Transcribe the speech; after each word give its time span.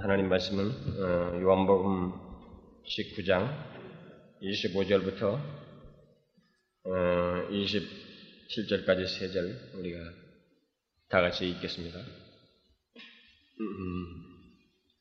하나님 0.00 0.28
말씀은 0.28 0.70
어, 1.02 1.40
요한복음 1.42 2.12
19장 2.86 3.50
25절부터 4.40 5.40
27절까지 7.50 9.06
세 9.08 9.32
절 9.32 9.58
우리가 9.74 9.98
다 11.08 11.20
같이 11.20 11.48
읽겠습니다. 11.50 11.98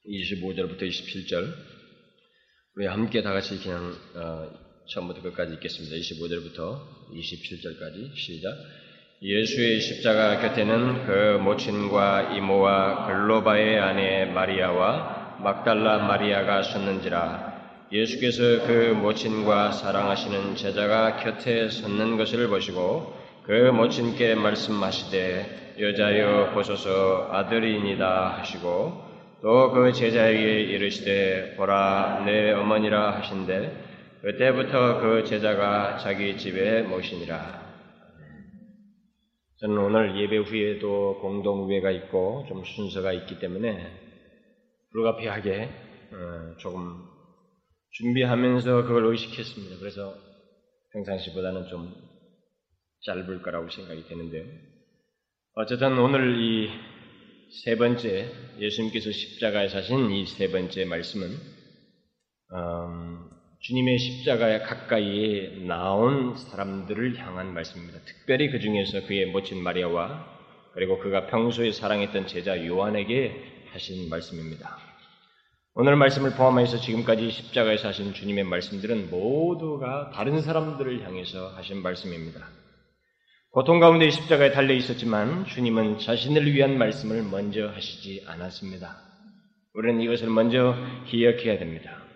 25절부터 0.07 0.81
27절 0.81 1.53
우리 2.75 2.87
함께 2.87 3.21
다 3.21 3.33
같이 3.33 3.59
그냥 3.61 3.93
어, 4.15 4.83
처음부터 4.89 5.21
끝까지 5.21 5.53
읽겠습니다. 5.55 5.95
25절부터 5.95 7.11
27절까지 7.11 8.15
시작. 8.15 8.55
예수의 9.21 9.81
십자가 9.81 10.39
곁에는 10.39 11.07
그 11.07 11.39
모친과 11.41 12.33
이모와 12.35 13.07
글로바의 13.07 13.79
아내 13.79 14.25
마리아와 14.25 15.37
막달라 15.39 15.97
마리아가 16.05 16.61
섰는지라 16.61 17.57
예수께서 17.91 18.67
그 18.67 18.95
모친과 19.01 19.71
사랑하시는 19.71 20.55
제자가 20.55 21.17
곁에 21.17 21.67
섰는 21.67 22.17
것을 22.17 22.47
보시고 22.47 23.15
그 23.43 23.71
모친께 23.71 24.35
말씀하시되 24.35 25.77
여자여 25.79 26.51
보소서 26.53 27.29
아들이니다 27.31 28.37
하시고 28.37 29.07
또 29.41 29.71
그 29.71 29.93
제자에게 29.93 30.61
이르시되 30.61 31.55
보라 31.57 32.23
내 32.25 32.51
어머니라 32.51 33.17
하신대 33.17 33.71
그때부터 34.21 34.99
그 34.99 35.23
제자가 35.23 35.97
자기 35.97 36.37
집에 36.37 36.81
모시니라. 36.81 37.66
저는 39.59 39.77
오늘 39.77 40.17
예배 40.19 40.37
후에도 40.37 41.19
공동회가 41.21 41.91
있고 41.91 42.45
좀 42.47 42.63
순서가 42.63 43.13
있기 43.13 43.39
때문에 43.39 43.91
불가피하게 44.91 45.69
조금 46.59 47.05
준비하면서 47.91 48.83
그걸 48.83 49.05
의식했습니다. 49.07 49.77
그래서 49.79 50.15
평상시보다는 50.93 51.67
좀 51.67 51.93
짧을 53.05 53.41
거라고 53.41 53.69
생각이 53.69 54.07
되는데요. 54.07 54.45
어쨌든 55.55 55.97
오늘 55.99 56.37
이 56.39 56.69
세 57.63 57.77
번째 57.77 58.29
예수님께서 58.59 59.09
십자가에 59.11 59.69
사신 59.69 60.11
이 60.11 60.25
세 60.25 60.51
번째 60.51 60.83
말씀은 60.85 61.29
음, 62.53 63.29
주님의 63.59 63.97
십자가에 63.97 64.59
가까이에 64.59 65.65
나온 65.65 66.35
사람들을 66.35 67.17
향한 67.17 67.53
말씀입니다. 67.53 67.99
특별히 68.05 68.51
그 68.51 68.59
중에서 68.59 69.05
그의 69.07 69.25
모친 69.27 69.61
마리아와 69.61 70.37
그리고 70.73 70.99
그가 70.99 71.25
평소에 71.27 71.71
사랑했던 71.71 72.27
제자 72.27 72.65
요한에게 72.65 73.65
하신 73.71 74.09
말씀입니다. 74.09 74.77
오늘 75.73 75.95
말씀을 75.95 76.31
포함해서 76.35 76.77
지금까지 76.77 77.29
십자가에서 77.29 77.89
하신 77.89 78.13
주님의 78.13 78.45
말씀들은 78.45 79.09
모두가 79.09 80.11
다른 80.11 80.41
사람들을 80.41 81.03
향해서 81.03 81.49
하신 81.55 81.81
말씀입니다. 81.81 82.47
고통 83.51 83.79
가운데 83.79 84.09
십자가에 84.09 84.51
달려 84.51 84.73
있었지만 84.73 85.45
주님은 85.45 85.99
자신을 85.99 86.53
위한 86.53 86.77
말씀을 86.77 87.23
먼저 87.23 87.69
하시지 87.69 88.23
않았습니다. 88.27 88.97
우리는 89.73 90.01
이것을 90.01 90.29
먼저 90.29 90.75
기억해야 91.07 91.57
됩니다. 91.57 92.06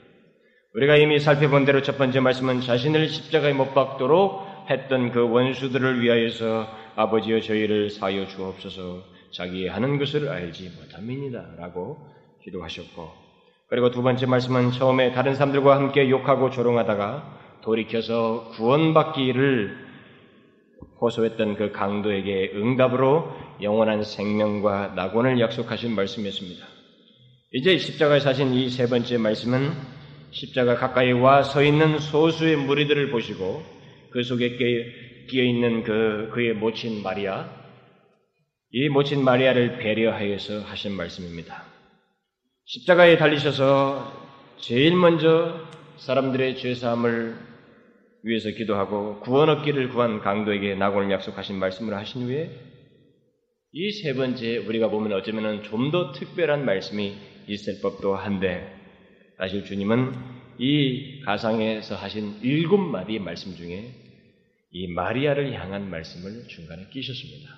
우리가 0.73 0.95
이미 0.95 1.19
살펴본 1.19 1.65
대로 1.65 1.81
첫 1.81 1.97
번째 1.97 2.21
말씀은 2.21 2.61
자신을 2.61 3.09
십자가에 3.09 3.53
못 3.53 3.73
박도록 3.73 4.41
했던 4.69 5.11
그 5.11 5.29
원수들을 5.29 6.01
위하여서 6.01 6.67
아버지여 6.95 7.41
저희를 7.41 7.89
사여 7.89 8.27
주옵소서 8.27 9.03
자기 9.31 9.67
하는 9.67 9.97
것을 9.97 10.29
알지 10.29 10.71
못함이니다 10.79 11.55
라고 11.57 11.97
기도하셨고 12.43 13.11
그리고 13.67 13.91
두 13.91 14.01
번째 14.01 14.25
말씀은 14.25 14.71
처음에 14.71 15.11
다른 15.11 15.35
사람들과 15.35 15.75
함께 15.75 16.09
욕하고 16.09 16.49
조롱하다가 16.49 17.59
돌이켜서 17.63 18.49
구원받기를 18.55 19.91
호소했던 21.01 21.55
그 21.57 21.71
강도에게 21.71 22.51
응답으로 22.55 23.31
영원한 23.61 24.03
생명과 24.03 24.93
낙원을 24.95 25.39
약속하신 25.39 25.95
말씀이었습니다. 25.95 26.65
이제 27.53 27.77
십자가에 27.77 28.19
사신 28.19 28.53
이 28.53 28.69
세 28.69 28.87
번째 28.87 29.17
말씀은 29.17 29.71
십자가 30.31 30.75
가까이 30.75 31.11
와 31.11 31.43
서 31.43 31.63
있는 31.63 31.99
소수의 31.99 32.55
무리들을 32.57 33.11
보시고 33.11 33.63
그 34.11 34.23
속에 34.23 34.57
끼어 35.27 35.43
있는 35.43 35.83
그 35.83 36.29
그의 36.33 36.53
모친 36.53 37.01
마리아, 37.03 37.49
이 38.71 38.89
모친 38.89 39.23
마리아를 39.23 39.77
배려하여서 39.77 40.61
하신 40.61 40.93
말씀입니다. 40.93 41.63
십자가에 42.65 43.17
달리셔서 43.17 44.55
제일 44.59 44.95
먼저 44.95 45.59
사람들의 45.97 46.57
죄 46.57 46.73
사함을 46.75 47.35
위해서 48.23 48.49
기도하고 48.51 49.19
구원 49.21 49.49
얻기를 49.49 49.89
구한 49.89 50.19
강도에게 50.21 50.75
낙원을 50.75 51.11
약속하신 51.11 51.57
말씀을 51.57 51.95
하신 51.95 52.23
후에 52.23 52.49
이 53.73 53.91
세 54.03 54.13
번째 54.13 54.57
우리가 54.57 54.89
보면 54.89 55.13
어쩌면 55.13 55.63
좀 55.63 55.91
더 55.91 56.11
특별한 56.11 56.65
말씀이 56.65 57.15
있을 57.47 57.81
법도 57.81 58.15
한데 58.15 58.80
사실 59.37 59.65
주님은 59.65 60.13
이 60.59 61.21
가상에서 61.25 61.95
하신 61.95 62.39
일곱 62.43 62.77
마디의 62.77 63.19
말씀 63.19 63.55
중에 63.55 63.91
이 64.71 64.87
마리아를 64.87 65.53
향한 65.53 65.89
말씀을 65.89 66.47
중간에 66.47 66.87
끼셨습니다. 66.91 67.49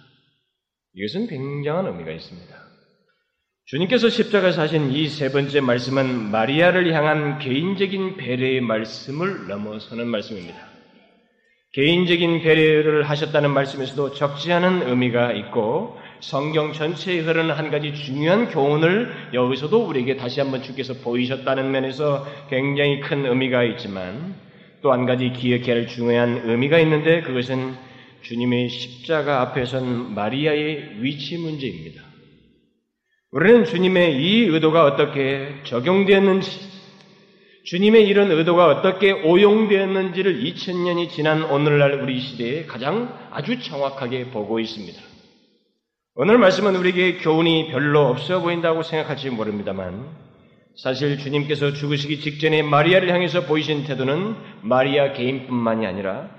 이것은 0.96 1.28
굉장한 1.28 1.88
의미가 1.88 2.12
있습니다. 2.12 2.56
주님께서 3.66 4.10
십자가에서 4.10 4.62
하신 4.62 4.92
이 4.92 5.08
세 5.08 5.32
번째 5.32 5.62
말씀은 5.62 6.32
마리아를 6.32 6.94
향한 6.94 7.40
개인적인 7.40 8.18
배려의 8.18 8.62
말씀을 8.62 9.48
넘어서는 9.48 10.08
말씀입니다. 10.08 10.70
개인적인 11.74 12.42
배려를 12.42 13.04
하셨다는 13.10 13.50
말씀에서도 13.52 14.14
적지 14.14 14.52
않은 14.54 14.88
의미가 14.88 15.34
있고 15.34 15.98
성경 16.24 16.72
전체에 16.72 17.20
흐르는 17.20 17.52
한 17.52 17.70
가지 17.70 17.94
중요한 17.94 18.48
교훈을 18.48 19.32
여기서도 19.34 19.86
우리에게 19.86 20.16
다시 20.16 20.40
한번 20.40 20.64
주께서 20.64 20.94
보이셨다는 20.94 21.70
면에서 21.70 22.26
굉장히 22.50 23.02
큰 23.02 23.26
의미가 23.26 23.64
있지만 23.64 24.36
또 24.82 24.92
한 24.92 25.06
가지 25.06 25.32
기억해야 25.32 25.76
할 25.76 25.88
중요한 25.88 26.42
의미가 26.46 26.80
있는데 26.80 27.22
그것은 27.22 27.74
주님의 28.22 28.70
십자가 28.70 29.42
앞에 29.42 29.66
선 29.66 30.14
마리아의 30.14 31.02
위치 31.02 31.38
문제입니다. 31.38 32.02
우리는 33.32 33.66
주님의 33.66 34.16
이 34.16 34.46
의도가 34.46 34.86
어떻게 34.86 35.56
적용되었는지, 35.64 36.50
주님의 37.66 38.08
이런 38.08 38.32
의도가 38.32 38.68
어떻게 38.68 39.12
오용되었는지를 39.12 40.42
2000년이 40.44 41.10
지난 41.10 41.44
오늘날 41.44 42.02
우리 42.02 42.20
시대에 42.20 42.66
가장 42.66 43.14
아주 43.32 43.62
정확하게 43.62 44.28
보고 44.32 44.60
있습니다. 44.60 45.13
오늘 46.16 46.38
말씀은 46.38 46.76
우리에게 46.76 47.18
교훈이 47.18 47.70
별로 47.72 48.02
없어 48.02 48.40
보인다고 48.40 48.84
생각할지 48.84 49.32
모릅니다만 49.32 50.06
사실 50.76 51.18
주님께서 51.18 51.74
죽으시기 51.74 52.20
직전에 52.20 52.62
마리아를 52.62 53.12
향해서 53.12 53.46
보이신 53.48 53.84
태도는 53.84 54.36
마리아 54.62 55.14
개인뿐만이 55.14 55.88
아니라 55.88 56.30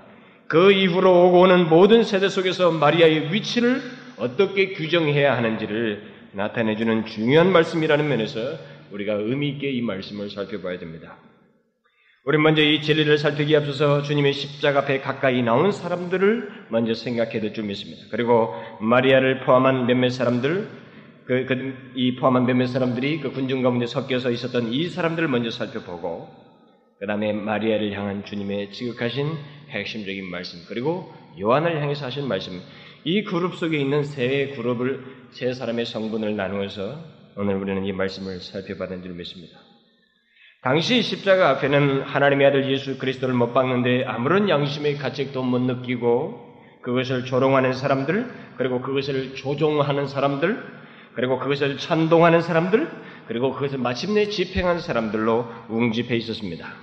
그 0.47 0.71
이후로 0.71 1.27
오고 1.27 1.41
오는 1.41 1.67
모든 1.67 2.03
세대 2.03 2.29
속에서 2.29 2.71
마리아의 2.71 3.33
위치를 3.33 3.81
어떻게 4.15 4.71
규정해야 4.71 5.35
하는지를 5.35 6.03
나타내주는 6.31 7.05
중요한 7.07 7.51
말씀이라는 7.51 8.07
면에서 8.07 8.39
우리가 8.91 9.15
의미 9.15 9.49
있게 9.49 9.71
이 9.71 9.81
말씀을 9.81 10.29
살펴봐야 10.29 10.79
됩니다. 10.79 11.17
우리 12.27 12.39
먼저 12.39 12.63
이 12.63 12.81
진리를 12.81 13.19
살피기 13.19 13.55
앞서서 13.55 14.01
주님의 14.01 14.33
십자가 14.33 14.79
앞에 14.79 14.99
가까이 14.99 15.43
나온 15.43 15.71
사람들을 15.71 16.65
먼저 16.69 16.95
생각해야 16.95 17.39
될 17.39 17.53
줄 17.53 17.65
믿습니다. 17.65 18.07
그리고 18.09 18.51
마리아를 18.81 19.41
포함한 19.41 19.85
몇몇 19.85 20.09
사람들, 20.09 20.67
그, 21.25 21.45
그, 21.45 21.91
이 21.93 22.15
포함한 22.15 22.47
몇몇 22.47 22.65
사람들이 22.65 23.19
그 23.19 23.31
군중 23.31 23.61
가운데 23.61 23.85
섞여서 23.85 24.31
있었던 24.31 24.73
이 24.73 24.89
사람들을 24.89 25.27
먼저 25.27 25.51
살펴보고, 25.51 26.27
그 26.97 27.05
다음에 27.05 27.31
마리아를 27.31 27.93
향한 27.93 28.25
주님의 28.25 28.71
지극하신 28.71 29.27
핵심적인 29.69 30.25
말씀, 30.25 30.65
그리고 30.67 31.13
요한을 31.39 31.79
향해서 31.79 32.07
하신 32.07 32.27
말씀, 32.27 32.59
이 33.03 33.23
그룹 33.23 33.53
속에 33.53 33.77
있는 33.77 34.03
세 34.03 34.47
그룹을, 34.55 35.27
세 35.29 35.53
사람의 35.53 35.85
성분을 35.85 36.35
나누어서 36.35 36.97
오늘 37.37 37.53
우리는 37.57 37.85
이 37.85 37.91
말씀을 37.91 38.39
살펴받은 38.39 39.03
줄 39.03 39.13
믿습니다. 39.13 39.64
당시 40.65 41.03
십자가 41.03 41.51
앞에는 41.51 42.01
하나님의 42.01 42.47
아들 42.47 42.71
예수 42.71 42.97
그리스도를 42.97 43.35
못 43.35 43.53
박는데 43.53 44.03
아무런 44.05 44.49
양심의 44.49 44.97
가책도 44.97 45.43
못 45.43 45.59
느끼고 45.59 46.43
그것을 46.81 47.25
조롱하는 47.25 47.73
사람들, 47.73 48.27
그리고 48.57 48.81
그것을 48.81 49.35
조종하는 49.35 50.07
사람들, 50.07 50.57
그리고 51.13 51.37
그것을 51.37 51.77
찬동하는 51.77 52.41
사람들, 52.41 52.89
그리고 53.27 53.53
그것을 53.53 53.77
마침내 53.77 54.27
집행한 54.29 54.79
사람들로 54.79 55.45
웅집해 55.69 56.15
있었습니다. 56.15 56.73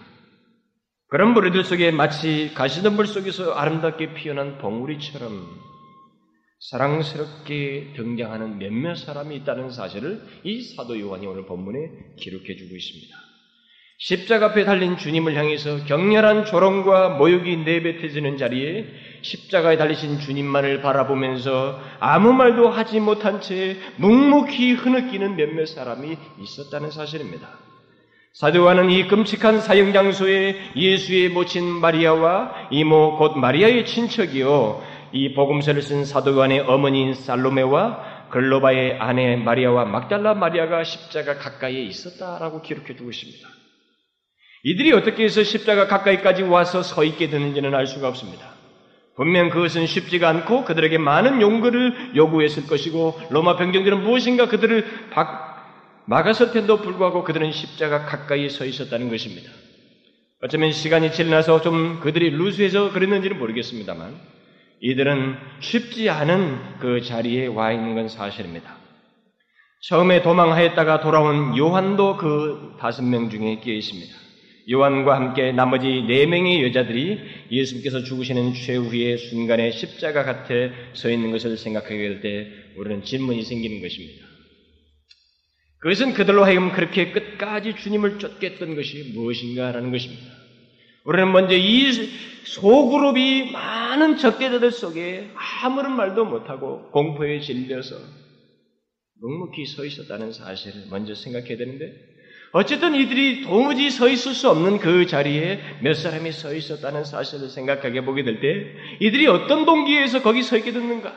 그런 1.08 1.34
무리들 1.34 1.64
속에 1.64 1.90
마치 1.90 2.54
가시덤불 2.54 3.08
속에서 3.08 3.54
아름답게 3.54 4.14
피어난 4.14 4.58
봉우리처럼 4.58 5.44
사랑스럽게 6.70 7.94
등장하는 7.96 8.58
몇몇 8.58 8.94
사람이 8.94 9.34
있다는 9.38 9.70
사실을 9.70 10.22
이 10.44 10.62
사도 10.62 11.00
요한이 11.00 11.26
오늘 11.26 11.46
본문에 11.46 11.78
기록해 12.20 12.54
주고 12.54 12.76
있습니다. 12.76 13.31
십자가 14.04 14.46
앞에 14.46 14.64
달린 14.64 14.96
주님을 14.96 15.36
향해서 15.36 15.84
격렬한 15.84 16.44
조롱과 16.46 17.10
모욕이 17.10 17.58
내뱉어지는 17.58 18.36
자리에 18.36 18.86
십자가에 19.22 19.76
달리신 19.76 20.18
주님만을 20.18 20.82
바라보면서 20.82 21.78
아무 22.00 22.32
말도 22.32 22.68
하지 22.68 22.98
못한 22.98 23.40
채 23.40 23.76
묵묵히 23.98 24.72
흐느끼는 24.72 25.36
몇몇 25.36 25.66
사람이 25.66 26.16
있었다는 26.40 26.90
사실입니다. 26.90 27.48
사도와는 28.32 28.90
이 28.90 29.06
끔찍한 29.06 29.60
사형 29.60 29.92
장소에 29.92 30.56
예수의 30.74 31.28
모친 31.28 31.64
마리아와 31.64 32.70
이모 32.72 33.18
곧 33.18 33.38
마리아의 33.38 33.86
친척이요 33.86 34.82
이 35.12 35.32
복음서를 35.34 35.80
쓴 35.80 36.04
사도관의 36.04 36.58
어머니인 36.58 37.14
살로메와 37.14 38.30
글로바의 38.30 38.98
아내 38.98 39.36
마리아와 39.36 39.84
막달라 39.84 40.34
마리아가 40.34 40.82
십자가 40.82 41.38
가까이에 41.38 41.82
있었다라고 41.82 42.62
기록해 42.62 42.96
두고 42.96 43.10
있습니다. 43.10 43.61
이들이 44.64 44.92
어떻게 44.92 45.24
해서 45.24 45.42
십자가 45.42 45.86
가까이까지 45.86 46.42
와서 46.42 46.82
서 46.82 47.04
있게 47.04 47.28
되는지는 47.28 47.74
알 47.74 47.86
수가 47.86 48.08
없습니다. 48.08 48.52
분명 49.16 49.50
그것은 49.50 49.86
쉽지가 49.86 50.28
않고 50.28 50.64
그들에게 50.64 50.98
많은 50.98 51.42
용거를 51.42 52.12
요구했을 52.16 52.66
것이고 52.66 53.20
로마 53.30 53.56
병정들은 53.56 54.02
무엇인가 54.02 54.48
그들을 54.48 54.86
막았을 56.06 56.52
텐도 56.52 56.78
불구하고 56.78 57.24
그들은 57.24 57.52
십자가 57.52 58.06
가까이 58.06 58.48
서 58.48 58.64
있었다는 58.64 59.10
것입니다. 59.10 59.50
어쩌면 60.42 60.72
시간이 60.72 61.12
지나서 61.12 61.60
좀 61.60 62.00
그들이 62.00 62.30
루스해서 62.30 62.92
그랬는지는 62.92 63.38
모르겠습니다만 63.38 64.16
이들은 64.80 65.36
쉽지 65.60 66.10
않은 66.10 66.78
그 66.80 67.00
자리에 67.02 67.46
와 67.46 67.72
있는 67.72 67.94
건 67.94 68.08
사실입니다. 68.08 68.76
처음에 69.82 70.22
도망하였다가 70.22 71.00
돌아온 71.00 71.56
요한도 71.56 72.16
그 72.16 72.76
다섯 72.80 73.02
명 73.02 73.30
중에 73.30 73.60
끼어 73.60 73.74
있습니다. 73.74 74.21
요한과 74.70 75.16
함께 75.16 75.52
나머지 75.52 76.04
네 76.06 76.26
명의 76.26 76.62
여자들이 76.64 77.18
예수님께서 77.50 78.04
죽으시는 78.04 78.54
최후의 78.54 79.18
순간에 79.18 79.70
십자가 79.70 80.24
곁에 80.24 80.72
서 80.94 81.10
있는 81.10 81.32
것을 81.32 81.56
생각하게 81.56 81.96
될 81.96 82.20
때 82.20 82.48
우리는 82.76 83.02
질문이 83.02 83.42
생기는 83.42 83.80
것입니다. 83.80 84.26
그것은 85.78 86.14
그들로 86.14 86.44
하여금 86.44 86.72
그렇게 86.72 87.10
끝까지 87.10 87.74
주님을 87.76 88.18
쫓게 88.20 88.50
했던 88.50 88.76
것이 88.76 89.12
무엇인가라는 89.14 89.90
것입니다. 89.90 90.22
우리는 91.04 91.32
먼저 91.32 91.56
이 91.56 91.90
소그룹이 92.44 93.50
많은 93.50 94.16
적대자들 94.16 94.70
속에 94.70 95.30
아무런 95.62 95.96
말도 95.96 96.24
못하고 96.24 96.90
공포에 96.92 97.40
질려서 97.40 97.96
묵묵히 99.20 99.66
서 99.66 99.84
있었다는 99.84 100.32
사실을 100.32 100.84
먼저 100.90 101.14
생각해야 101.14 101.56
되는데 101.56 102.11
어쨌든 102.52 102.94
이들이 102.94 103.42
도무지 103.42 103.90
서 103.90 104.08
있을 104.08 104.34
수 104.34 104.50
없는 104.50 104.78
그 104.78 105.06
자리에 105.06 105.58
몇 105.80 105.94
사람이 105.94 106.32
서 106.32 106.54
있었다는 106.54 107.04
사실을 107.04 107.48
생각하게 107.48 108.02
보게 108.04 108.22
될 108.24 108.40
때 108.40 108.66
이들이 109.00 109.26
어떤 109.26 109.64
동기에서 109.64 110.22
거기 110.22 110.42
서 110.42 110.56
있게 110.58 110.72
됐는가? 110.72 111.12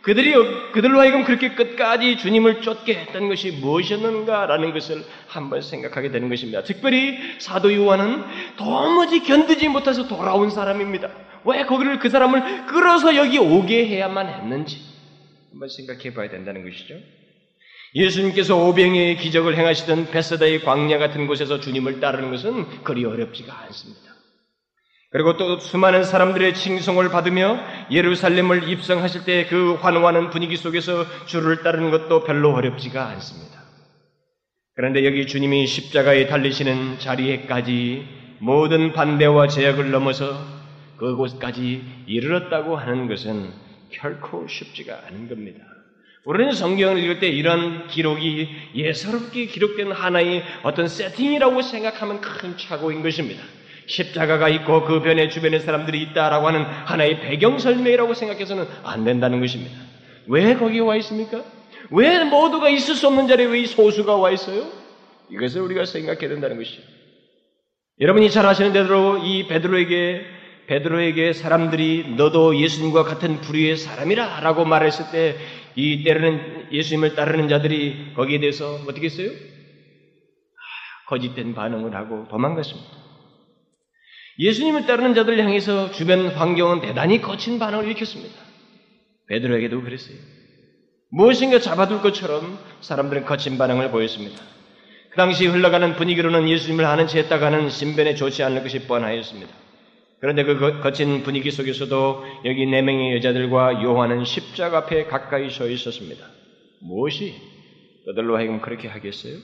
그들이 0.00 0.32
그들로 0.72 0.98
하여금 0.98 1.24
그렇게 1.24 1.50
끝까지 1.50 2.16
주님을 2.16 2.62
쫓게 2.62 2.94
했던 2.94 3.28
것이 3.28 3.50
무엇이었는가라는 3.50 4.72
것을 4.72 5.04
한번 5.26 5.60
생각하게 5.60 6.10
되는 6.10 6.30
것입니다. 6.30 6.62
특별히 6.62 7.18
사도 7.38 7.74
요한은 7.74 8.24
도무지 8.56 9.22
견디지 9.22 9.68
못해서 9.68 10.08
돌아온 10.08 10.48
사람입니다. 10.48 11.10
왜 11.44 11.66
거기를 11.66 11.98
그 11.98 12.08
사람을 12.08 12.64
끌어서 12.66 13.14
여기 13.16 13.36
오게 13.38 13.86
해야만 13.86 14.28
했는지 14.28 14.78
한번 15.50 15.68
생각해 15.68 16.14
봐야 16.14 16.30
된다는 16.30 16.64
것이죠. 16.64 16.94
예수님께서 17.94 18.56
오병의 18.56 19.16
기적을 19.16 19.56
행하시던 19.56 20.10
베스다의 20.10 20.62
광야 20.62 20.98
같은 20.98 21.26
곳에서 21.26 21.60
주님을 21.60 22.00
따르는 22.00 22.30
것은 22.30 22.84
그리 22.84 23.04
어렵지가 23.04 23.64
않습니다. 23.64 24.10
그리고 25.10 25.36
또 25.36 25.58
수많은 25.58 26.04
사람들의 26.04 26.54
칭송을 26.54 27.08
받으며 27.08 27.58
예루살렘을 27.90 28.68
입성하실 28.68 29.24
때 29.24 29.46
그 29.48 29.74
환호하는 29.74 30.30
분위기 30.30 30.56
속에서 30.56 31.04
주를 31.26 31.64
따르는 31.64 31.90
것도 31.90 32.22
별로 32.22 32.54
어렵지가 32.54 33.08
않습니다. 33.08 33.60
그런데 34.76 35.04
여기 35.04 35.26
주님이 35.26 35.66
십자가에 35.66 36.28
달리시는 36.28 37.00
자리에까지 37.00 38.06
모든 38.38 38.92
반대와 38.92 39.48
제약을 39.48 39.90
넘어서 39.90 40.38
그곳까지 40.96 41.82
이르렀다고 42.06 42.76
하는 42.76 43.08
것은 43.08 43.50
결코 43.90 44.46
쉽지가 44.46 45.06
않은 45.08 45.28
겁니다. 45.28 45.64
우리는 46.24 46.52
성경을 46.52 47.02
읽을 47.02 47.18
때 47.18 47.28
이런 47.28 47.86
기록이 47.88 48.48
예사롭게 48.74 49.46
기록된 49.46 49.90
하나의 49.90 50.42
어떤 50.62 50.86
세팅이라고 50.86 51.62
생각하면 51.62 52.20
큰 52.20 52.56
착오인 52.58 53.02
것입니다. 53.02 53.42
십자가가 53.86 54.48
있고 54.50 54.84
그 54.84 55.00
변에 55.00 55.28
주변에 55.28 55.58
사람들이 55.58 56.00
있다라고 56.02 56.46
하는 56.46 56.62
하나의 56.62 57.20
배경 57.20 57.58
설명이라고 57.58 58.14
생각해서는 58.14 58.66
안 58.84 59.04
된다는 59.04 59.40
것입니다. 59.40 59.74
왜 60.26 60.54
거기에 60.54 60.80
와 60.80 60.96
있습니까? 60.96 61.42
왜 61.90 62.22
모두가 62.24 62.68
있을 62.68 62.94
수 62.94 63.08
없는 63.08 63.26
자리에 63.26 63.46
왜 63.46 63.62
이 63.62 63.66
소수가 63.66 64.16
와 64.16 64.30
있어요? 64.30 64.66
이것을 65.30 65.62
우리가 65.62 65.86
생각해야 65.86 66.28
된다는 66.28 66.56
것이죠. 66.58 66.82
여러분이 68.00 68.30
잘 68.30 68.46
아시는 68.46 68.72
대로 68.72 69.18
이 69.18 69.46
베드로에게 69.48 70.24
베드로에게 70.66 71.32
사람들이 71.32 72.14
너도 72.16 72.56
예수님과 72.56 73.02
같은 73.02 73.40
부류의 73.40 73.76
사람이라라고 73.76 74.64
말했을 74.64 75.06
때 75.10 75.36
이 75.76 76.02
때로는 76.04 76.72
예수님을 76.72 77.14
따르는 77.14 77.48
자들이 77.48 78.14
거기에 78.14 78.40
대해서 78.40 78.74
어떻게 78.88 79.06
했어요? 79.06 79.30
아, 79.30 81.08
거짓된 81.08 81.54
반응을 81.54 81.94
하고 81.94 82.26
도망갔습니다. 82.28 82.88
예수님을 84.38 84.86
따르는 84.86 85.14
자들 85.14 85.38
향해서 85.38 85.92
주변 85.92 86.28
환경은 86.28 86.80
대단히 86.80 87.20
거친 87.20 87.58
반응을 87.58 87.84
일으켰습니다. 87.86 88.34
베드로에게도 89.28 89.82
그랬어요. 89.82 90.16
무엇인가 91.10 91.58
잡아둘 91.58 92.00
것처럼 92.00 92.58
사람들은 92.80 93.26
거친 93.26 93.58
반응을 93.58 93.90
보였습니다. 93.90 94.42
그 95.10 95.16
당시 95.16 95.46
흘러가는 95.46 95.96
분위기로는 95.96 96.48
예수님을 96.48 96.84
아는 96.84 97.08
채 97.08 97.18
했다가는 97.20 97.68
신변에 97.68 98.14
좋지 98.14 98.42
않을 98.44 98.62
것이 98.62 98.86
뻔하였습니다. 98.86 99.52
그런데 100.20 100.44
그 100.44 100.80
거친 100.80 101.22
분위기 101.22 101.50
속에서도 101.50 102.24
여기 102.44 102.66
네 102.66 102.82
명의 102.82 103.16
여자들과 103.16 103.82
요한은 103.82 104.24
십자가 104.24 104.78
앞에 104.78 105.06
가까이 105.06 105.50
서 105.50 105.66
있었습니다. 105.66 106.26
무엇이 106.80 107.34
그들로 108.04 108.36
하여금 108.36 108.60
그렇게 108.60 108.86
하겠어요? 108.88 109.34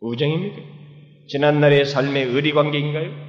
우정입니까? 0.00 0.62
지난날의 1.28 1.86
삶의 1.86 2.26
의리 2.26 2.52
관계인가요? 2.52 3.26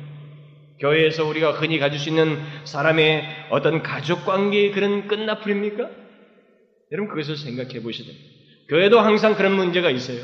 교회에서 0.80 1.25
우리가 1.25 1.53
흔히 1.53 1.80
가질 1.80 2.00
수 2.00 2.10
있는 2.10 2.38
사람의 2.65 3.24
어떤 3.50 3.82
가족 3.82 4.25
관계의 4.25 4.72
그런 4.72 5.08
끝나풀입니까? 5.08 5.89
여러분 6.92 7.10
그것을 7.10 7.38
생각해 7.38 7.70
됩니다. 7.70 8.13
교회도 8.70 9.00
항상 9.00 9.36
그런 9.36 9.56
문제가 9.56 9.89
있어요. 9.89 10.20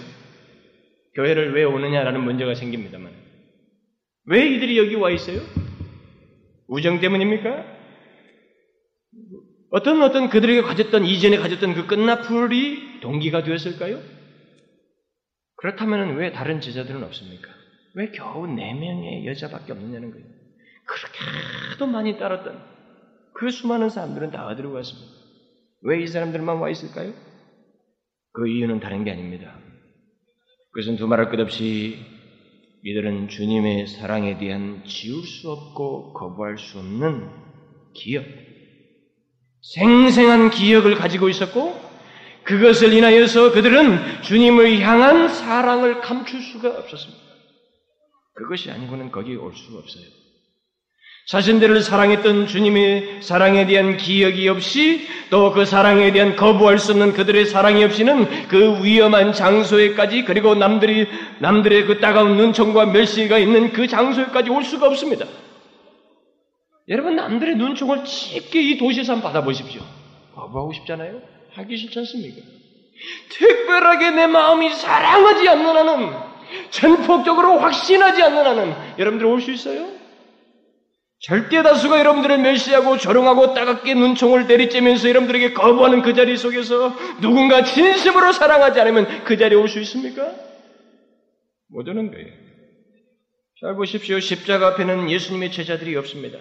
교회를 1.15 1.55
왜 1.55 1.63
오느냐라는 1.63 2.21
문제가 2.21 2.53
생깁니다만. 2.53 3.11
왜 4.25 4.47
이들이 4.47 4.77
여기 4.77 4.95
와 4.95 5.09
있어요? 5.09 5.41
우정 6.67 6.99
때문입니까? 6.99 7.65
어떤 9.71 10.01
어떤 10.03 10.29
그들에게 10.29 10.61
가졌던 10.61 11.05
이전에 11.05 11.37
가졌던 11.37 11.73
그 11.73 11.87
끝나풀이 11.87 13.01
동기가 13.01 13.43
되었을까요? 13.43 14.01
그렇다면 15.57 16.15
왜 16.15 16.31
다른 16.31 16.61
제자들은 16.61 17.03
없습니까? 17.03 17.49
왜 17.95 18.11
겨우 18.11 18.47
네 18.47 18.73
명의 18.73 19.25
여자밖에 19.27 19.71
없느냐는 19.71 20.11
거예요. 20.11 20.25
그렇게 20.85 21.19
하도 21.71 21.87
많이 21.87 22.17
따랐던 22.17 22.63
그 23.33 23.49
수많은 23.49 23.89
사람들은 23.89 24.31
다 24.31 24.45
어디로 24.47 24.73
갔습니까? 24.73 25.11
왜 25.85 26.01
이 26.03 26.07
사람들만 26.07 26.57
와 26.57 26.69
있을까요? 26.69 27.13
그 28.31 28.47
이유는 28.47 28.79
다른 28.79 29.03
게 29.03 29.11
아닙니다. 29.11 29.57
그것은 30.71 30.97
두말할 30.97 31.29
것 31.29 31.39
없이 31.39 31.97
이들은 32.85 33.29
주님의 33.29 33.87
사랑에 33.87 34.37
대한 34.37 34.83
지울 34.85 35.25
수 35.25 35.51
없고 35.51 36.13
거부할 36.13 36.57
수 36.57 36.79
없는 36.79 37.29
기억, 37.93 38.25
생생한 39.61 40.49
기억을 40.49 40.95
가지고 40.95 41.29
있었고 41.29 41.81
그것을 42.43 42.91
인하여서 42.91 43.53
그들은 43.53 44.23
주님을 44.23 44.81
향한 44.81 45.29
사랑을 45.29 46.01
감출 46.01 46.41
수가 46.41 46.77
없었습니다. 46.77 47.23
그것이 48.33 48.69
아니고는 48.69 49.11
거기 49.11 49.35
올 49.35 49.55
수가 49.55 49.79
없어요. 49.79 50.22
자신들을 51.25 51.81
사랑했던 51.81 52.47
주님의 52.47 53.19
사랑에 53.21 53.65
대한 53.65 53.95
기억이 53.95 54.49
없이 54.49 55.07
또 55.29 55.53
그 55.53 55.65
사랑에 55.65 56.11
대한 56.11 56.35
거부할 56.35 56.77
수 56.79 56.91
없는 56.91 57.13
그들의 57.13 57.45
사랑이 57.45 57.83
없이는 57.83 58.47
그 58.49 58.83
위험한 58.83 59.31
장소에까지 59.33 60.25
그리고 60.25 60.53
남들이 60.53 61.07
남들의 61.39 61.85
그 61.85 61.99
따가운 61.99 62.35
눈총과 62.37 62.87
멸시가 62.87 63.37
있는 63.37 63.71
그 63.71 63.87
장소에까지 63.87 64.49
올 64.49 64.63
수가 64.63 64.87
없습니다. 64.87 65.25
여러분 66.89 67.15
남들의 67.15 67.55
눈총을 67.55 68.05
쉽게 68.05 68.61
이 68.61 68.77
도시에서 68.77 69.13
한번 69.13 69.31
받아보십시오. 69.31 69.81
거부하고 70.35 70.73
싶잖아요? 70.73 71.21
하기 71.55 71.77
싫지 71.77 71.99
않습니까? 71.99 72.41
특별하게 73.29 74.11
내 74.11 74.27
마음이 74.27 74.69
사랑하지 74.71 75.47
않는 75.49 75.65
한은, 75.77 76.13
전폭적으로 76.71 77.59
확신하지 77.59 78.21
않는 78.23 78.45
한은, 78.45 78.73
여러분들 78.99 79.25
올 79.25 79.39
수 79.41 79.51
있어요? 79.51 79.87
절대 81.23 81.63
다수가 81.63 81.99
여러분들을 81.99 82.37
멸시하고 82.39 82.97
조롱하고 82.97 83.53
따갑게 83.53 83.93
눈총을 83.93 84.45
내리쬐면서 84.45 85.07
여러분들에게 85.07 85.53
거부하는 85.53 86.01
그 86.01 86.13
자리 86.13 86.35
속에서 86.35 86.93
누군가 87.21 87.63
진심으로 87.63 88.33
사랑하지 88.33 88.81
않으면 88.81 89.23
그 89.23 89.37
자리에 89.37 89.57
올 89.57 89.69
수 89.69 89.79
있습니까? 89.79 90.35
못 91.69 91.87
오는 91.87 92.11
거예요. 92.11 92.27
잘 93.61 93.75
보십시오. 93.75 94.19
십자가 94.19 94.67
앞에는 94.67 95.09
예수님의 95.09 95.53
제자들이 95.53 95.95
없습니다. 95.95 96.39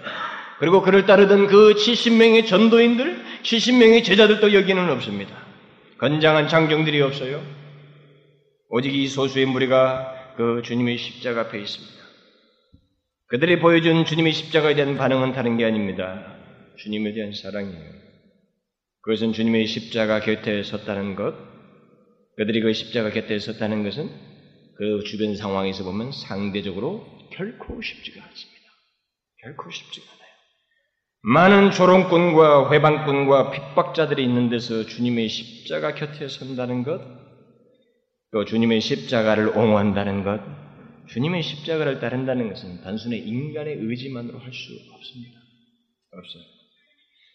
그리고 0.58 0.82
그를 0.82 1.06
따르던 1.06 1.46
그 1.46 1.74
70명의 1.74 2.48
전도인들, 2.48 3.22
70명의 3.44 4.02
제자들도 4.02 4.52
여기는 4.52 4.90
없습니다. 4.90 5.32
건장한 5.98 6.48
장정들이 6.48 7.00
없어요. 7.02 7.40
오직 8.68 8.92
이 8.92 9.06
소수의 9.06 9.46
무리가 9.46 10.12
그 10.36 10.62
주님의 10.64 10.98
십자가 10.98 11.42
앞에 11.42 11.60
있습니다. 11.60 12.01
그들이 13.32 13.60
보여준 13.60 14.04
주님의 14.04 14.34
십자가에 14.34 14.74
대한 14.74 14.98
반응은 14.98 15.32
다른 15.32 15.56
게 15.56 15.64
아닙니다. 15.64 16.36
주님에 16.76 17.14
대한 17.14 17.32
사랑이에요. 17.32 17.92
그것은 19.00 19.32
주님의 19.32 19.64
십자가 19.68 20.20
곁에 20.20 20.62
섰다는 20.62 21.16
것, 21.16 21.34
그들이 22.36 22.60
그 22.60 22.74
십자가 22.74 23.08
곁에 23.08 23.38
섰다는 23.38 23.84
것은 23.84 24.10
그 24.76 25.02
주변 25.06 25.34
상황에서 25.34 25.82
보면 25.82 26.12
상대적으로 26.12 27.06
결코 27.32 27.80
쉽지가 27.80 28.22
않습니다. 28.22 28.62
결코 29.42 29.70
쉽지가 29.70 30.06
않아요. 30.12 30.28
많은 31.22 31.70
조롱꾼과 31.70 32.70
회방꾼과 32.70 33.50
핍박자들이 33.52 34.22
있는 34.22 34.50
데서 34.50 34.84
주님의 34.84 35.30
십자가 35.30 35.94
곁에 35.94 36.28
선다는 36.28 36.82
것, 36.82 37.00
또 38.32 38.44
주님의 38.44 38.82
십자가를 38.82 39.56
옹호한다는 39.56 40.22
것, 40.22 40.61
주님의 41.08 41.42
십자가를 41.42 42.00
따른다는 42.00 42.48
것은 42.48 42.82
단순히 42.82 43.18
인간의 43.18 43.76
의지만으로 43.80 44.38
할 44.38 44.52
수 44.52 44.72
없습니다. 44.94 45.40
없어요. 46.12 46.42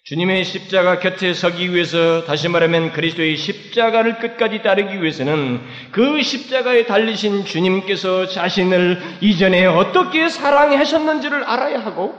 주님의 0.06 0.46
십자가 0.46 1.00
곁에 1.00 1.34
서기 1.34 1.74
위해서 1.74 2.24
다시 2.24 2.48
말하면 2.48 2.94
그리스도의 2.94 3.36
십자가를 3.36 4.20
끝까지 4.20 4.62
따르기 4.62 5.02
위해서는 5.02 5.60
그 5.92 6.22
십자가에 6.22 6.86
달리신 6.86 7.44
주님께서 7.44 8.28
자신을 8.28 9.02
이전에 9.20 9.66
어떻게 9.66 10.30
사랑하셨는지를 10.30 11.44
알아야 11.44 11.80
하고 11.80 12.16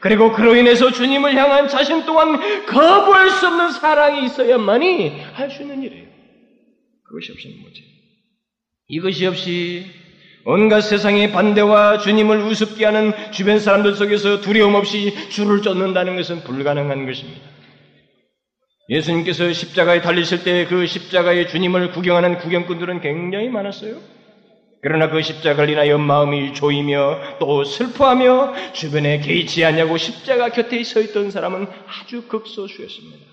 그리고 0.00 0.32
그로 0.32 0.56
인해서 0.56 0.90
주님을 0.90 1.36
향한 1.36 1.68
자신 1.68 2.04
또한 2.06 2.40
거부할 2.66 3.30
수 3.30 3.46
없는 3.46 3.70
사랑이 3.70 4.24
있어야만이 4.26 5.20
할 5.20 5.48
수 5.50 5.62
있는 5.62 5.84
일이에요. 5.84 6.06
그것이 7.04 7.30
없으면 7.30 7.60
뭐지? 7.60 7.84
이것이 8.88 9.26
없이 9.26 9.86
온갖 10.48 10.80
세상의 10.82 11.32
반대와 11.32 11.98
주님을 11.98 12.40
우습게 12.42 12.84
하는 12.84 13.12
주변 13.32 13.58
사람들 13.58 13.96
속에서 13.96 14.40
두려움 14.40 14.76
없이 14.76 15.12
주를 15.28 15.60
쫓는다는 15.60 16.14
것은 16.14 16.44
불가능한 16.44 17.04
것입니다. 17.04 17.40
예수님께서 18.88 19.52
십자가에 19.52 20.00
달리실 20.00 20.44
때 20.44 20.66
그 20.68 20.86
십자가의 20.86 21.48
주님을 21.48 21.90
구경하는 21.90 22.38
구경꾼들은 22.38 23.00
굉장히 23.00 23.48
많았어요. 23.48 23.96
그러나 24.82 25.10
그 25.10 25.20
십자가를 25.20 25.70
인하여 25.70 25.98
마음이 25.98 26.54
조이며 26.54 27.38
또 27.40 27.64
슬퍼하며 27.64 28.72
주변에 28.72 29.18
개의치 29.18 29.64
않냐고 29.64 29.96
십자가 29.96 30.50
곁에 30.50 30.80
서 30.84 31.00
있던 31.00 31.32
사람은 31.32 31.66
아주 31.88 32.28
극소수였습니다. 32.28 33.26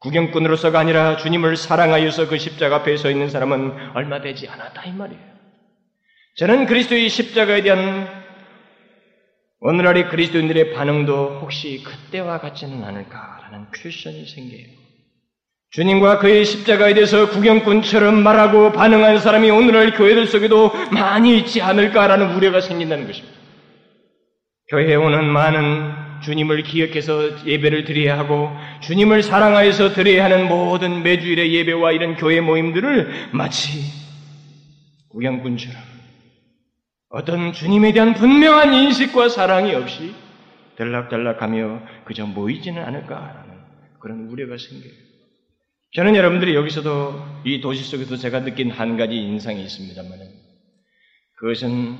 구경꾼으로서가 0.00 0.78
아니라 0.78 1.16
주님을 1.16 1.56
사랑하여서 1.56 2.28
그 2.28 2.36
십자가 2.36 2.76
앞에 2.76 2.98
서 2.98 3.10
있는 3.10 3.30
사람은 3.30 3.92
얼마 3.94 4.20
되지 4.20 4.46
않았다 4.48 4.84
이 4.84 4.92
말이에요. 4.92 5.27
저는 6.38 6.66
그리스도의 6.66 7.08
십자가에 7.08 7.62
대한 7.62 8.08
오늘날의 9.58 10.08
그리스도인들의 10.08 10.72
반응도 10.72 11.40
혹시 11.42 11.82
그때와 11.82 12.38
같지는 12.38 12.84
않을까라는 12.84 13.66
퀘션이 13.74 14.24
생겨요. 14.24 14.66
주님과 15.70 16.20
그의 16.20 16.44
십자가에 16.44 16.94
대해서 16.94 17.28
구경꾼처럼 17.30 18.22
말하고 18.22 18.70
반응하는 18.70 19.18
사람이 19.18 19.50
오늘날 19.50 19.90
교회들 19.96 20.28
속에도 20.28 20.70
많이 20.92 21.36
있지 21.38 21.60
않을까라는 21.60 22.36
우려가 22.36 22.60
생긴다는 22.60 23.08
것입니다. 23.08 23.36
교회에 24.70 24.94
오는 24.94 25.24
많은 25.24 25.92
주님을 26.22 26.62
기억해서 26.62 27.44
예배를 27.46 27.84
드려야 27.84 28.16
하고 28.16 28.48
주님을 28.82 29.24
사랑하여서 29.24 29.92
드려야 29.92 30.26
하는 30.26 30.46
모든 30.46 31.02
매주일의 31.02 31.52
예배와 31.52 31.90
이런 31.90 32.14
교회 32.14 32.40
모임들을 32.40 33.30
마치 33.32 33.80
구경꾼처럼 35.08 35.97
어떤 37.10 37.52
주님에 37.52 37.92
대한 37.92 38.14
분명한 38.14 38.74
인식과 38.74 39.30
사랑이 39.30 39.74
없이 39.74 40.14
들락달락하며 40.76 42.04
그저 42.04 42.26
모이지는 42.26 42.82
않을까라는 42.82 43.58
그런 43.98 44.28
우려가 44.28 44.56
생겨요. 44.58 44.92
저는 45.94 46.14
여러분들이 46.16 46.54
여기서도 46.54 47.42
이 47.44 47.60
도시 47.62 47.82
속에서 47.82 48.16
제가 48.16 48.44
느낀 48.44 48.70
한 48.70 48.98
가지 48.98 49.16
인상이 49.16 49.62
있습니다만 49.62 50.18
그것은 51.36 51.96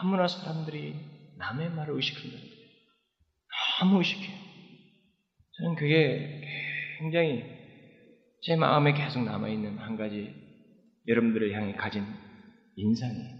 너무나 0.00 0.26
사람들이 0.26 0.94
남의 1.36 1.70
말을 1.70 1.94
의식한다는 1.94 2.38
거예요. 2.38 2.56
너무 3.80 3.98
의식해요. 3.98 4.36
저는 5.58 5.74
그게 5.74 6.42
굉장히 6.98 7.44
제 8.42 8.56
마음에 8.56 8.94
계속 8.94 9.24
남아있는 9.24 9.78
한 9.78 9.96
가지 9.98 10.34
여러분들을 11.06 11.52
향해 11.52 11.74
가진 11.74 12.04
인상이에요. 12.76 13.35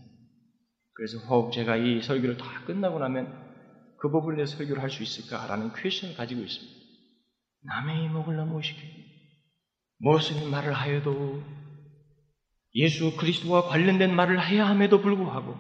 그래서 0.97 1.19
혹 1.29 1.53
제가 1.53 1.77
이 1.77 2.01
설교를 2.03 2.39
다 2.39 2.47
끝나고 2.67 2.99
나면 2.99 3.29
그 3.99 4.11
부분에 4.11 4.37
대해서 4.37 4.57
설교를 4.57 4.83
할 4.83 4.91
수 4.91 5.03
있을까라는 5.03 5.73
퀘션을 5.75 6.17
가지고 6.17 6.41
있습니다. 6.41 6.75
남의 7.65 8.05
이목을 8.05 8.37
의식해. 8.55 8.81
무슨 9.99 10.51
말을 10.51 10.73
하여도 10.73 11.43
예수 12.75 13.17
그리스도와 13.17 13.63
관련된 13.69 14.15
말을 14.15 14.43
해야 14.47 14.67
함에도 14.69 15.01
불구하고 15.01 15.55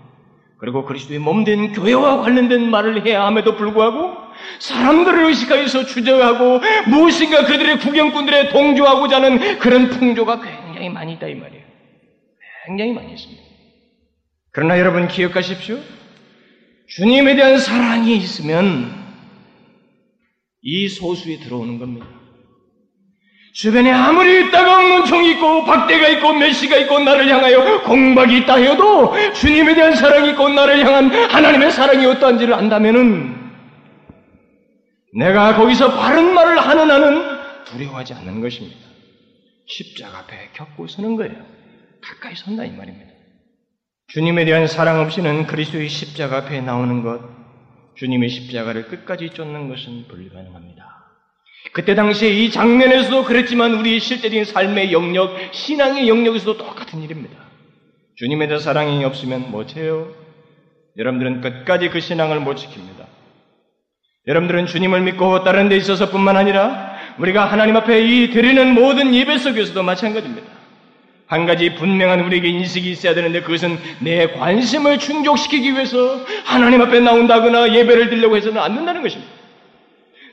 그리고 0.59 0.85
그리스도의 0.85 1.19
몸된 1.19 1.73
교회와 1.73 2.23
관련된 2.23 2.71
말을 2.71 3.05
해야 3.05 3.27
함에도 3.27 3.57
불구하고 3.57 4.15
사람들을 4.59 5.25
의식하여서 5.27 5.85
주저하고 5.87 6.61
무엇인가 6.89 7.45
그들의 7.47 7.79
구경꾼들의 7.81 8.51
동조하고자 8.51 9.17
하는 9.17 9.59
그런 9.59 9.91
풍조가 9.91 10.41
굉장히 10.41 10.89
많이 10.89 11.15
있다 11.15 11.27
이 11.27 11.35
말이에요. 11.35 11.65
굉장히 12.67 12.93
많이 12.93 13.13
있습니다. 13.13 13.46
그러나 14.57 14.79
여러분 14.79 15.07
기억하십시오. 15.07 15.79
주님에 16.89 17.37
대한 17.37 17.59
사랑이 17.59 18.17
있으면 18.17 18.91
이 20.63 20.89
소수에 20.89 21.41
들어오는 21.41 21.79
겁니다. 21.79 22.07
주변에 23.53 23.93
아무리 23.93 24.51
따가운 24.51 24.89
논총이 24.89 25.33
있고 25.33 25.67
박대가 25.67 26.09
있고 26.09 26.33
메시가 26.33 26.79
있고 26.79 27.01
나를 27.01 27.29
향하여 27.29 27.83
공박이 27.83 28.39
있다 28.39 28.55
해도 28.57 29.13
주님에 29.35 29.75
대한 29.75 29.95
사랑이 29.95 30.31
있고 30.31 30.49
나를 30.49 30.87
향한 30.87 31.11
하나님의 31.11 31.71
사랑이 31.71 32.07
어떠한지를 32.07 32.55
안다면은 32.55 33.37
내가 35.19 35.55
거기서 35.57 35.99
바른 35.99 36.33
말을 36.33 36.59
하는 36.59 36.91
한은 36.91 37.65
두려워하지 37.67 38.15
않는 38.15 38.41
것입니다. 38.41 38.79
십자가 39.67 40.21
앞에 40.21 40.49
겪고 40.55 40.87
서는 40.87 41.17
거예요. 41.17 41.45
가까이 42.01 42.35
선다 42.35 42.65
이 42.65 42.71
말입니다. 42.71 43.16
주님에 44.09 44.45
대한 44.45 44.69
사랑 44.69 45.01
없이는 45.01 45.47
그리스도의 45.47 45.89
십자가 45.89 46.39
앞에 46.39 46.61
나오는 46.61 47.03
것, 47.03 47.21
주님의 47.97 48.29
십자가를 48.29 48.87
끝까지 48.87 49.31
쫓는 49.31 49.69
것은 49.69 50.07
불가능합니다. 50.07 50.87
그때 51.73 51.95
당시에 51.97 52.31
이 52.31 52.51
장면에서도 52.51 53.25
그랬지만 53.25 53.75
우리 53.75 53.99
실제적인 53.99 54.45
삶의 54.45 54.93
영역, 54.93 55.37
신앙의 55.53 56.09
영역에서도 56.09 56.57
똑같은 56.57 57.03
일입니다. 57.03 57.37
주님에 58.15 58.47
대한 58.47 58.61
사랑이 58.61 59.05
없으면 59.05 59.51
뭐해요 59.51 60.15
여러분들은 60.97 61.41
끝까지 61.41 61.91
그 61.91 62.01
신앙을 62.01 62.41
못 62.41 62.55
지킵니다. 62.57 63.07
여러분들은 64.29 64.67
주님을 64.67 65.03
믿고 65.03 65.43
다른 65.43 65.69
데 65.69 65.77
있어서 65.77 66.11
뿐만 66.11 66.37
아니라 66.37 66.97
우리가 67.19 67.45
하나님 67.45 67.77
앞에 67.77 68.01
이 68.07 68.31
드리는 68.31 68.75
모든 68.75 69.15
예배 69.15 69.39
속에서도 69.39 69.83
마찬가지입니다. 69.83 70.56
한 71.27 71.45
가지 71.45 71.75
분명한 71.75 72.21
우리에게 72.21 72.49
인식이 72.49 72.91
있어야 72.91 73.15
되는데 73.15 73.41
그것은 73.41 73.79
내 74.01 74.29
관심을 74.29 74.99
충족시키기 74.99 75.73
위해서 75.73 76.25
하나님 76.45 76.81
앞에 76.83 77.01
나온다거나 77.01 77.75
예배를 77.75 78.11
드리려고 78.11 78.37
해서는 78.37 78.61
안 78.61 78.77
된다는 78.77 79.03
것입니다. 79.03 79.33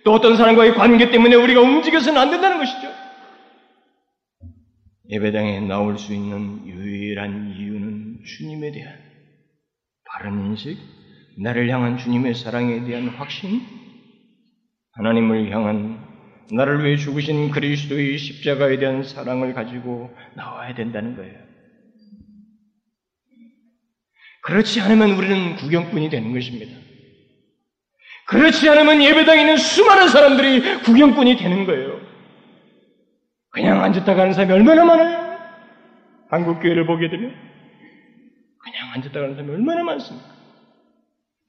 또 0.03 0.13
어떤 0.13 0.37
사람과의 0.37 0.75
관계 0.75 1.09
때문에 1.09 1.35
우리가 1.35 1.61
움직여서는 1.61 2.21
안 2.21 2.29
된다는 2.29 2.59
것이죠. 2.59 2.91
예배당에 5.09 5.61
나올 5.61 5.97
수 5.97 6.13
있는 6.13 6.65
유일한 6.67 7.55
이유는 7.57 8.19
주님에 8.25 8.71
대한 8.71 8.95
바른 10.05 10.45
인식, 10.45 10.77
나를 11.39 11.69
향한 11.69 11.97
주님의 11.97 12.35
사랑에 12.35 12.83
대한 12.83 13.07
확신, 13.09 13.61
하나님을 14.93 15.51
향한 15.51 16.02
나를 16.51 16.83
위해 16.83 16.97
죽으신 16.97 17.51
그리스도의 17.51 18.17
십자가에 18.17 18.77
대한 18.77 19.03
사랑을 19.03 19.53
가지고 19.53 20.09
나와야 20.35 20.73
된다는 20.73 21.15
거예요. 21.15 21.33
그렇지 24.41 24.81
않으면 24.81 25.11
우리는 25.11 25.55
구경꾼이 25.55 26.09
되는 26.09 26.33
것입니다. 26.33 26.73
그렇지 28.27 28.69
않으면 28.69 29.01
예배당에 29.01 29.41
있는 29.41 29.57
수많은 29.57 30.09
사람들이 30.09 30.81
구경꾼이 30.81 31.37
되는 31.37 31.65
거예요. 31.65 31.99
그냥 33.49 33.83
앉았다 33.83 34.15
가는 34.15 34.33
사람이 34.33 34.51
얼마나 34.51 34.83
많아요? 34.83 35.37
한국 36.29 36.59
교회를 36.59 36.85
보게 36.85 37.09
되면 37.09 37.33
그냥 38.57 38.91
앉았다 38.95 39.19
가는 39.19 39.35
사람이 39.35 39.51
얼마나 39.51 39.83
많습니까? 39.83 40.27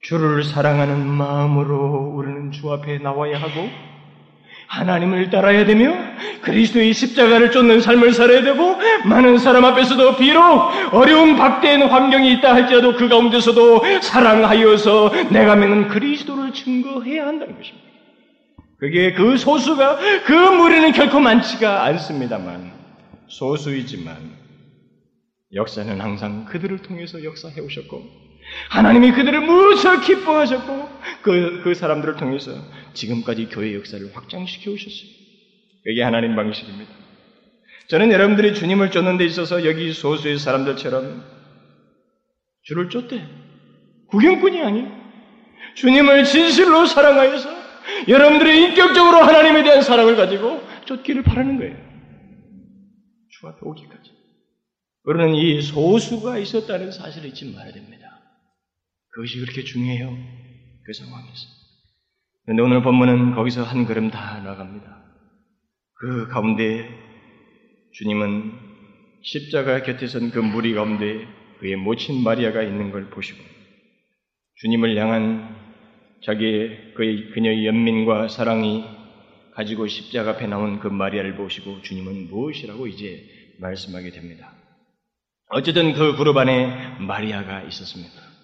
주를 0.01 0.43
사랑하는 0.43 1.07
마음으로 1.07 2.13
우리는 2.15 2.51
주 2.51 2.71
앞에 2.71 2.99
나와야 2.99 3.41
하고 3.41 3.69
하나님을 4.75 5.29
따라야 5.29 5.65
되며 5.65 5.93
그리스도의 6.41 6.93
십자가를 6.93 7.51
쫓는 7.51 7.79
삶을 7.79 8.13
살아야 8.13 8.41
되고 8.43 8.75
많은 9.05 9.37
사람 9.37 9.63
앞에서도 9.63 10.17
비록 10.17 10.41
어려운 10.91 11.37
박대인 11.37 11.83
환경이 11.83 12.33
있다 12.33 12.53
할지라도 12.53 12.95
그 12.95 13.07
가운데서도 13.07 14.01
사랑하여서 14.01 15.29
내가 15.31 15.55
믿는 15.55 15.87
그리스도를 15.87 16.51
증거해야 16.51 17.25
한다는 17.25 17.55
것입니다. 17.55 17.85
그게 18.77 19.13
그 19.13 19.37
소수가 19.37 19.97
그 20.25 20.33
무리는 20.33 20.91
결코 20.91 21.21
많지가 21.21 21.85
않습니다만 21.85 22.73
소수이지만 23.27 24.17
역사는 25.53 26.01
항상 26.01 26.45
그들을 26.45 26.79
통해서 26.79 27.23
역사해 27.23 27.61
오셨고 27.61 28.24
하나님이 28.69 29.11
그들을 29.11 29.41
무척 29.41 30.01
기뻐하셨고 30.01 30.89
그, 31.21 31.61
그 31.63 31.73
사람들을 31.73 32.15
통해서 32.15 32.51
지금까지 32.93 33.47
교회 33.47 33.73
역사를 33.75 34.05
확장시켜 34.13 34.71
오셨어요. 34.71 35.09
이게 35.87 36.01
하나님 36.01 36.35
방식입니다. 36.35 36.91
저는 37.87 38.11
여러분들이 38.11 38.55
주님을 38.55 38.89
쫓는 38.91 39.17
데 39.17 39.25
있어서 39.25 39.65
여기 39.65 39.93
소수의 39.93 40.39
사람들처럼 40.39 41.23
주를 42.63 42.89
쫓대. 42.89 43.23
구경꾼이 44.07 44.61
아니 44.61 44.85
주님을 45.75 46.23
진실로 46.23 46.85
사랑하여서 46.85 47.49
여러분들이 48.07 48.63
인격적으로 48.63 49.17
하나님에 49.17 49.63
대한 49.63 49.81
사랑을 49.81 50.15
가지고 50.15 50.61
쫓기를 50.85 51.23
바라는 51.23 51.57
거예요. 51.59 51.75
주 53.29 53.47
앞에 53.47 53.59
오기까지. 53.61 54.11
우리는 55.03 55.35
이 55.35 55.61
소수가 55.61 56.39
있었다는 56.39 56.91
사실을 56.91 57.29
잊지 57.29 57.53
말아야 57.53 57.71
됩니다. 57.71 58.04
그것이 59.15 59.39
그렇게 59.39 59.63
중요해요. 59.63 60.09
그 60.83 60.93
상황에서. 60.93 61.47
그런데 62.43 62.61
오늘 62.61 62.83
본문은 62.83 63.33
거기서 63.33 63.63
한 63.63 63.85
걸음 63.85 64.11
다 64.11 64.41
나갑니다. 64.41 65.03
그 65.95 66.27
가운데 66.27 66.89
주님은 67.93 68.51
십자가 69.23 69.81
곁에 69.83 70.05
선 70.07 70.31
그 70.31 70.39
무리 70.39 70.73
가운데 70.73 71.25
그의 71.59 71.77
모친 71.77 72.23
마리아가 72.23 72.61
있는 72.61 72.91
걸 72.91 73.09
보시고 73.09 73.41
주님을 74.57 74.97
향한 74.97 75.55
자기의 76.23 76.93
그의 76.95 77.31
그녀의 77.31 77.65
연민과 77.65 78.27
사랑이 78.27 78.83
가지고 79.53 79.87
십자가 79.87 80.31
앞에 80.31 80.47
나온 80.47 80.81
그 80.81 80.87
마리아를 80.87 81.37
보시고 81.37 81.81
주님은 81.81 82.27
무엇이라고 82.27 82.87
이제 82.87 83.23
말씀하게 83.59 84.11
됩니다. 84.11 84.53
어쨌든 85.51 85.93
그 85.93 86.17
그룹 86.17 86.35
안에 86.37 86.99
마리아가 86.99 87.61
있었습니다. 87.61 88.34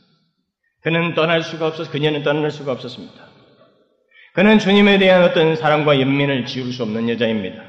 그는 0.83 1.13
떠날 1.13 1.43
수가 1.43 1.67
없어서 1.67 1.91
그녀는 1.91 2.23
떠날 2.23 2.51
수가 2.51 2.71
없었습니다. 2.71 3.13
그는 4.33 4.59
주님에 4.59 4.97
대한 4.97 5.23
어떤 5.23 5.55
사랑과 5.55 5.99
연민을 5.99 6.45
지울 6.45 6.71
수 6.71 6.83
없는 6.83 7.09
여자입니다. 7.09 7.63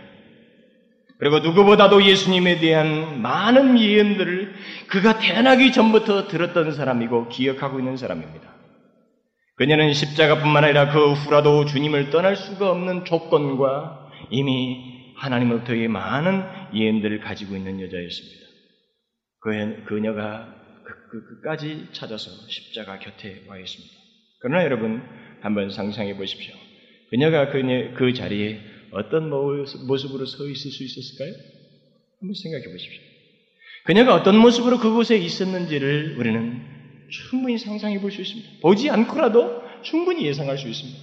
그리고 1.18 1.38
누구보다도 1.38 2.04
예수님에 2.04 2.58
대한 2.58 3.20
많은 3.22 3.78
예언들을 3.78 4.54
그가 4.88 5.18
태어나기 5.18 5.72
전부터 5.72 6.26
들었던 6.26 6.72
사람이고 6.72 7.28
기억하고 7.28 7.78
있는 7.78 7.96
사람입니다. 7.96 8.52
그녀는 9.54 9.92
십자가뿐만 9.92 10.64
아니라 10.64 10.90
그 10.90 11.12
후라도 11.12 11.64
주님을 11.66 12.10
떠날 12.10 12.34
수가 12.34 12.70
없는 12.70 13.04
조건과 13.04 14.08
이미 14.30 15.14
하나님으로부터의 15.16 15.88
많은 15.88 16.42
예언들을 16.74 17.20
가지고 17.20 17.54
있는 17.54 17.80
여자였습니다. 17.80 18.40
그, 19.40 19.84
그녀가 19.86 20.61
그, 21.12 21.26
끝까지 21.26 21.88
찾아서 21.92 22.30
십자가 22.48 22.98
곁에 22.98 23.44
와 23.46 23.58
있습니다. 23.58 23.94
그러나 24.40 24.64
여러분 24.64 25.02
한번 25.42 25.70
상상해 25.70 26.16
보십시오. 26.16 26.54
그녀가 27.10 27.50
그녀, 27.50 27.92
그 27.94 28.14
자리에 28.14 28.60
어떤 28.92 29.28
모습으로 29.28 30.24
서 30.24 30.48
있을 30.48 30.70
수 30.70 30.82
있었을까요? 30.82 31.34
한번 32.18 32.34
생각해 32.34 32.64
보십시오. 32.64 33.02
그녀가 33.84 34.14
어떤 34.14 34.38
모습으로 34.38 34.78
그곳에 34.78 35.18
있었는지를 35.18 36.16
우리는 36.18 36.62
충분히 37.10 37.58
상상해 37.58 38.00
볼 38.00 38.10
수 38.10 38.22
있습니다. 38.22 38.48
보지 38.62 38.88
않고라도 38.88 39.62
충분히 39.82 40.24
예상할 40.24 40.56
수 40.56 40.66
있습니다. 40.66 40.98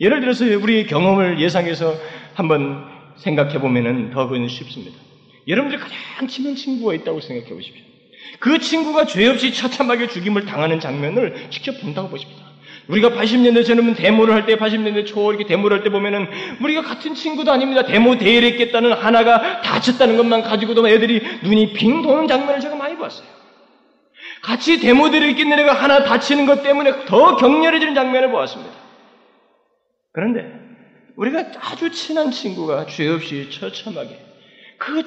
예를 0.00 0.20
들어서 0.20 0.46
우리의 0.46 0.86
경험을 0.86 1.40
예상해서 1.40 1.94
한번 2.32 2.86
생각해 3.18 3.60
보면은 3.60 4.10
더 4.12 4.28
그건 4.28 4.48
쉽습니다. 4.48 4.96
여러분들 5.46 5.78
가장 5.78 6.26
친한 6.26 6.54
친구가 6.54 6.94
있다고 6.94 7.20
생각해 7.20 7.52
보십시오. 7.52 7.88
그 8.38 8.58
친구가 8.58 9.06
죄 9.06 9.26
없이 9.28 9.52
처참하게 9.52 10.08
죽임을 10.08 10.44
당하는 10.44 10.80
장면을 10.80 11.48
직접 11.50 11.80
본다고 11.80 12.08
보십니다. 12.08 12.42
우리가 12.88 13.10
80년대 13.10 13.66
전에는 13.66 13.94
데모를 13.94 14.32
할 14.34 14.46
때, 14.46 14.56
80년대 14.56 15.06
초 15.06 15.30
이렇게 15.30 15.44
데모를 15.44 15.76
할 15.76 15.84
때 15.84 15.90
보면은 15.90 16.26
우리가 16.62 16.82
같은 16.82 17.14
친구도 17.14 17.52
아닙니다. 17.52 17.84
데모 17.84 18.16
대회를 18.16 18.52
했겠다는 18.52 18.92
하나가 18.92 19.60
다쳤다는 19.60 20.16
것만 20.16 20.42
가지고도 20.42 20.88
애들이 20.88 21.20
눈이 21.42 21.74
빙 21.74 22.02
도는 22.02 22.28
장면을 22.28 22.60
제가 22.60 22.76
많이 22.76 22.96
봤어요. 22.96 23.28
같이 24.42 24.80
데모 24.80 25.10
대회를 25.10 25.30
했겠는 25.30 25.58
애가 25.58 25.74
하나 25.74 26.04
다치는 26.04 26.46
것 26.46 26.62
때문에 26.62 27.04
더 27.06 27.36
격렬해지는 27.36 27.94
장면을 27.94 28.30
보았습니다. 28.30 28.72
그런데 30.12 30.50
우리가 31.16 31.44
아주 31.60 31.90
친한 31.90 32.30
친구가 32.30 32.86
죄 32.86 33.08
없이 33.08 33.50
처참하게 33.50 34.18
그 34.78 35.02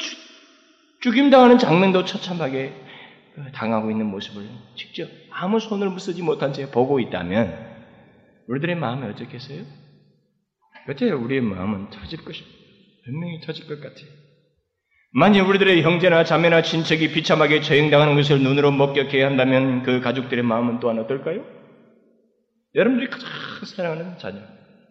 죽임당하는 1.01 1.57
장면도 1.57 2.05
처참하게 2.05 2.73
당하고 3.53 3.91
있는 3.91 4.05
모습을 4.07 4.47
직접 4.75 5.07
아무 5.31 5.59
손을 5.59 5.97
쓰지 5.99 6.21
못한 6.21 6.53
채 6.53 6.69
보고 6.69 6.99
있다면 6.99 7.71
우리들의 8.47 8.75
마음이 8.75 9.07
어떻겠어요? 9.07 9.63
어째요? 10.89 11.21
우리의 11.21 11.41
마음은 11.41 11.89
터질 11.89 12.23
것입니다. 12.23 12.57
분명히 13.05 13.39
터질 13.41 13.67
것 13.67 13.81
같아요. 13.81 14.07
만약 15.13 15.49
우리들의 15.49 15.83
형제나 15.83 16.23
자매나 16.23 16.61
친척이 16.61 17.11
비참하게 17.11 17.61
처형당하는 17.61 18.15
것을 18.15 18.41
눈으로 18.41 18.71
목격해야 18.71 19.27
한다면 19.27 19.83
그 19.83 19.99
가족들의 19.99 20.43
마음은 20.43 20.79
또한 20.79 20.99
어떨까요? 20.99 21.43
여러분들이 22.75 23.09
가장 23.09 23.27
사랑하는 23.65 24.17
자녀, 24.17 24.39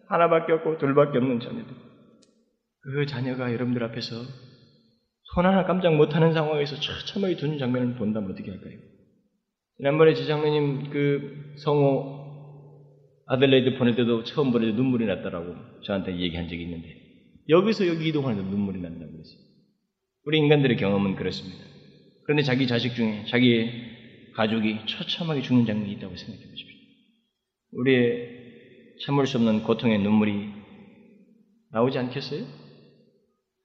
하나밖에 0.07 0.53
없고 0.53 0.77
둘밖에 0.77 1.17
없는 1.17 1.39
자녀들. 1.39 1.73
그 2.83 3.05
자녀가 3.07 3.51
여러분들 3.51 3.83
앞에서 3.83 4.15
손 5.33 5.45
하나 5.45 5.65
깜짝 5.65 5.95
못하는 5.95 6.33
상황에서 6.33 6.75
처참하게 6.75 7.37
두는 7.37 7.57
장면을 7.57 7.95
본다면 7.95 8.31
어떻게 8.31 8.51
할까요? 8.51 8.77
지난번에 9.77 10.13
지장로님 10.13 10.89
그 10.89 11.55
성호 11.63 12.21
아들레이드 13.27 13.77
보낼 13.77 13.95
때도 13.95 14.25
처음 14.25 14.51
보낼 14.51 14.71
때 14.71 14.75
눈물이 14.75 15.05
났다라고 15.05 15.55
저한테 15.85 16.19
얘기한 16.19 16.49
적이 16.49 16.63
있는데 16.63 16.95
여기서 17.47 17.87
여기 17.87 18.09
이동하는데 18.09 18.49
눈물이 18.49 18.81
난다고 18.81 19.11
그랬어요. 19.11 19.37
우리 20.25 20.37
인간들의 20.37 20.75
경험은 20.77 21.15
그렇습니다. 21.15 21.63
그런데 22.25 22.43
자기 22.43 22.67
자식 22.67 22.93
중에 22.93 23.25
자기의 23.27 23.71
가족이 24.35 24.85
처참하게 24.85 25.41
죽는 25.41 25.65
장면이 25.65 25.93
있다고 25.93 26.15
생각해 26.15 26.49
보십시오. 26.49 26.77
우리의 27.71 28.41
참을 29.05 29.25
수 29.25 29.37
없는 29.37 29.63
고통의 29.63 29.99
눈물이 29.99 30.49
나오지 31.71 31.97
않겠어요? 31.97 32.45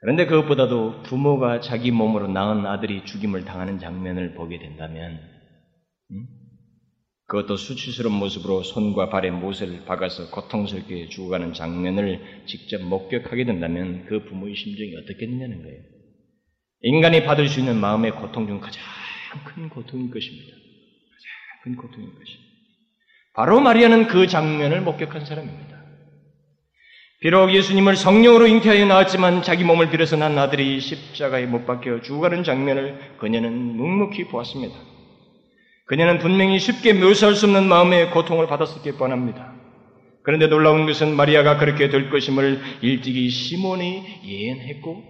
그런데 0.01 0.27
그것보다도 0.27 1.03
부모가 1.03 1.61
자기 1.61 1.91
몸으로 1.91 2.29
낳은 2.29 2.67
아들이 2.67 3.05
죽임을 3.05 3.45
당하는 3.45 3.79
장면을 3.79 4.35
보게 4.35 4.59
된다면, 4.59 5.21
음? 6.11 6.27
그것도 7.29 7.57
수치스러운 7.57 8.15
모습으로 8.15 8.63
손과 8.63 9.09
발에 9.11 9.31
못을 9.31 9.85
박아서 9.85 10.31
고통스럽게 10.31 11.09
죽어가는 11.09 11.55
장면을 11.55 12.45
직접 12.47 12.81
목격하게 12.83 13.45
된다면 13.45 14.05
그 14.07 14.25
부모의 14.25 14.55
심정이 14.55 14.95
어떻겠느냐는 14.97 15.63
거예요. 15.63 15.83
인간이 16.83 17.25
받을 17.25 17.49
수 17.49 17.59
있는 17.59 17.77
마음의 17.77 18.13
고통 18.13 18.47
중 18.47 18.61
가장 18.61 18.81
큰 19.45 19.69
고통인 19.69 20.11
것입니다. 20.11 20.53
가장 20.53 21.65
큰 21.65 21.77
고통인 21.77 22.11
것입니다. 22.11 22.47
바로 23.35 23.61
마리아는 23.61 24.07
그 24.07 24.29
장면을 24.29 24.83
목격한 24.83 25.25
사람입니다. 25.25 25.66
비록 27.21 27.55
예수님을 27.55 27.97
성령으로 27.97 28.47
잉태하여 28.47 28.85
낳았지만 28.85 29.43
자기 29.43 29.65
몸을 29.65 29.89
빌어서 29.89 30.17
난 30.17 30.39
아들이 30.39 30.81
십자가에 30.81 31.47
못 31.47 31.65
박혀 31.65 32.03
죽어가는 32.03 32.45
장면을 32.45 32.99
그녀는 33.19 33.53
묵묵히 33.53 34.29
보았습니다. 34.29 34.77
그녀는 35.87 36.19
분명히 36.19 36.59
쉽게 36.59 36.93
묘사할 36.93 37.35
수 37.35 37.47
없는 37.47 37.69
마음의 37.69 38.11
고통을 38.11 38.47
받았었기 38.47 38.93
뻔합니다. 38.93 39.55
그런데 40.23 40.49
놀라운 40.49 40.85
것은 40.85 41.17
마리아가 41.17 41.57
그렇게 41.57 41.89
될 41.89 42.11
것임을 42.11 42.61
일찍이 42.83 43.31
시몬이 43.31 44.03
예언했고 44.27 45.05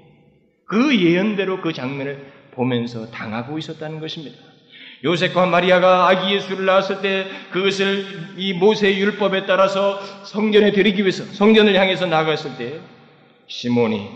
그 0.66 0.97
예언대로 0.97 1.61
그 1.61 1.73
장면을 1.73 2.25
보면서 2.53 3.11
당하고 3.11 3.59
있었다는 3.59 3.99
것입니다. 3.99 4.37
요셉과 5.05 5.47
마리아가 5.47 6.09
아기 6.09 6.35
예수를 6.35 6.65
낳았을 6.65 7.03
때 7.03 7.27
그것을 7.51 8.05
이 8.37 8.53
모세의 8.55 8.99
율법에 8.99 9.47
따라서 9.47 10.01
성전에 10.25 10.73
드리기 10.73 11.03
위해서 11.03 11.25
성전을 11.25 11.75
향해서 11.75 12.07
나갔을 12.07 12.57
때 12.57 12.81
시몬이 13.47 14.09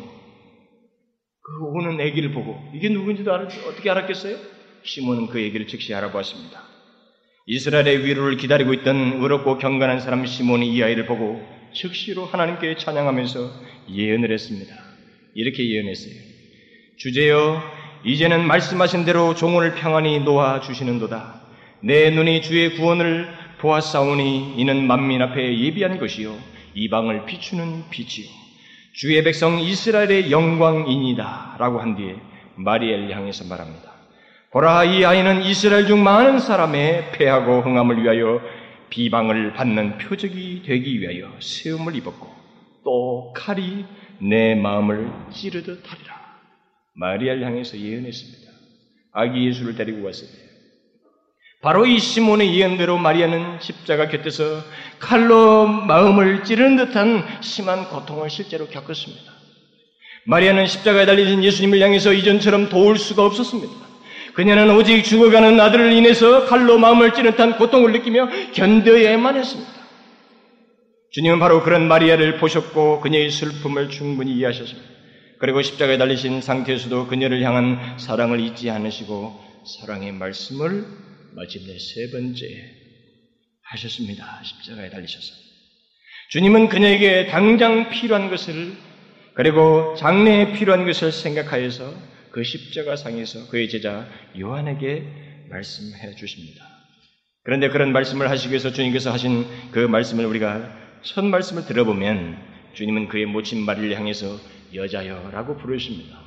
그 1.43 1.65
오는 1.65 2.01
아기를 2.01 2.33
보고 2.33 2.59
이게 2.75 2.89
누군지도 2.89 3.33
알, 3.33 3.43
어떻게 3.43 3.91
알았겠어요? 3.91 4.37
시몬은 4.83 5.27
그 5.27 5.39
아기를 5.39 5.67
즉시 5.67 5.95
알아보았습니다. 5.95 6.63
이스라엘의 7.47 8.05
위로를 8.05 8.37
기다리고 8.37 8.73
있던 8.75 9.21
의롭고 9.21 9.59
경건한 9.59 10.01
사람 10.01 10.25
시몬이 10.25 10.73
이 10.73 10.83
아이를 10.83 11.07
보고 11.07 11.45
즉시로 11.73 12.25
하나님께 12.25 12.77
찬양하면서 12.77 13.51
예언을 13.93 14.33
했습니다. 14.33 14.75
이렇게 15.35 15.69
예언했어요. 15.69 16.15
주제여 16.99 17.80
이제는 18.05 18.47
말씀하신 18.47 19.05
대로 19.05 19.35
종을 19.35 19.75
평안히 19.75 20.21
놓아 20.21 20.61
주시는도다. 20.61 21.41
내 21.81 22.11
눈이 22.11 22.43
주의 22.43 22.75
구원을 22.75 23.29
보았사오니 23.59 24.55
이는 24.57 24.87
만민 24.87 25.21
앞에 25.21 25.59
예비한 25.59 25.99
것이요 25.99 26.35
이방을 26.75 27.27
비추는 27.27 27.85
빛이요 27.91 28.27
주의 28.95 29.23
백성 29.23 29.61
이스라엘의 29.61 30.31
영광이니다 30.31 31.57
라고 31.59 31.81
한 31.81 31.95
뒤에 31.97 32.17
마리엘를 32.57 33.15
향해서 33.15 33.45
말합니다. 33.45 33.91
보라 34.51 34.85
이 34.85 35.05
아이는 35.05 35.43
이스라엘 35.43 35.87
중 35.87 36.03
많은 36.03 36.39
사람의 36.39 37.13
패하고 37.13 37.61
흥함을 37.61 38.03
위하여 38.03 38.41
비방을 38.89 39.53
받는 39.53 39.99
표적이 39.99 40.63
되기 40.67 41.01
위하여 41.01 41.31
세움을 41.39 41.95
입었고 41.97 42.29
또 42.83 43.33
칼이 43.37 43.85
내 44.19 44.55
마음을 44.55 45.11
찌르듯 45.31 45.83
하리라. 45.87 46.20
마리아를 47.01 47.47
향해서 47.47 47.79
예언했습니다. 47.79 48.51
아기 49.13 49.47
예수를 49.47 49.75
데리고 49.75 50.05
왔을 50.05 50.27
때. 50.27 50.35
바로 51.63 51.87
이 51.87 51.99
시몬의 51.99 52.55
예언대로 52.55 52.99
마리아는 52.99 53.59
십자가 53.61 54.09
곁에서 54.09 54.63
칼로 54.99 55.67
마음을 55.67 56.45
찌르는 56.45 56.77
듯한 56.77 57.25
심한 57.41 57.89
고통을 57.89 58.29
실제로 58.29 58.67
겪었습니다. 58.67 59.33
마리아는 60.27 60.67
십자가에 60.67 61.07
달리신 61.07 61.43
예수님을 61.43 61.81
향해서 61.81 62.13
이전처럼 62.13 62.69
도울 62.69 62.99
수가 62.99 63.25
없었습니다. 63.25 63.73
그녀는 64.35 64.71
오직 64.77 65.03
죽어가는 65.03 65.59
아들을 65.59 65.93
인해서 65.93 66.45
칼로 66.47 66.79
마음을 66.79 67.15
찌르는 67.15 67.33
듯한 67.33 67.57
고통을 67.57 67.93
느끼며 67.93 68.29
견뎌야만 68.53 69.37
했습니다. 69.37 69.71
주님은 71.13 71.39
바로 71.39 71.63
그런 71.63 71.89
마리아를 71.89 72.37
보셨고 72.37 73.01
그녀의 73.01 73.31
슬픔을 73.31 73.89
충분히 73.89 74.35
이해하셨습니다. 74.35 75.00
그리고 75.41 75.63
십자가에 75.63 75.97
달리신 75.97 76.43
상태에서도 76.43 77.07
그녀를 77.07 77.43
향한 77.43 77.99
사랑을 77.99 78.41
잊지 78.41 78.69
않으시고 78.69 79.41
사랑의 79.81 80.13
말씀을 80.13 80.85
마침내 81.35 81.79
세 81.79 82.11
번째 82.11 82.47
하셨습니다. 83.63 84.43
십자가에 84.45 84.91
달리셔서. 84.91 85.33
주님은 86.29 86.69
그녀에게 86.69 87.27
당장 87.27 87.89
필요한 87.89 88.29
것을 88.29 88.75
그리고 89.33 89.95
장래에 89.97 90.53
필요한 90.53 90.85
것을 90.85 91.11
생각하여서 91.11 91.95
그 92.33 92.45
십자가 92.45 92.97
상에서 92.97 93.49
그의 93.49 93.71
제자 93.71 94.07
요한에게 94.39 95.03
말씀해 95.49 96.17
주십니다. 96.17 96.65
그런데 97.45 97.71
그런 97.71 97.93
말씀을 97.93 98.29
하시기 98.29 98.51
위해서 98.51 98.71
주님께서 98.71 99.11
하신 99.11 99.47
그 99.71 99.79
말씀을 99.79 100.27
우리가 100.27 101.01
첫 101.03 101.25
말씀을 101.25 101.65
들어보면 101.65 102.37
주님은 102.75 103.09
그의 103.09 103.25
모친 103.25 103.65
마리를 103.65 103.97
향해서 103.97 104.39
여자여라고 104.75 105.57
부르십니다. 105.57 106.19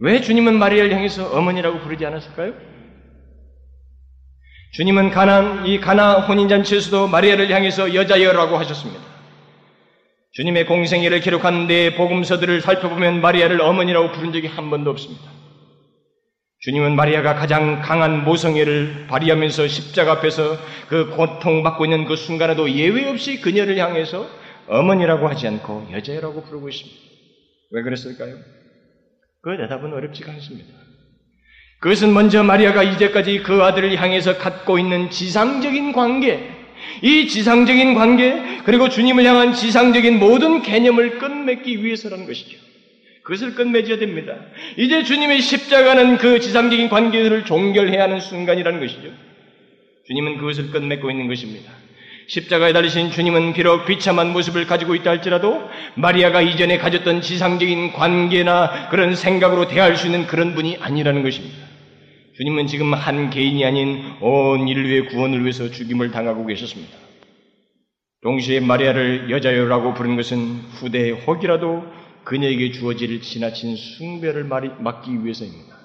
왜 0.00 0.20
주님은 0.20 0.58
마리아를 0.58 0.92
향해서 0.92 1.36
어머니라고 1.36 1.80
부르지 1.80 2.06
않았을까요? 2.06 2.54
주님은 4.72 5.10
가난 5.10 5.66
이 5.66 5.80
가나 5.80 6.20
혼인 6.20 6.48
잔치에서도 6.48 7.08
마리아를 7.08 7.50
향해서 7.50 7.94
여자여라고 7.94 8.56
하셨습니다. 8.58 9.02
주님의 10.32 10.66
공생애를 10.66 11.20
기록한 11.20 11.66
네 11.66 11.96
복음서들을 11.96 12.60
살펴보면 12.60 13.20
마리아를 13.20 13.60
어머니라고 13.60 14.12
부른 14.12 14.32
적이 14.32 14.46
한 14.48 14.70
번도 14.70 14.90
없습니다. 14.90 15.24
주님은 16.60 16.96
마리아가 16.96 17.34
가장 17.34 17.80
강한 17.80 18.24
모성애를 18.24 19.06
발휘하면서 19.08 19.68
십자가 19.68 20.12
앞에서 20.12 20.56
그 20.88 21.10
고통받고 21.10 21.84
있는 21.84 22.04
그 22.04 22.16
순간에도 22.16 22.70
예외 22.70 23.08
없이 23.08 23.40
그녀를 23.40 23.78
향해서 23.78 24.28
어머니라고 24.68 25.28
하지 25.28 25.48
않고 25.48 25.88
여자라고 25.92 26.42
부르고 26.42 26.68
있습니다. 26.68 27.07
왜 27.70 27.82
그랬을까요? 27.82 28.36
그 29.42 29.56
대답은 29.56 29.92
어렵지가 29.92 30.32
않습니다. 30.32 30.72
그것은 31.80 32.12
먼저 32.12 32.42
마리아가 32.42 32.82
이제까지 32.82 33.42
그 33.42 33.62
아들을 33.62 33.94
향해서 33.96 34.38
갖고 34.38 34.78
있는 34.78 35.10
지상적인 35.10 35.92
관계, 35.92 36.50
이 37.02 37.28
지상적인 37.28 37.94
관계, 37.94 38.62
그리고 38.64 38.88
주님을 38.88 39.24
향한 39.24 39.52
지상적인 39.52 40.18
모든 40.18 40.62
개념을 40.62 41.18
끝맺기 41.18 41.84
위해서라는 41.84 42.26
것이죠. 42.26 42.58
그것을 43.22 43.54
끝맺어야 43.54 43.98
됩니다. 43.98 44.34
이제 44.76 45.04
주님의 45.04 45.42
십자가는 45.42 46.16
그 46.16 46.40
지상적인 46.40 46.88
관계들을 46.88 47.44
종결해야 47.44 48.04
하는 48.04 48.20
순간이라는 48.20 48.80
것이죠. 48.80 49.12
주님은 50.06 50.38
그것을 50.38 50.70
끝맺고 50.70 51.10
있는 51.10 51.28
것입니다. 51.28 51.70
십자가에 52.28 52.74
달리신 52.74 53.10
주님은 53.10 53.54
비록 53.54 53.86
비참한 53.86 54.32
모습을 54.34 54.66
가지고 54.66 54.94
있다 54.94 55.10
할지라도 55.10 55.66
마리아가 55.94 56.42
이전에 56.42 56.76
가졌던 56.76 57.22
지상적인 57.22 57.94
관계나 57.94 58.90
그런 58.90 59.16
생각으로 59.16 59.66
대할 59.66 59.96
수 59.96 60.06
있는 60.06 60.26
그런 60.26 60.54
분이 60.54 60.76
아니라는 60.78 61.22
것입니다. 61.22 61.56
주님은 62.36 62.66
지금 62.66 62.92
한 62.92 63.30
개인이 63.30 63.64
아닌 63.64 64.02
온 64.20 64.68
인류의 64.68 65.06
구원을 65.06 65.40
위해서 65.40 65.70
죽임을 65.70 66.10
당하고 66.10 66.44
계셨습니다. 66.44 66.92
동시에 68.22 68.60
마리아를 68.60 69.30
여자여라고 69.30 69.94
부른 69.94 70.16
것은 70.16 70.38
후대의 70.80 71.12
혹이라도 71.12 71.86
그녀에게 72.24 72.72
주어질 72.72 73.22
지나친 73.22 73.74
숭배를 73.74 74.44
막기 74.44 75.24
위해서입니다. 75.24 75.77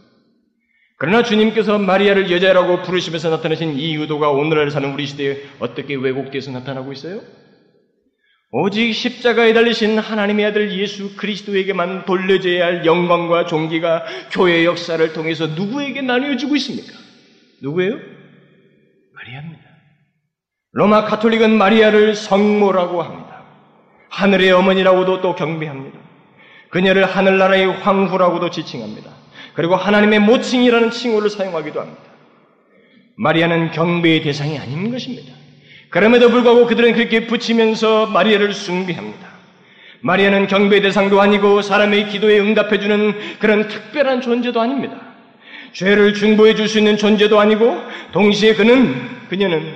그러나 1.03 1.21
주님께서 1.21 1.79
마리아를 1.79 2.31
여자라고 2.31 2.81
부르시면서 2.81 3.29
나타내신 3.29 3.77
이 3.77 3.93
의도가 3.95 4.29
오늘날 4.29 4.71
사는 4.71 4.89
우리 4.93 5.05
시대에 5.05 5.35
어떻게 5.59 5.95
왜곡돼서 5.95 6.51
나타나고 6.51 6.93
있어요? 6.93 7.19
오직 8.51 8.93
십자가에 8.93 9.51
달리신 9.53 9.99
하나님의 9.99 10.45
아들 10.45 10.71
예수 10.79 11.17
그리스도에게만 11.17 12.05
돌려져야 12.05 12.65
할 12.65 12.85
영광과 12.85 13.47
종기가 13.47 14.05
교회 14.31 14.63
역사를 14.63 15.11
통해서 15.11 15.47
누구에게 15.47 16.01
나뉘어지고 16.01 16.55
있습니까? 16.55 16.93
누구예요? 17.61 17.99
마리아입니다. 19.13 19.61
로마 20.71 21.03
카톨릭은 21.03 21.51
마리아를 21.57 22.15
성모라고 22.15 23.01
합니다. 23.01 23.43
하늘의 24.09 24.53
어머니라고도 24.53 25.19
또 25.19 25.35
경배합니다. 25.35 25.99
그녀를 26.69 27.03
하늘나라의 27.03 27.65
황후라고도 27.81 28.51
지칭합니다. 28.51 29.22
그리고 29.53 29.75
하나님의 29.75 30.19
모칭이라는 30.19 30.91
칭호를 30.91 31.29
사용하기도 31.29 31.79
합니다. 31.79 32.01
마리아는 33.15 33.71
경배의 33.71 34.23
대상이 34.23 34.57
아닌 34.57 34.91
것입니다. 34.91 35.33
그럼에도 35.89 36.29
불구하고 36.29 36.65
그들은 36.65 36.93
그렇게 36.93 37.27
붙이면서 37.27 38.07
마리아를 38.07 38.53
숭배합니다. 38.53 39.31
마리아는 40.01 40.47
경배의 40.47 40.81
대상도 40.81 41.21
아니고 41.21 41.61
사람의 41.61 42.09
기도에 42.09 42.39
응답해주는 42.39 43.37
그런 43.39 43.67
특별한 43.67 44.21
존재도 44.21 44.59
아닙니다. 44.59 45.13
죄를 45.73 46.13
중보해 46.13 46.55
줄 46.55 46.67
수 46.67 46.79
있는 46.79 46.97
존재도 46.97 47.39
아니고 47.39 47.77
동시에 48.11 48.55
그는 48.55 49.27
그녀는 49.29 49.75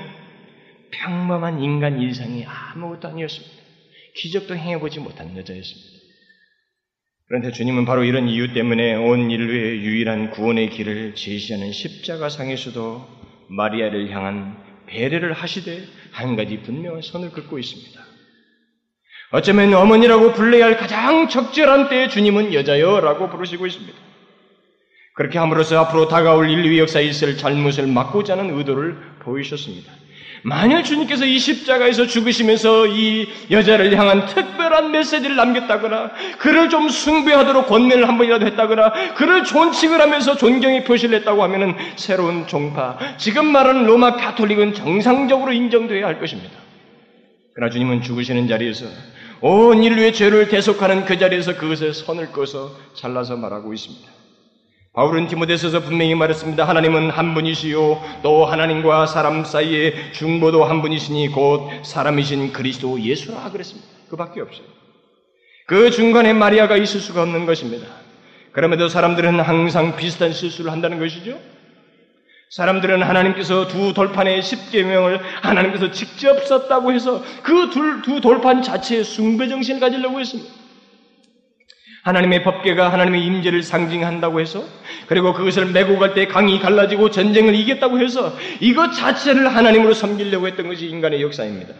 평범한 0.92 1.62
인간 1.62 2.02
일상이 2.02 2.46
아무것도 2.46 3.10
아니었습니다. 3.10 3.56
기적도 4.16 4.56
행해보지 4.56 5.00
못한 5.00 5.36
여자였습니다. 5.38 5.97
그런데 7.28 7.52
주님은 7.52 7.84
바로 7.84 8.06
이런 8.06 8.30
이유 8.30 8.54
때문에 8.54 8.96
온 8.96 9.30
인류의 9.30 9.82
유일한 9.82 10.32
구원의 10.32 10.70
길을 10.70 11.16
제시하는 11.16 11.74
십자가상에서도 11.74 13.06
마리아를 13.50 14.10
향한 14.12 14.58
배려를 14.88 15.34
하시되 15.34 15.84
한 16.12 16.38
가지 16.38 16.62
분명한 16.62 17.02
선을 17.02 17.32
긋고 17.32 17.60
있습니다. 17.60 18.02
어쩌면 19.32 19.74
어머니라고 19.74 20.32
불러야 20.32 20.68
할 20.68 20.78
가장 20.78 21.28
적절한 21.28 21.90
때에 21.90 22.08
주님은 22.08 22.54
여자여라고 22.54 23.30
부르시고 23.30 23.68
있습니다. 23.68 23.94
그렇게 25.16 25.38
함으로써 25.38 25.80
앞으로 25.80 26.08
다가올 26.08 26.50
인류의 26.50 26.80
역사에 26.80 27.04
있을 27.04 27.36
잘못을 27.38 27.88
막고자 27.88 28.38
하는 28.38 28.58
의도를 28.58 28.96
보이셨습니다. 29.20 29.92
만약 30.44 30.84
주님께서 30.84 31.26
이 31.26 31.40
십자가에서 31.40 32.06
죽으시면서 32.06 32.88
이 32.88 33.28
여자를 33.50 33.98
향한 33.98 34.26
특별한 34.26 34.92
메시지를 34.92 35.36
남겼다거나 35.36 36.12
그를 36.38 36.70
좀 36.70 36.90
숭배하도록 36.90 37.68
권면을 37.68 38.08
한 38.08 38.18
번이라도 38.18 38.46
했다거나 38.46 39.14
그를 39.16 39.44
존칭을 39.44 40.00
하면서 40.00 40.36
존경의 40.36 40.84
표시를 40.84 41.20
했다고 41.20 41.44
하면은 41.44 41.76
새로운 41.96 42.48
종파 42.48 42.98
지금 43.18 43.48
말하는 43.48 43.86
로마 43.86 44.16
가톨릭은 44.16 44.74
정상적으로 44.74 45.52
인정되어야 45.54 46.06
할 46.06 46.20
것입니다. 46.20 46.52
그러나 47.54 47.72
주님은 47.72 48.02
죽으시는 48.04 48.48
자리에서 48.48 48.86
온 49.42 49.84
인류의 49.84 50.14
죄를 50.14 50.48
대속하는 50.48 51.06
그 51.06 51.18
자리에서 51.18 51.58
그것에 51.58 51.92
선을 51.94 52.32
꺼서 52.32 52.76
잘라서 52.96 53.36
말하고 53.36 53.74
있습니다. 53.74 54.17
바울은 54.94 55.28
디모데서서 55.28 55.82
분명히 55.82 56.16
말했습니다. 56.16 56.68
하나님은 56.68 57.12
한 57.12 57.34
분이시요 57.36 58.02
또 58.24 58.46
하나님과 58.46 59.06
사람 59.06 59.46
사이에 59.46 60.12
중보도 60.12 60.64
한 60.66 60.82
분이시니 60.82 61.30
곧 61.30 61.70
사람이신 61.84 62.52
그리스도 62.52 63.00
예수라 63.00 63.52
그랬습니다. 63.52 63.88
그밖에 64.10 64.42
없어요. 64.42 64.66
그 65.68 65.92
중간에 65.92 66.34
마리아가 66.34 66.78
있을 66.78 67.00
수가 67.00 67.22
없는 67.24 67.46
것입니다. 67.46 67.86
그럼에도 68.54 68.88
사람들은 68.88 69.40
항상 69.40 69.96
비슷한 69.96 70.34
실수를 70.34 70.72
한다는 70.72 70.98
것이죠. 70.98 71.38
사람들은 72.50 73.04
하나님께서 73.04 73.68
두 73.68 73.94
돌판의 73.94 74.42
십계명을 74.42 75.20
하나님께서 75.42 75.92
직접 75.92 76.44
썼다고 76.46 76.94
해서 76.94 77.22
그 77.44 77.70
두 77.70 78.22
돌판 78.22 78.64
자체에 78.64 79.04
숭배 79.04 79.48
정신을 79.48 79.80
가지려고 79.80 80.20
했습니다. 80.20 80.57
하나님의 82.08 82.44
법계가 82.44 82.92
하나님의 82.92 83.24
임재를 83.26 83.64
상징한다고 83.64 84.40
해서 84.40 84.64
그리고 85.08 85.34
그것을 85.34 85.68
메고 85.72 86.00
갈 86.00 86.14
때 86.14 86.26
강이 86.26 86.60
갈라지고 86.60 87.12
전쟁을 87.12 87.54
이겼다고 87.54 88.00
해서 88.00 88.34
이것 88.62 88.92
자체를 88.94 89.54
하나님으로 89.54 89.94
섬기려고 89.94 90.48
했던 90.48 90.68
것이 90.68 90.88
인간의 90.88 91.22
역사입니다. 91.22 91.74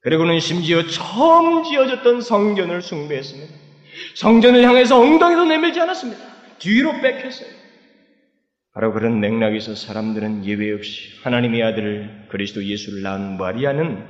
그리고는 0.00 0.40
심지어 0.40 0.86
처음 0.86 1.64
지어졌던 1.64 2.22
성전을 2.22 2.82
숭배했습니다. 2.82 3.54
성전을 4.16 4.64
향해서 4.64 5.00
엉덩이도 5.00 5.44
내밀지 5.44 5.80
않았습니다. 5.80 6.20
뒤로 6.58 7.00
뺏겼어요. 7.00 7.48
바로 8.74 8.92
그런 8.92 9.20
맥락에서 9.20 9.74
사람들은 9.74 10.44
예외 10.46 10.72
없이 10.72 11.10
하나님의 11.22 11.62
아들 11.62 12.26
그리스도 12.28 12.64
예수를 12.64 13.02
낳은 13.02 13.36
마리아는 13.38 14.04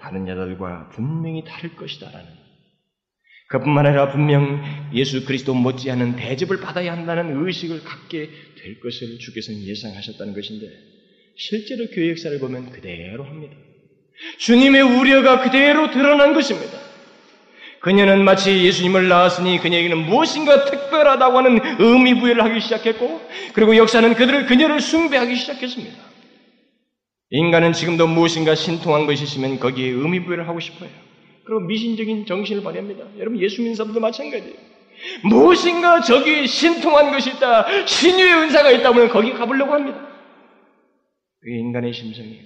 다른 0.00 0.28
여자들과 0.28 0.90
분명히 0.90 1.42
다를 1.44 1.74
것이다라는 1.74 2.43
그뿐만 3.48 3.86
아니라 3.86 4.10
분명 4.10 4.62
예수 4.94 5.24
그리스도 5.24 5.54
못지않은 5.54 6.16
대접을 6.16 6.60
받아야 6.60 6.92
한다는 6.92 7.44
의식을 7.44 7.84
갖게 7.84 8.30
될 8.60 8.80
것을 8.80 9.18
주께서는 9.18 9.62
예상하셨다는 9.62 10.34
것인데 10.34 10.66
실제로 11.36 11.86
교회 11.94 12.10
역사를 12.10 12.38
보면 12.38 12.70
그대로 12.70 13.24
합니다. 13.24 13.54
주님의 14.38 14.82
우려가 14.82 15.40
그대로 15.42 15.90
드러난 15.90 16.34
것입니다. 16.34 16.78
그녀는 17.80 18.24
마치 18.24 18.64
예수님을 18.64 19.08
낳았으니 19.08 19.58
그녀에게는 19.58 20.06
무엇인가 20.06 20.64
특별하다고 20.64 21.36
하는 21.36 21.60
의미 21.78 22.18
부여를 22.18 22.42
하기 22.44 22.60
시작했고, 22.60 23.20
그리고 23.52 23.76
역사는 23.76 24.14
그들을 24.14 24.46
그녀를 24.46 24.80
숭배하기 24.80 25.36
시작했습니다. 25.36 25.94
인간은 27.28 27.74
지금도 27.74 28.06
무엇인가 28.06 28.54
신통한 28.54 29.04
것이 29.04 29.24
있으면 29.24 29.58
거기에 29.58 29.88
의미 29.88 30.24
부여를 30.24 30.48
하고 30.48 30.60
싶어요. 30.60 30.88
그리고 31.44 31.60
미신적인 31.60 32.26
정신을 32.26 32.62
발휘합니다. 32.62 33.18
여러분 33.18 33.40
예수 33.40 33.60
믿는 33.60 33.74
사람도 33.74 34.00
마찬가지예요. 34.00 34.74
무엇인가 35.24 36.00
저기 36.00 36.46
신통한 36.46 37.10
것이 37.10 37.30
있다, 37.30 37.86
신유의 37.86 38.32
은사가 38.34 38.70
있다면 38.70 39.08
거기 39.08 39.32
가보려고 39.32 39.72
합니다. 39.72 40.08
그게 41.40 41.58
인간의 41.58 41.92
심성이에요. 41.92 42.42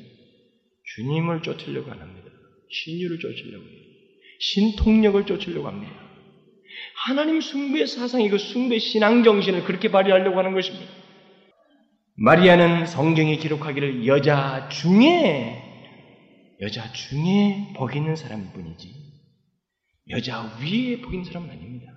주님을 0.97 1.43
쫓으려고 1.43 1.91
안 1.93 2.01
합니다. 2.01 2.29
신유를 2.71 3.19
쫓으려고 3.21 3.65
해요. 3.65 3.79
신통력을 4.41 5.27
쫓으려고 5.27 5.69
합니다. 5.69 5.93
하나님 6.95 7.41
숭배 7.41 7.87
사상이 7.87 8.29
그 8.29 8.39
숭배 8.39 8.79
신앙 8.79 9.23
정신을 9.23 9.65
그렇게 9.65 9.91
발휘하려고 9.91 10.39
하는 10.39 10.53
것입니다. 10.53 10.87
마리아는 12.17 12.87
성경이 12.87 13.39
기록하기를 13.39 14.07
여자 14.07 14.69
중에 14.71 15.68
여자 16.61 16.93
중에 16.93 17.73
복 17.77 17.95
있는 17.95 18.17
사람뿐이지 18.17 18.95
여자 20.11 20.43
위에 20.61 21.01
복 21.01 21.13
있는 21.13 21.25
사람은 21.25 21.51
아닙니다. 21.51 21.93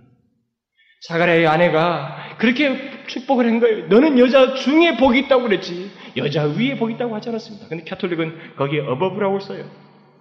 사가랴의 1.01 1.47
아내가 1.47 2.37
그렇게 2.37 3.05
축복을 3.07 3.45
한 3.45 3.59
거예요. 3.59 3.87
너는 3.87 4.19
여자 4.19 4.53
중에 4.53 4.97
복이 4.97 5.19
있다고 5.19 5.43
그랬지. 5.43 5.89
여자 6.17 6.45
위에 6.45 6.77
복이 6.77 6.93
있다고 6.93 7.15
하지 7.15 7.29
않았습니다. 7.29 7.67
근데 7.67 7.83
캐톨릭은 7.85 8.55
거기에 8.55 8.81
어버브라고 8.81 9.39
써요. 9.39 9.69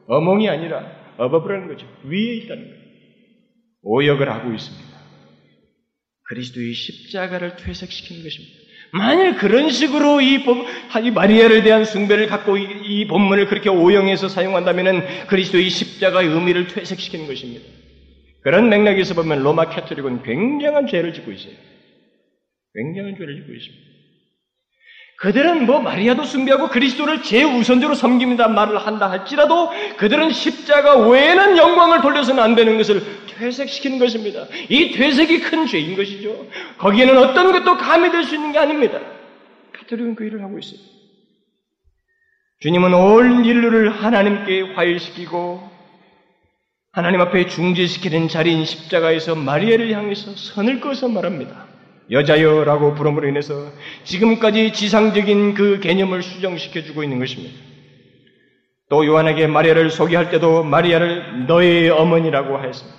어몽이 0.06 0.48
아니라 0.48 1.14
어버브라는 1.18 1.68
거죠. 1.68 1.86
위에 2.04 2.36
있다는 2.36 2.64
거예요. 2.64 2.80
오역을 3.82 4.30
하고 4.30 4.52
있습니다. 4.52 4.90
그리스도의 6.28 6.72
십자가를 6.72 7.56
퇴색시키는 7.56 8.22
것입니다. 8.22 8.59
만일 8.92 9.36
그런 9.36 9.70
식으로 9.70 10.20
이, 10.20 10.42
법, 10.44 10.66
이 11.02 11.10
마리아를 11.10 11.62
대한 11.62 11.84
숭배를 11.84 12.26
갖고 12.26 12.56
이, 12.56 12.64
이 12.82 13.06
본문을 13.06 13.46
그렇게 13.46 13.68
오용해서 13.68 14.28
사용한다면 14.28 15.26
그리스도의 15.26 15.70
십자가의 15.70 16.28
의미를 16.28 16.66
퇴색시키는 16.66 17.26
것입니다. 17.26 17.64
그런 18.42 18.68
맥락에서 18.68 19.14
보면 19.14 19.42
로마 19.42 19.68
캐토릭은 19.68 20.22
굉장한 20.22 20.86
죄를 20.86 21.12
짓고 21.12 21.30
있어요. 21.30 21.54
굉장한 22.74 23.16
죄를 23.16 23.36
짓고 23.36 23.52
있습니다. 23.52 23.89
그들은 25.20 25.66
뭐 25.66 25.80
마리아도 25.80 26.24
숭배하고 26.24 26.68
그리스도를 26.68 27.22
제우선적으로 27.22 27.94
섬깁니다 27.94 28.48
말을 28.48 28.78
한다 28.78 29.10
할지라도 29.10 29.70
그들은 29.98 30.30
십자가 30.30 30.96
외에는 30.96 31.58
영광을 31.58 32.00
돌려서는 32.00 32.42
안 32.42 32.54
되는 32.54 32.78
것을 32.78 33.02
퇴색시키는 33.26 33.98
것입니다. 33.98 34.46
이 34.70 34.92
퇴색이 34.92 35.40
큰 35.40 35.66
죄인 35.66 35.94
것이죠. 35.94 36.46
거기에는 36.78 37.18
어떤 37.18 37.52
것도 37.52 37.76
감히 37.76 38.10
될수 38.10 38.34
있는 38.34 38.52
게 38.52 38.58
아닙니다. 38.58 38.98
카톨릭은 39.74 40.14
그 40.14 40.24
일을 40.24 40.42
하고 40.42 40.58
있어요. 40.58 40.80
주님은 42.60 42.94
온 42.94 43.44
인류를 43.44 44.02
하나님께 44.02 44.72
화해시키고 44.74 45.68
하나님 46.92 47.20
앞에 47.20 47.46
중재시키는 47.46 48.28
자리인 48.28 48.64
십자가에서 48.64 49.34
마리아를 49.34 49.92
향해서 49.92 50.34
선을 50.34 50.80
꺼서 50.80 51.08
말합니다. 51.08 51.69
여자여라고 52.10 52.94
부름으로 52.94 53.28
인해서 53.28 53.54
지금까지 54.04 54.72
지상적인 54.72 55.54
그 55.54 55.80
개념을 55.80 56.22
수정시켜 56.22 56.82
주고 56.82 57.02
있는 57.04 57.18
것입니다. 57.18 57.54
또 58.88 59.06
요한에게 59.06 59.46
마리아를 59.46 59.90
소개할 59.90 60.30
때도 60.30 60.64
마리아를 60.64 61.46
너의 61.46 61.90
어머니라고 61.90 62.56
하였습니다. 62.56 62.98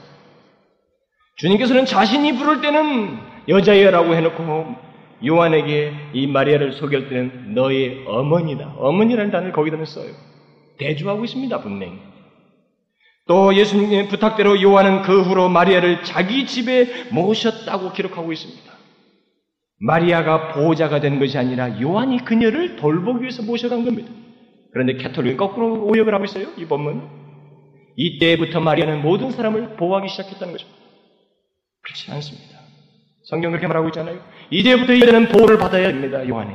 주님께서는 1.35 1.85
자신이 1.85 2.37
부를 2.37 2.61
때는 2.61 3.17
여자여라고 3.49 4.15
해놓고 4.15 4.75
요한에게 5.25 5.93
이 6.13 6.27
마리아를 6.27 6.71
소개할 6.73 7.09
때는 7.09 7.53
너의 7.53 8.05
어머니다. 8.07 8.73
어머니라는 8.77 9.31
단어를 9.31 9.51
거기다 9.51 9.83
써요. 9.83 10.11
대주하고 10.77 11.25
있습니다, 11.25 11.61
분명히. 11.61 11.99
또 13.27 13.53
예수님의 13.53 14.07
부탁대로 14.07 14.61
요한은 14.61 15.03
그 15.03 15.21
후로 15.21 15.49
마리아를 15.49 16.03
자기 16.03 16.45
집에 16.45 17.09
모셨다고 17.11 17.91
기록하고 17.91 18.31
있습니다. 18.31 18.80
마리아가 19.81 20.53
보호자가 20.53 20.99
된 20.99 21.19
것이 21.19 21.37
아니라 21.37 21.81
요한이 21.81 22.23
그녀를 22.23 22.75
돌보기 22.75 23.23
위해서 23.23 23.41
모셔간 23.41 23.83
겁니다. 23.83 24.11
그런데 24.71 24.93
캐톨릭은 24.93 25.37
거꾸로 25.37 25.85
오역을 25.85 26.13
하고 26.13 26.23
있어요. 26.25 26.47
이 26.57 26.65
본문. 26.65 27.01
이때부터 27.97 28.59
마리아는 28.59 29.01
모든 29.01 29.31
사람을 29.31 29.75
보호하기 29.75 30.07
시작했다는 30.07 30.53
거죠. 30.53 30.67
그렇지 31.81 32.11
않습니다. 32.11 32.59
성경 33.23 33.51
그렇게 33.51 33.67
말하고 33.67 33.89
있잖아요. 33.89 34.19
이제부터 34.51 34.93
이제는 34.93 35.29
보호를 35.29 35.57
받아야 35.57 35.87
됩니다. 35.87 36.27
요한이. 36.27 36.53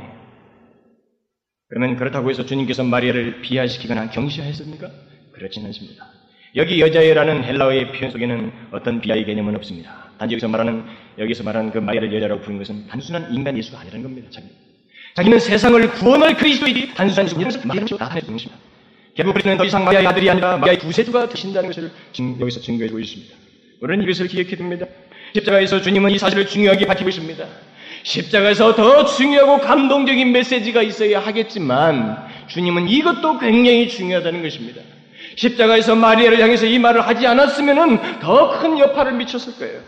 그러면 1.69 1.97
그렇다고 1.97 2.29
해서 2.29 2.45
주님께서 2.45 2.83
마리아를 2.85 3.41
비하시키거나 3.41 4.09
경시하였습니까? 4.09 4.89
그렇지는 5.33 5.67
않습니다. 5.67 6.05
여기 6.55 6.79
여자애라는 6.79 7.43
헬라어의 7.43 7.91
표현 7.91 8.09
속에는 8.09 8.51
어떤 8.71 9.01
비하의 9.01 9.25
개념은 9.25 9.55
없습니다. 9.57 10.06
단지 10.17 10.33
여기서 10.33 10.47
말하는, 10.47 10.83
여기서 11.19 11.43
말하는 11.43 11.71
그 11.71 11.77
마리아를 11.77 12.13
여자라고 12.13 12.41
부른 12.41 12.57
것은 12.57 12.87
단순한 12.87 13.33
인간 13.33 13.57
예수가 13.57 13.79
아니라는 13.79 14.03
겁니다. 14.03 14.29
자기. 14.31 14.47
자기는 15.15 15.39
세상을 15.39 15.91
구원할 15.91 16.35
그리스도이지 16.35 16.93
단순한 16.95 17.25
예수가 17.45 17.67
마리아를 17.67 17.97
나타내는 17.99 18.33
것입니다. 18.33 18.61
결국 19.15 19.33
그리스도는 19.33 19.57
더 19.57 19.65
이상 19.65 19.83
마리아의 19.83 20.07
아들이 20.07 20.29
아니라 20.29 20.57
마리아의 20.57 20.79
구세주가 20.79 21.29
되신다는 21.29 21.69
것을 21.69 21.91
여기서 22.39 22.59
증거해주고 22.61 22.99
있습니다. 22.99 23.35
우리는 23.81 24.03
이것을 24.03 24.27
기억해 24.27 24.55
둡니다. 24.59 24.85
십자가에서 25.33 25.81
주님은 25.81 26.11
이 26.11 26.17
사실을 26.17 26.47
중요하게 26.47 26.85
밝히고 26.85 27.09
있습니다. 27.09 27.45
십자가에서 28.03 28.75
더 28.75 29.05
중요하고 29.05 29.59
감동적인 29.59 30.31
메시지가 30.31 30.81
있어야 30.83 31.19
하겠지만 31.19 32.27
주님은 32.47 32.87
이것도 32.87 33.39
굉장히 33.39 33.89
중요하다는 33.89 34.41
것입니다. 34.41 34.81
십자가에서 35.35 35.95
마리아를 35.95 36.39
향해서 36.41 36.65
이 36.65 36.79
말을 36.79 37.01
하지 37.05 37.27
않았으면 37.27 38.19
더 38.19 38.59
큰 38.59 38.79
여파를 38.79 39.13
미쳤을 39.13 39.55
거예요. 39.57 39.81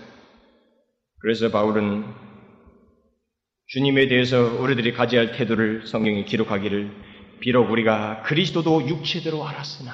그래서 1.21 1.49
바울은 1.49 2.05
주님에 3.67 4.07
대해서 4.07 4.41
우리들이 4.59 4.93
가져야 4.93 5.21
할 5.21 5.31
태도를 5.33 5.85
성경에 5.85 6.23
기록하기를 6.23 6.91
비록 7.39 7.69
우리가 7.69 8.23
그리스도도 8.23 8.87
육체대로 8.87 9.47
알았으나 9.47 9.91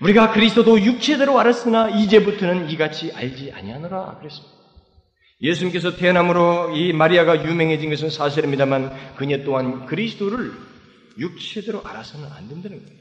우리가 0.00 0.32
그리스도도 0.32 0.80
육체대로 0.82 1.38
알았으나 1.38 1.90
이제부터는 1.90 2.70
이같이 2.70 3.12
알지 3.12 3.52
아니하노라 3.52 4.18
그랬습니다. 4.18 4.62
예수님께서 5.40 5.96
태어남으로 5.96 6.76
이 6.76 6.92
마리아가 6.92 7.44
유명해진 7.44 7.90
것은 7.90 8.10
사실입니다만 8.10 9.16
그녀 9.16 9.42
또한 9.44 9.86
그리스도를 9.86 10.52
육체대로 11.18 11.82
알아서는 11.84 12.28
안 12.30 12.48
된다는 12.48 12.84
거예요. 12.84 13.00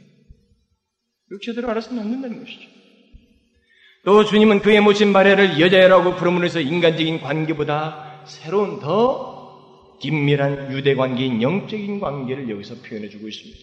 육체대로 1.32 1.70
알아서는 1.70 2.02
안 2.02 2.12
된다는 2.12 2.40
것이죠. 2.40 2.81
또 4.04 4.26
주님은 4.26 4.62
그의 4.62 4.82
모친 4.82 5.12
마리아를 5.12 5.60
여자라고 5.60 6.16
부름으로 6.16 6.46
해서 6.46 6.60
인간적인 6.60 7.22
관계보다 7.22 8.24
새로운 8.26 8.80
더 8.80 9.98
긴밀한 10.02 10.74
유대 10.74 10.96
관계인 10.96 11.42
영적인 11.42 12.00
관계를 12.00 12.50
여기서 12.50 12.76
표현해 12.82 13.10
주고 13.10 13.28
있습니다. 13.28 13.60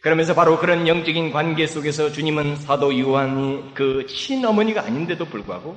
그러면서 0.00 0.34
바로 0.34 0.58
그런 0.58 0.88
영적인 0.88 1.30
관계 1.30 1.68
속에서 1.68 2.10
주님은 2.10 2.56
사도 2.56 2.98
요한이 2.98 3.74
그 3.74 4.04
친어머니가 4.08 4.84
아닌데도 4.84 5.26
불구하고 5.26 5.76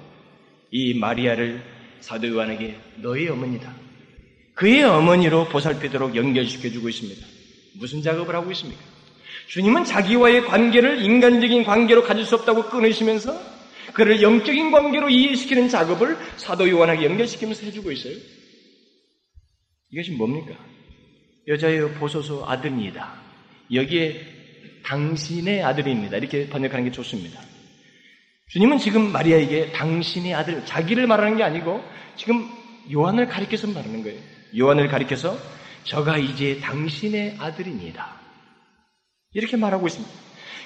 이 0.71 0.95
마리아를 0.95 1.61
사도 1.99 2.27
요한에게 2.27 2.75
너의 3.03 3.29
어머니다. 3.29 3.75
그의 4.55 4.83
어머니로 4.83 5.49
보살피도록 5.49 6.15
연결시켜 6.15 6.69
주고 6.69 6.89
있습니다. 6.89 7.27
무슨 7.75 8.01
작업을 8.01 8.33
하고 8.33 8.51
있습니까? 8.51 8.94
주님은 9.47 9.85
자기와의 9.85 10.45
관계를 10.45 11.01
인간적인 11.01 11.63
관계로 11.63 12.03
가질 12.03 12.25
수 12.25 12.35
없다고 12.35 12.69
끊으시면서 12.69 13.39
그를 13.93 14.21
영적인 14.21 14.71
관계로 14.71 15.09
이해시키는 15.09 15.69
작업을 15.69 16.17
사도 16.37 16.69
요한에게 16.69 17.05
연결시키면서 17.05 17.65
해주고 17.65 17.91
있어요. 17.91 18.15
이것이 19.91 20.11
뭡니까? 20.11 20.55
여자여 21.47 21.89
보소서 21.99 22.45
아들이다. 22.47 23.13
여기에 23.73 24.25
당신의 24.83 25.63
아들입니다. 25.63 26.17
이렇게 26.17 26.47
번역하는 26.49 26.85
게 26.85 26.91
좋습니다. 26.91 27.39
주님은 28.49 28.77
지금 28.79 29.11
마리아에게 29.11 29.71
당신의 29.71 30.33
아들, 30.33 30.65
자기를 30.65 31.07
말하는 31.07 31.37
게 31.37 31.43
아니고 31.43 31.83
지금 32.15 32.47
요한을 32.91 33.27
가리켜서 33.27 33.67
말하는 33.67 34.03
거예요. 34.03 34.19
요한을 34.57 34.87
가리켜서 34.87 35.37
저가 35.83 36.17
이제 36.17 36.59
당신의 36.61 37.37
아들입니다. 37.39 38.24
이렇게 39.35 39.57
말하고 39.57 39.85
있습니다. 39.85 40.13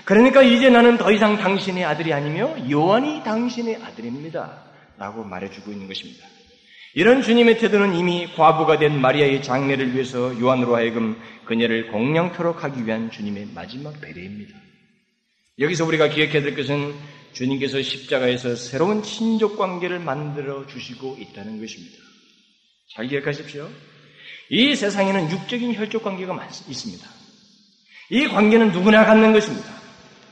그러니까 0.05 0.41
이제 0.41 0.69
나는 0.69 0.97
더 0.97 1.12
이상 1.12 1.38
당신의 1.38 1.84
아들이 1.84 2.13
아니며 2.13 2.55
요한이 2.69 3.23
당신의 3.23 3.77
아들입니다. 3.84 4.63
라고 4.97 5.23
말해주고 5.23 5.71
있는 5.71 5.88
것입니다. 5.88 6.25
이런 6.93 7.21
주님의 7.21 7.58
태도는 7.58 7.95
이미 7.95 8.27
과부가 8.36 8.79
된 8.79 8.99
마리아의 8.99 9.43
장례를 9.43 9.93
위해서 9.93 10.39
요한으로 10.39 10.75
하여금 10.75 11.19
그녀를 11.45 11.88
공양토록 11.91 12.63
하기 12.63 12.86
위한 12.86 13.12
주님의 13.12 13.49
마지막 13.53 13.99
배려입니다. 14.01 14.58
여기서 15.60 15.86
우리가 15.86 16.10
기억해야 16.10 16.41
될 16.41 16.55
것은 16.55 16.93
주님께서 17.34 17.82
십자가에서 17.82 18.55
새로운 18.55 19.03
친족 19.03 19.58
관계를 19.58 19.99
만들어 19.99 20.65
주시고 20.67 21.17
있다는 21.19 21.60
것입니다. 21.60 21.97
잘 22.95 23.08
기억하십시오. 23.08 23.69
이 24.49 24.75
세상에는 24.75 25.32
육적인 25.32 25.75
혈족 25.75 26.03
관계가 26.03 26.49
있습니다. 26.67 27.18
이 28.10 28.28
관계는 28.28 28.72
누구나 28.72 29.06
갖는 29.06 29.34
것입니다. 29.34 29.80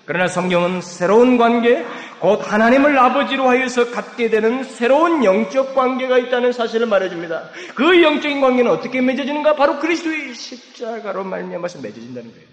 그러나 0.05 0.27
성경은 0.27 0.81
새로운 0.81 1.37
관계, 1.37 1.85
곧 2.19 2.41
하나님을 2.41 2.97
아버지로 2.97 3.49
하여서 3.49 3.91
갖게 3.91 4.29
되는 4.29 4.63
새로운 4.63 5.23
영적 5.23 5.75
관계가 5.75 6.17
있다는 6.17 6.53
사실을 6.53 6.87
말해줍니다. 6.87 7.49
그 7.75 8.01
영적인 8.01 8.41
관계는 8.41 8.71
어떻게 8.71 9.01
맺어지는가? 9.01 9.55
바로 9.55 9.79
그리스도의 9.79 10.33
십자가로 10.33 11.25
말미암아서 11.25 11.81
맺어진다는 11.81 12.31
거예요. 12.31 12.47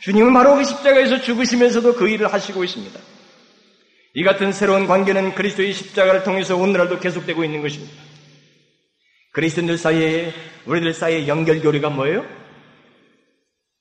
주님은 0.00 0.32
바로 0.32 0.56
그 0.56 0.64
십자가에서 0.64 1.20
죽으시면서도 1.20 1.94
그 1.94 2.08
일을 2.08 2.32
하시고 2.32 2.64
있습니다. 2.64 2.98
이 4.14 4.24
같은 4.24 4.50
새로운 4.52 4.86
관계는 4.86 5.34
그리스도의 5.34 5.74
십자가를 5.74 6.24
통해서 6.24 6.56
오늘날도 6.56 6.98
계속되고 6.98 7.44
있는 7.44 7.62
것입니다. 7.62 7.94
그리스도인들 9.32 9.78
사이에 9.78 10.32
우리들 10.66 10.92
사이의 10.94 11.28
연결고리가 11.28 11.90
뭐예요? 11.90 12.41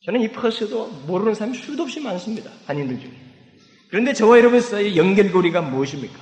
저는 0.06 0.22
이 0.22 0.28
퍼스도 0.30 0.88
모르는 1.06 1.36
사람이 1.36 1.58
수도 1.58 1.84
없이 1.84 2.00
많습니다. 2.00 2.52
한인들 2.66 3.00
중에. 3.00 3.12
그런데 3.90 4.14
저와 4.14 4.40
여러분 4.40 4.60
사이의 4.60 4.98
연결고리가 4.98 5.62
무엇입니까? 5.62 6.20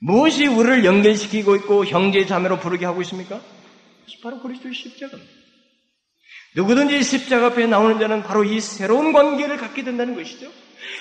무엇이 0.00 0.46
우리를 0.46 0.84
연결시키고 0.84 1.56
있고 1.56 1.84
형제 1.84 2.24
자매로 2.24 2.60
부르게 2.60 2.86
하고 2.86 3.02
있습니까? 3.02 3.40
바로 4.22 4.40
그리스도의 4.40 4.74
십자가입니다. 4.74 5.32
누구든지 6.56 7.02
십자가 7.02 7.46
앞에 7.46 7.66
나오는 7.66 7.98
자는 7.98 8.22
바로 8.22 8.44
이 8.44 8.60
새로운 8.60 9.12
관계를 9.12 9.56
갖게 9.56 9.84
된다는 9.84 10.14
것이죠. 10.14 10.50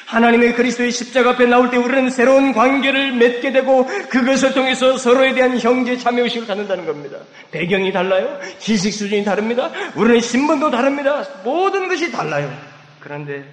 하나님의 0.06 0.54
그리스도의 0.56 0.92
십자가 0.92 1.32
앞에 1.32 1.46
나올 1.46 1.70
때 1.70 1.78
우리는 1.78 2.10
새로운 2.10 2.54
관계를 2.54 3.14
맺게 3.14 3.52
되고 3.52 3.86
그것을 4.10 4.54
통해서 4.54 4.98
서로에 4.98 5.34
대한 5.34 5.60
형제 5.60 5.98
자매의식을 5.98 6.48
갖는다는 6.48 6.86
겁니다. 6.86 7.18
배경이 7.52 7.92
달라요. 7.92 8.40
지식 8.60 8.94
수준이 8.94 9.24
다릅니다. 9.24 9.72
우리는 9.96 10.20
신분도 10.20 10.72
다릅니다. 10.72 11.24
모든 11.44 11.88
것이 11.88 12.12
달라요. 12.12 12.52
그런데 13.00 13.44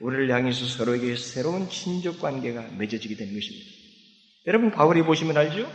우리를 0.00 0.30
향해서 0.30 0.66
서로에게 0.66 1.16
새로운 1.16 1.68
친족 1.68 2.20
관계가 2.20 2.64
맺어지게 2.78 3.16
되는 3.16 3.34
것입니다. 3.34 3.66
여러분 4.46 4.70
바울이 4.70 5.02
보시면 5.02 5.36
알죠? 5.36 5.70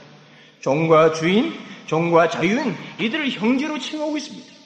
종과 0.62 1.14
주인, 1.14 1.54
종과 1.88 2.30
자유인 2.30 2.76
이들을 3.00 3.32
형제로 3.32 3.80
칭하고 3.80 4.18
있습니다. 4.18 4.59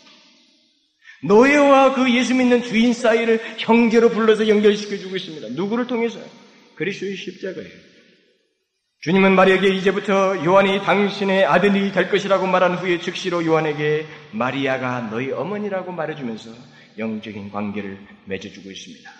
노예와 1.23 1.93
그 1.95 2.13
예수 2.13 2.36
믿는 2.36 2.63
주인 2.63 2.93
사이를 2.93 3.39
형제로 3.57 4.09
불러서 4.09 4.47
연결시켜 4.47 4.97
주고 4.97 5.15
있습니다. 5.15 5.49
누구를 5.49 5.88
통해서? 5.88 6.19
그리스도의 6.75 7.15
십자가예요. 7.15 7.93
주님은 9.01 9.36
마리아에게 9.36 9.67
이제부터 9.75 10.45
요한이 10.45 10.81
당신의 10.83 11.45
아들이 11.45 11.91
될 11.91 12.09
것이라고 12.09 12.47
말한 12.47 12.75
후에 12.75 12.99
즉시로 12.99 13.45
요한에게 13.45 14.05
마리아가 14.31 15.01
너희 15.09 15.31
어머니라고 15.31 15.91
말해주면서 15.91 16.51
영적인 16.97 17.51
관계를 17.51 17.97
맺어주고 18.25 18.71
있습니다. 18.71 19.12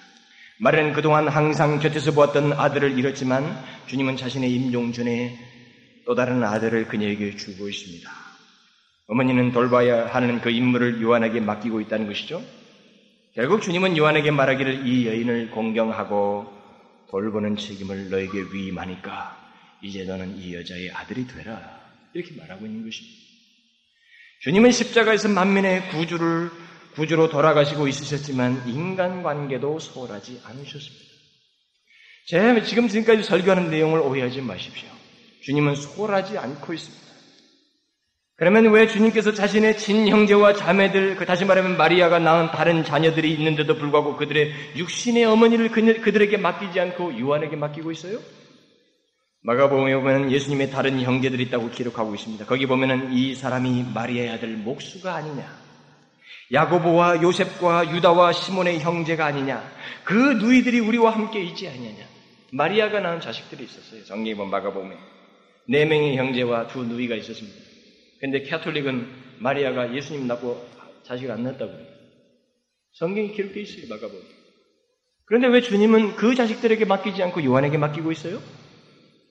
마리아는 0.60 0.94
그동안 0.94 1.28
항상 1.28 1.80
곁에서 1.80 2.14
보았던 2.14 2.54
아들을 2.54 2.98
잃었지만 2.98 3.62
주님은 3.88 4.16
자신의 4.16 4.52
임종 4.52 4.94
전에 4.94 5.38
또 6.06 6.16
다른 6.16 6.44
아들을 6.44 6.88
그녀에게 6.88 7.36
주고 7.36 7.68
있습니다. 7.68 8.23
어머니는 9.08 9.52
돌봐야 9.52 10.08
하는 10.08 10.40
그 10.42 10.50
임무를 10.50 11.02
요한에게 11.02 11.42
맡기고 11.42 11.82
있다는 11.82 12.08
것이죠. 12.08 12.44
결국 13.34 13.62
주님은 13.62 13.98
요한에게 13.98 14.32
말하기를 14.32 14.88
이 14.88 15.08
여인을 15.08 15.52
공경하고 15.52 16.52
돌보는 17.10 17.58
책임을 17.58 18.10
너에게 18.10 18.44
위임하니까 18.54 19.38
이제 19.82 20.04
너는 20.04 20.38
이 20.38 20.56
여자의 20.56 20.92
아들이 20.92 21.28
되라. 21.28 21.82
이렇게 22.14 22.36
말하고 22.36 22.66
있는 22.66 22.84
것입니다. 22.84 23.18
주님은 24.42 24.72
십자가에서 24.72 25.30
만민의 25.30 25.90
구주를 25.90 26.52
구주로 26.96 27.30
돌아가시고 27.30 27.88
있으셨지만 27.88 28.68
인간 28.68 29.24
관계도 29.24 29.80
소홀하지 29.80 30.42
않으셨습니다. 30.44 31.14
제가 32.28 32.64
지금 32.64 32.88
지금까지 32.88 33.24
설교하는 33.24 33.70
내용을 33.70 34.00
오해하지 34.00 34.42
마십시오. 34.42 34.90
주님은 35.42 35.76
소홀하지 35.76 36.38
않고 36.38 36.74
있습니다. 36.74 37.03
그러면 38.44 38.74
왜 38.74 38.88
주님께서 38.88 39.34
자신의 39.34 39.78
친형제와 39.78 40.52
자매들, 40.52 41.16
그 41.16 41.26
다시 41.26 41.46
말하면 41.46 41.78
마리아가 41.78 42.20
낳은 42.20 42.48
다른 42.52 42.84
자녀들이 42.84 43.32
있는데도 43.36 43.78
불구하고 43.78 44.18
그들의 44.18 44.52
육신의 44.76 45.24
어머니를 45.24 45.70
그들에게 45.70 46.36
맡기지 46.36 46.78
않고 46.78 47.18
요한에게 47.18 47.56
맡기고 47.56 47.94
있어요? 47.94 48.20
마가복음에 49.44 49.96
보면 49.96 50.30
예수님의 50.30 50.72
다른 50.72 51.00
형제들이 51.00 51.44
있다고 51.44 51.70
기록하고 51.70 52.16
있습니다. 52.16 52.44
거기 52.46 52.66
보면은 52.66 53.14
이 53.14 53.34
사람이 53.34 53.86
마리아의 53.94 54.32
아들 54.32 54.50
목수가 54.50 55.16
아니냐. 55.16 55.50
야고보와 56.52 57.22
요셉과 57.22 57.96
유다와 57.96 58.34
시몬의 58.34 58.82
형제가 58.82 59.26
아니냐. 59.26 59.64
그 60.04 60.14
누이들이 60.14 60.82
우리와 60.82 61.12
함께 61.12 61.42
있지 61.42 61.70
아니냐. 61.70 62.04
마리아가 62.52 63.00
낳은 63.00 63.22
자식들이 63.22 63.64
있었어요. 63.64 64.04
보면 64.36 64.52
마가복음에. 64.52 64.98
네 65.70 65.86
명의 65.86 66.18
형제와 66.18 66.68
두 66.68 66.84
누이가 66.84 67.16
있었습니다. 67.16 67.73
근데 68.24 68.42
캐톨릭은 68.42 69.06
마리아가 69.40 69.94
예수님 69.94 70.28
낳고 70.28 70.66
자식을 71.04 71.30
안 71.30 71.44
낳았다고 71.44 71.74
그래요. 71.74 71.88
성경이 72.94 73.34
기록되어 73.34 73.64
있어요. 73.64 73.90
마가복음. 73.90 74.22
그런데 75.26 75.48
왜 75.50 75.60
주님은 75.60 76.16
그 76.16 76.34
자식들에게 76.34 76.86
맡기지 76.86 77.22
않고 77.22 77.44
요한에게 77.44 77.78
맡기고 77.78 78.14
있어요? 78.14 78.42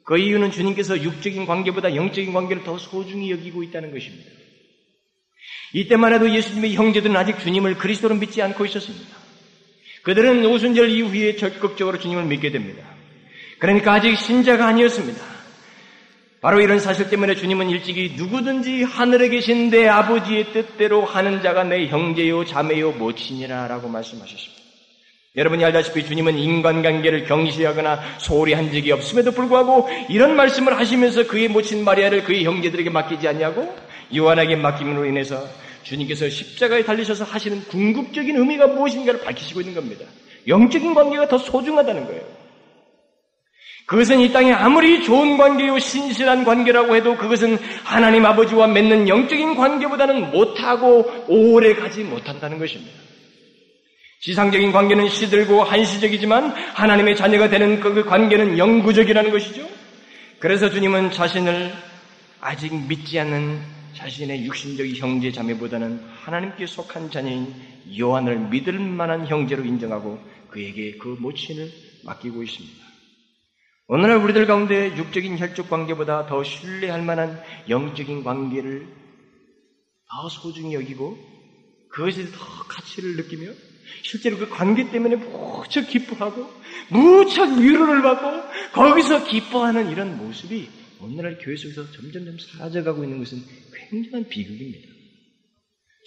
그 0.05 0.19
이유는 0.19 0.51
주님께서 0.51 1.03
육적인 1.03 1.47
관계보다 1.47 1.97
영적인 1.97 2.35
관계를 2.35 2.65
더 2.65 2.77
소중히 2.77 3.31
여기고 3.31 3.63
있다는 3.63 3.93
것입니다. 3.93 4.31
이때만 5.73 6.13
해도 6.13 6.31
예수님의 6.31 6.75
형제들은 6.75 7.17
아직 7.17 7.39
주님을 7.39 7.79
그리스도로 7.79 8.17
믿지 8.17 8.43
않고 8.43 8.67
있었습니다. 8.67 9.17
그들은 10.03 10.45
오순절 10.45 10.91
이후에 10.91 11.37
적극적으로 11.37 11.99
주님을 11.99 12.27
믿게 12.27 12.51
됩니다. 12.51 12.87
그러니까 13.59 13.95
아직 13.95 14.19
신자가 14.19 14.67
아니었습니다. 14.67 15.32
바로 16.43 16.61
이런 16.61 16.81
사실 16.81 17.09
때문에 17.09 17.37
주님은 17.37 17.71
일찍이 17.71 18.15
누구든지 18.17 18.83
하늘에 18.83 19.29
계신 19.29 19.71
내 19.71 19.87
아버지의 19.87 20.53
뜻대로 20.53 21.05
하는 21.05 21.41
자가 21.41 21.63
내 21.63 21.87
형제요 21.87 22.45
자매요 22.45 22.91
모친이라 22.93 23.69
라고 23.69 23.89
말씀하셨습니다. 23.89 24.61
여러분이 25.37 25.65
알다시피 25.65 26.05
주님은 26.05 26.37
인간관계를 26.37 27.27
경시하거나 27.27 28.19
소홀히 28.19 28.55
한 28.55 28.73
적이 28.73 28.91
없음에도 28.91 29.31
불구하고 29.31 29.89
이런 30.09 30.35
말씀을 30.35 30.77
하시면서 30.77 31.29
그의 31.29 31.47
모친 31.47 31.85
마리아를 31.85 32.25
그의 32.25 32.45
형제들에게 32.45 32.91
맡기지 32.91 33.29
않냐고 33.29 33.73
요한에게 34.15 34.57
맡김으로 34.57 35.07
인해서 35.07 35.47
주님께서 35.85 36.29
십자가에 36.29 36.83
달리셔서 36.83 37.23
하시는 37.23 37.63
궁극적인 37.69 38.37
의미가 38.37 38.67
무엇인가를 38.67 39.21
밝히시고 39.21 39.61
있는 39.61 39.75
겁니다. 39.77 40.07
영적인 40.49 40.93
관계가 40.93 41.29
더 41.29 41.39
소중하다는 41.39 42.05
거예요. 42.05 42.42
그것은 43.93 44.21
이 44.21 44.33
땅에 44.33 44.53
아무리 44.53 45.05
좋은 45.05 45.37
관계요 45.37 45.79
신실한 45.79 46.47
관계라고 46.47 46.97
해도 46.97 47.15
그것은 47.15 47.59
하나님 47.85 48.25
아버지와 48.25 48.67
맺는 48.69 49.07
영적인 49.07 49.55
관계보다는 49.55 50.31
못하고 50.31 51.27
오래 51.29 51.75
가지 51.75 52.03
못한다는 52.03 52.59
것입니다. 52.59 52.91
지상적인 54.21 54.73
관계는 54.73 55.11
시들고 55.11 55.65
한시적이지만 55.65 56.53
하나님의 56.73 57.17
자녀가 57.17 57.51
되는 57.51 57.81
그 57.81 58.03
관계는 58.03 58.57
영구적이라는 58.57 59.31
것이죠. 59.31 59.69
그래서 60.39 60.71
주님은 60.71 61.11
자신을 61.11 61.75
아직 62.41 62.75
믿지 62.75 63.21
않는 63.21 63.61
자신의 63.95 64.47
육신적 64.47 64.87
형제 64.97 65.31
자매보다는 65.31 66.01
하나님께 66.15 66.65
속한 66.65 67.11
자녀인 67.11 67.55
요한을 68.01 68.39
믿을 68.49 68.79
만한 68.79 69.27
형제로 69.27 69.63
인정하고 69.63 70.19
그에게 70.49 70.93
그 70.93 71.15
모친을 71.21 71.71
맡기고 72.05 72.43
있습니다. 72.43 72.82
오늘날 73.89 74.19
우리들 74.19 74.47
가운데 74.47 74.97
육적인 74.97 75.39
혈족 75.39 75.69
관계보다 75.69 76.27
더 76.27 76.43
신뢰할 76.43 77.03
만한 77.03 77.43
영적인 77.69 78.23
관계를 78.23 78.87
더 80.11 80.29
소중히 80.29 80.75
여기고 80.75 81.19
그것에 81.89 82.25
더 82.31 82.39
가치를 82.69 83.17
느끼며 83.17 83.51
실제로 84.03 84.39
그 84.39 84.49
관계 84.49 84.91
때문에 84.91 85.17
무척 85.17 85.89
기뻐하고 85.89 86.49
무척 86.91 87.59
위로를 87.59 88.03
받고 88.03 88.73
거기서 88.73 89.25
기뻐하는 89.25 89.91
이런 89.91 90.17
모습이 90.17 90.71
오늘날 91.01 91.37
교회 91.39 91.57
속에서 91.57 91.91
점점점 91.91 92.39
사라져가고 92.39 93.03
있는 93.03 93.19
것은 93.19 93.43
굉장한 93.91 94.29
비극입니다. 94.29 94.89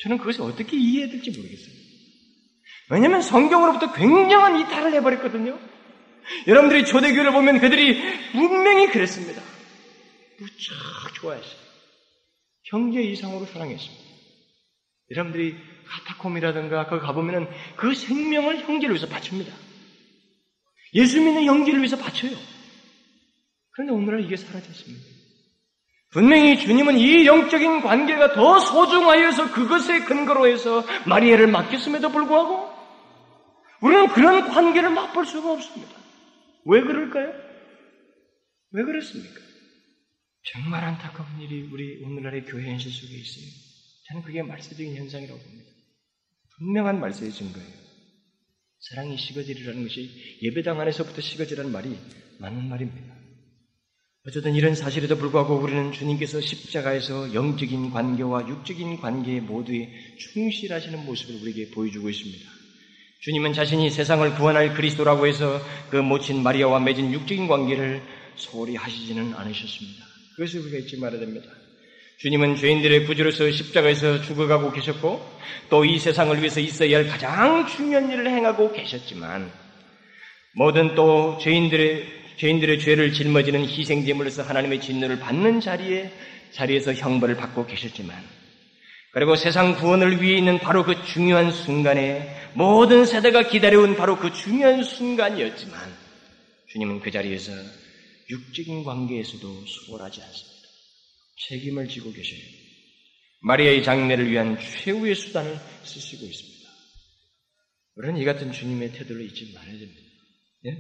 저는 0.02 0.18
그것을 0.18 0.42
어떻게 0.42 0.78
이해해야 0.78 1.12
될지 1.12 1.32
모르겠어요. 1.32 1.76
왜냐하면 2.90 3.22
성경으로부터 3.22 3.94
굉장한 3.94 4.60
이탈을 4.62 4.94
해버렸거든요. 4.94 5.75
여러분들이 6.48 6.86
초대교회를 6.86 7.32
보면 7.32 7.60
그들이 7.60 8.02
분명히 8.32 8.88
그랬습니다. 8.88 9.42
무척 10.40 11.14
좋아했어요. 11.16 11.66
형제 12.66 13.02
이상으로 13.02 13.46
사랑했습니다. 13.46 14.04
여러분들이 15.12 15.56
카타콤이라든가 15.88 16.88
거기 16.88 17.02
가보면은 17.02 17.48
그 17.76 17.94
생명을 17.94 18.60
형제를 18.60 18.96
위해서 18.96 19.08
바칩니다. 19.08 19.54
예수 20.96 21.22
믿는 21.22 21.46
형제를 21.46 21.80
위해서 21.80 21.98
바쳐요. 21.98 22.36
그런데 23.72 23.94
오늘은 23.94 24.24
이게 24.24 24.36
사라졌습니다. 24.36 25.06
분명히 26.12 26.58
주님은 26.58 26.98
이 26.98 27.26
영적인 27.26 27.82
관계가 27.82 28.34
더 28.34 28.60
소중하여서 28.60 29.52
그것에 29.52 30.00
근거로 30.06 30.48
해서 30.48 30.84
마리아를 31.06 31.48
맡겼음에도 31.48 32.10
불구하고 32.10 32.74
우리는 33.82 34.08
그런 34.08 34.48
관계를 34.50 34.90
맛볼 34.92 35.26
수가 35.26 35.52
없습니다. 35.52 36.05
왜 36.66 36.82
그럴까요? 36.82 37.34
왜 38.72 38.84
그렇습니까? 38.84 39.40
정말 40.52 40.84
안타까운 40.84 41.42
일이 41.42 41.70
우리 41.72 42.04
오늘날의 42.04 42.46
교회 42.46 42.70
현실 42.70 42.92
속에 42.92 43.16
있어요. 43.16 43.46
저는 44.08 44.24
그게 44.24 44.44
말세적인 44.44 44.96
현상이라고 44.96 45.40
봅니다. 45.40 45.72
분명한 46.58 47.00
말세의 47.00 47.32
증거예요. 47.32 47.86
사랑이 48.80 49.18
식어지리라는 49.18 49.84
것이 49.84 50.40
예배당 50.44 50.80
안에서부터 50.80 51.22
식어지라는 51.22 51.72
말이 51.72 51.98
맞는 52.40 52.70
말입니다. 52.70 53.16
어쨌든 54.28 54.56
이런 54.56 54.74
사실에도 54.74 55.18
불구하고 55.18 55.56
우리는 55.56 55.92
주님께서 55.92 56.42
십자가에서 56.42 57.34
영적인 57.34 57.92
관계와 57.92 58.48
육적인 58.48 58.98
관계 58.98 59.40
모두에 59.40 59.92
충실하시는 60.18 61.06
모습을 61.06 61.42
우리에게 61.42 61.72
보여주고 61.72 62.10
있습니다. 62.10 62.55
주님은 63.22 63.54
자신이 63.54 63.90
세상을 63.90 64.36
구원할 64.36 64.74
그리스도라고 64.74 65.26
해서 65.28 65.62
그 65.90 65.98
모친 65.98 66.44
마리아와 66.44 66.80
맺은 66.80 67.12
육적인 67.12 67.48
관계를 67.48 68.02
소홀히 68.36 68.76
하시지는 68.76 69.34
않으셨습니다. 69.34 70.06
그것을 70.36 70.62
우리가 70.62 70.78
잊지 70.80 71.00
말아야 71.00 71.20
됩니다. 71.20 71.50
주님은 72.20 72.56
죄인들의 72.56 73.06
구주로서 73.06 73.52
십자가에서 73.52 74.22
죽어가고 74.22 74.72
계셨고 74.72 75.36
또 75.70 75.84
이 75.86 76.00
세상을 76.00 76.38
위해서 76.40 76.60
있어야 76.60 76.98
할 76.98 77.08
가장 77.08 77.66
중요한 77.68 78.12
일을 78.12 78.28
행하고 78.28 78.72
계셨지만 78.72 79.52
모든 80.54 80.96
또 80.96 81.38
죄인들의 81.42 82.06
죄인들의 82.38 82.80
죄를 82.80 83.14
짊어지는 83.14 83.66
희생 83.66 84.06
제물로서 84.06 84.44
하나님의 84.44 84.82
진노를 84.82 85.20
받는 85.20 85.62
자리에 85.62 86.12
자리에서 86.52 86.94
형벌을 86.94 87.36
받고 87.36 87.66
계셨지만 87.66 88.16
그리고 89.12 89.36
세상 89.36 89.76
구원을 89.76 90.22
위해 90.22 90.38
있는 90.38 90.60
바로 90.60 90.84
그 90.84 91.02
중요한 91.06 91.52
순간에 91.52 92.30
모든 92.56 93.06
세대가 93.06 93.48
기다려온 93.48 93.96
바로 93.96 94.18
그 94.18 94.32
중요한 94.32 94.84
순간이었지만 94.84 95.94
주님은 96.70 97.02
그 97.02 97.12
자리에서 97.12 97.52
육적인 98.30 98.84
관계에서도 98.84 99.66
소홀하지 99.66 100.22
않습니다. 100.22 100.68
책임을 101.48 101.88
지고 101.88 102.12
계셔요. 102.12 102.40
마리아의 103.42 103.84
장례를 103.84 104.32
위한 104.32 104.58
최후의 104.58 105.16
수단을 105.16 105.58
쓰시고 105.84 106.26
있습니다. 106.26 106.70
우리는 107.98 108.18
이 108.18 108.26
같은 108.26 108.52
주님의 108.52 108.94
태도를 108.94 109.26
잊지 109.26 109.52
말아야 109.54 109.72
됩니다. 109.72 110.02
예? 110.66 110.78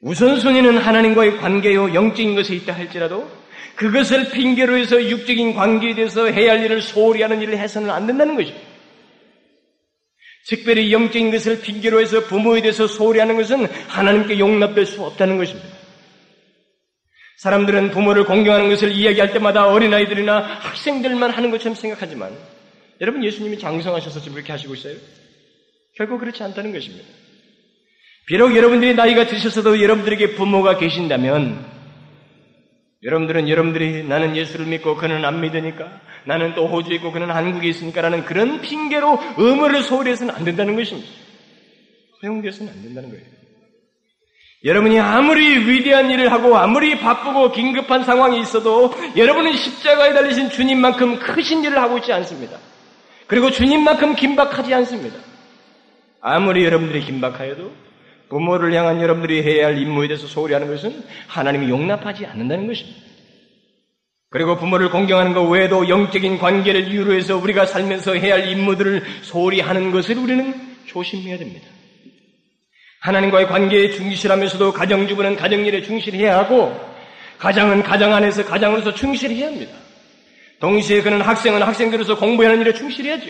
우선순위는 0.00 0.78
하나님과의 0.78 1.38
관계요 1.38 1.94
영적인 1.94 2.34
것에 2.34 2.54
있다 2.56 2.74
할지라도 2.74 3.30
그것을 3.76 4.30
핑계로 4.30 4.76
해서 4.76 5.02
육적인 5.02 5.54
관계에 5.54 5.94
대해서 5.94 6.26
해야 6.26 6.52
할 6.52 6.64
일을 6.64 6.82
소홀히 6.82 7.22
하는 7.22 7.40
일을 7.40 7.56
해서는 7.58 7.90
안 7.90 8.06
된다는 8.06 8.36
것이죠. 8.36 8.75
특별히 10.48 10.92
영적인 10.92 11.30
것을 11.32 11.60
핑계로 11.60 12.00
해서 12.00 12.20
부모에 12.20 12.60
대해서 12.62 12.86
소홀히 12.86 13.18
하는 13.18 13.36
것은 13.36 13.66
하나님께 13.88 14.38
용납될 14.38 14.86
수 14.86 15.02
없다는 15.02 15.38
것입니다. 15.38 15.68
사람들은 17.38 17.90
부모를 17.90 18.24
공경하는 18.24 18.68
것을 18.68 18.92
이야기할 18.92 19.32
때마다 19.32 19.68
어린아이들이나 19.68 20.38
학생들만 20.60 21.30
하는 21.30 21.50
것처럼 21.50 21.74
생각하지만 21.74 22.36
여러분 23.00 23.22
예수님이 23.24 23.58
장성하셔서 23.58 24.20
지금 24.20 24.34
그렇게 24.34 24.52
하시고 24.52 24.74
있어요? 24.74 24.96
결코 25.96 26.18
그렇지 26.18 26.42
않다는 26.42 26.72
것입니다. 26.72 27.06
비록 28.26 28.56
여러분들이 28.56 28.94
나이가 28.94 29.26
드셨어도 29.26 29.82
여러분들에게 29.82 30.34
부모가 30.34 30.78
계신다면 30.78 31.75
여러분들은 33.02 33.48
여러분들이 33.48 34.04
나는 34.04 34.36
예수를 34.36 34.66
믿고 34.66 34.96
그는 34.96 35.24
안 35.24 35.40
믿으니까 35.40 36.00
나는 36.24 36.54
또 36.54 36.66
호주에 36.66 36.96
있고 36.96 37.12
그는 37.12 37.30
한국에 37.30 37.68
있으니까라는 37.68 38.24
그런 38.24 38.60
핑계로 38.60 39.18
의무를 39.36 39.82
소홀히 39.82 40.10
해서는 40.10 40.34
안 40.34 40.44
된다는 40.44 40.76
것입니다. 40.76 41.08
허용돼서는 42.22 42.72
안 42.72 42.82
된다는 42.82 43.10
거예요. 43.10 43.24
여러분이 44.64 44.98
아무리 44.98 45.58
위대한 45.68 46.10
일을 46.10 46.32
하고 46.32 46.56
아무리 46.56 46.98
바쁘고 46.98 47.52
긴급한 47.52 48.02
상황이 48.04 48.40
있어도 48.40 48.92
여러분은 49.16 49.52
십자가에 49.52 50.12
달리신 50.12 50.50
주님만큼 50.50 51.18
크신 51.20 51.62
일을 51.62 51.78
하고 51.78 51.98
있지 51.98 52.12
않습니다. 52.12 52.58
그리고 53.26 53.50
주님만큼 53.50 54.16
긴박하지 54.16 54.72
않습니다. 54.74 55.18
아무리 56.20 56.64
여러분들이 56.64 57.02
긴박하여도 57.02 57.85
부모를 58.28 58.74
향한 58.74 59.00
여러분들이 59.00 59.42
해야 59.42 59.66
할 59.66 59.78
임무에 59.78 60.08
대해서 60.08 60.26
소홀히 60.26 60.52
하는 60.52 60.68
것은 60.68 61.04
하나님이 61.28 61.68
용납하지 61.68 62.26
않는다는 62.26 62.66
것입니다. 62.66 63.00
그리고 64.30 64.56
부모를 64.56 64.90
공경하는 64.90 65.32
것 65.32 65.42
외에도 65.44 65.88
영적인 65.88 66.38
관계를 66.38 66.88
이유로 66.88 67.14
해서 67.14 67.36
우리가 67.36 67.66
살면서 67.66 68.14
해야 68.14 68.34
할 68.34 68.48
임무들을 68.48 69.02
소홀히 69.22 69.60
하는 69.60 69.92
것을 69.92 70.18
우리는 70.18 70.54
조심해야 70.86 71.38
됩니다. 71.38 71.66
하나님과의 73.00 73.46
관계에 73.46 73.90
충실하면서도 73.90 74.72
가정주부는 74.72 75.36
가정일에 75.36 75.82
충실해야 75.82 76.38
하고 76.38 76.78
가장은 77.38 77.82
가장 77.84 78.12
안에서 78.14 78.44
가장으로서 78.44 78.94
충실해야 78.94 79.46
합니다. 79.46 79.72
동시에 80.58 81.02
그는 81.02 81.20
학생은 81.20 81.62
학생들로서 81.62 82.16
공부하는 82.16 82.60
일에 82.62 82.72
충실해야죠. 82.72 83.26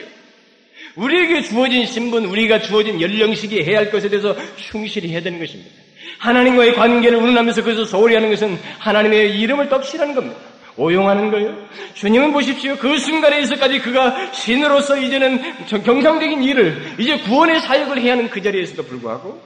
우리에게 0.97 1.43
주어진 1.43 1.87
신분, 1.87 2.25
우리가 2.25 2.61
주어진 2.61 3.01
연령식이 3.01 3.63
해야 3.63 3.79
할 3.79 3.91
것에 3.91 4.09
대해서 4.09 4.35
충실히 4.57 5.11
해야 5.11 5.21
되는 5.21 5.39
것입니다. 5.39 5.71
하나님과의 6.19 6.75
관계를 6.75 7.19
운운하면서 7.19 7.63
그것을 7.63 7.87
소홀히 7.87 8.15
하는 8.15 8.31
것은 8.31 8.57
하나님의 8.79 9.39
이름을 9.39 9.69
떡칠하는 9.69 10.15
겁니다. 10.15 10.41
오용하는 10.79 11.31
거예요. 11.31 11.69
주님은 11.95 12.33
보십시오. 12.33 12.77
그 12.77 12.99
순간에서까지 12.99 13.79
그가 13.81 14.33
신으로서 14.33 14.99
이제는 14.99 15.67
경상적인 15.67 16.43
일을, 16.43 16.97
이제 16.99 17.19
구원의 17.21 17.61
사역을 17.61 18.01
해야 18.01 18.13
하는 18.13 18.29
그 18.29 18.43
자리에서도 18.43 18.85
불구하고 18.85 19.43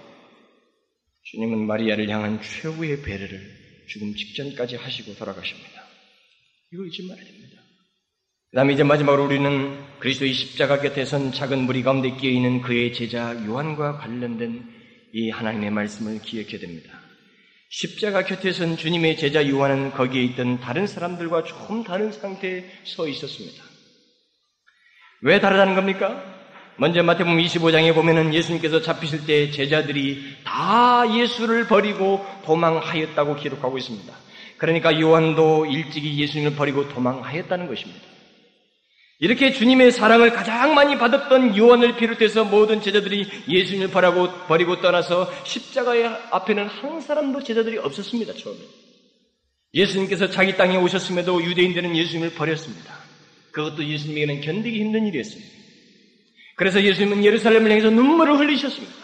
주님은 1.25 1.67
마리아를 1.67 2.09
향한 2.09 2.41
최후의 2.43 3.03
배려를 3.03 3.41
죽음 3.89 4.15
직전까지 4.15 4.77
하시고 4.77 5.15
돌아가십니다. 5.15 5.83
이거 6.73 6.85
잊지 6.85 7.07
말아야 7.07 7.25
됩니다. 7.25 7.60
그 8.51 8.57
다음에 8.57 8.73
이제 8.73 8.83
마지막으로 8.83 9.27
우리는 9.27 9.79
그리스도의 10.01 10.33
십자가 10.33 10.81
곁에 10.81 11.05
선 11.05 11.31
작은 11.31 11.61
무리 11.61 11.85
가운데 11.85 12.11
끼어 12.11 12.33
있는 12.33 12.63
그의 12.63 12.93
제자 12.93 13.33
요한과 13.47 13.99
관련된 13.99 14.65
이 15.13 15.31
하나님의 15.31 15.71
말씀을 15.71 16.21
기억해야 16.21 16.59
됩니다. 16.59 16.91
십자가 17.69 18.25
곁에 18.25 18.51
선 18.51 18.77
주님의 18.77 19.19
제자 19.19 19.49
요한은 19.49 19.93
거기에 19.93 20.25
있던 20.25 20.59
다른 20.59 20.89
사람들과 20.89 21.45
조금 21.45 21.85
다른 21.85 22.11
상태에 22.11 22.65
서 22.83 23.07
있었습니다. 23.07 23.63
왜 25.23 25.39
다르다는 25.39 25.77
겁니까? 25.77 26.21
먼저 26.77 27.05
마태복음 27.05 27.39
25장에 27.39 27.95
보면은 27.95 28.35
예수님께서 28.35 28.83
잡히실 28.83 29.27
때 29.27 29.53
제자들이 29.53 30.25
다 30.43 31.05
예수를 31.17 31.69
버리고 31.69 32.27
도망하였다고 32.47 33.37
기록하고 33.37 33.79
있습니다. 33.79 34.13
그러니까 34.57 35.01
요한도 35.01 35.67
일찍이 35.67 36.21
예수님을 36.21 36.57
버리고 36.57 36.89
도망하였다는 36.89 37.69
것입니다. 37.69 38.10
이렇게 39.23 39.53
주님의 39.53 39.93
사랑을 39.93 40.33
가장 40.33 40.75
많이 40.75 40.97
받았던 40.97 41.55
요한을 41.55 41.97
비롯해서 41.97 42.45
모든 42.45 42.81
제자들이 42.81 43.29
예수님을 43.49 43.91
버리고, 43.91 44.33
버리고 44.47 44.81
떠나서 44.81 45.31
십자가의 45.45 46.07
앞에는 46.31 46.66
한 46.66 47.03
사람도 47.03 47.43
제자들이 47.43 47.77
없었습니다, 47.79 48.33
처음에. 48.33 48.59
예수님께서 49.75 50.31
자기 50.31 50.57
땅에 50.57 50.77
오셨음에도 50.79 51.45
유대인들은 51.45 51.95
예수님을 51.95 52.31
버렸습니다. 52.31 52.95
그것도 53.53 53.85
예수님에게는 53.85 54.41
견디기 54.41 54.81
힘든 54.81 55.07
일이었습니다. 55.07 55.51
그래서 56.57 56.83
예수님은 56.83 57.23
예루살렘을 57.23 57.71
향해서 57.71 57.91
눈물을 57.91 58.39
흘리셨습니다. 58.39 59.00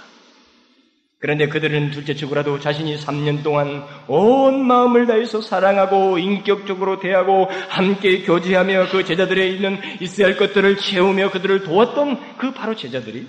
그런데 1.27 1.49
그들은 1.49 1.91
둘째 1.91 2.14
치고라도 2.14 2.61
자신이 2.61 2.99
3년 2.99 3.43
동안 3.43 3.85
온 4.07 4.64
마음을 4.64 5.09
다해서 5.09 5.41
사랑하고 5.41 6.18
인격적으로 6.18 7.01
대하고 7.01 7.49
함께 7.68 8.22
교제하며 8.22 8.91
그 8.91 9.05
제자들에 9.05 9.49
있는 9.49 9.77
있어야 10.01 10.29
할 10.29 10.37
것들을 10.37 10.77
채우며 10.77 11.33
그들을 11.33 11.64
도왔던 11.64 12.39
그 12.39 12.55
바로 12.55 12.77
제자들이 12.77 13.27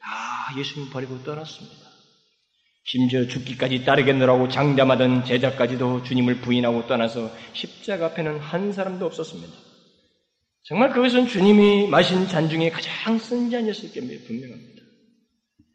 다 0.00 0.58
예수님 0.58 0.88
버리고 0.88 1.22
떠났습니다. 1.22 1.76
심지어 2.84 3.26
죽기까지 3.26 3.84
따르겠노라고 3.84 4.48
장담하던 4.48 5.26
제자까지도 5.26 6.02
주님을 6.02 6.36
부인하고 6.36 6.86
떠나서 6.86 7.30
십자가 7.52 8.06
앞에는 8.06 8.38
한 8.38 8.72
사람도 8.72 9.04
없었습니다. 9.04 9.52
정말 10.62 10.88
그것은 10.92 11.26
주님이 11.26 11.88
마신 11.88 12.26
잔 12.26 12.48
중에 12.48 12.70
가장 12.70 13.18
쓴 13.18 13.50
잔이었을 13.50 13.92
겁니다. 13.92 14.24
분명합니다. 14.26 14.75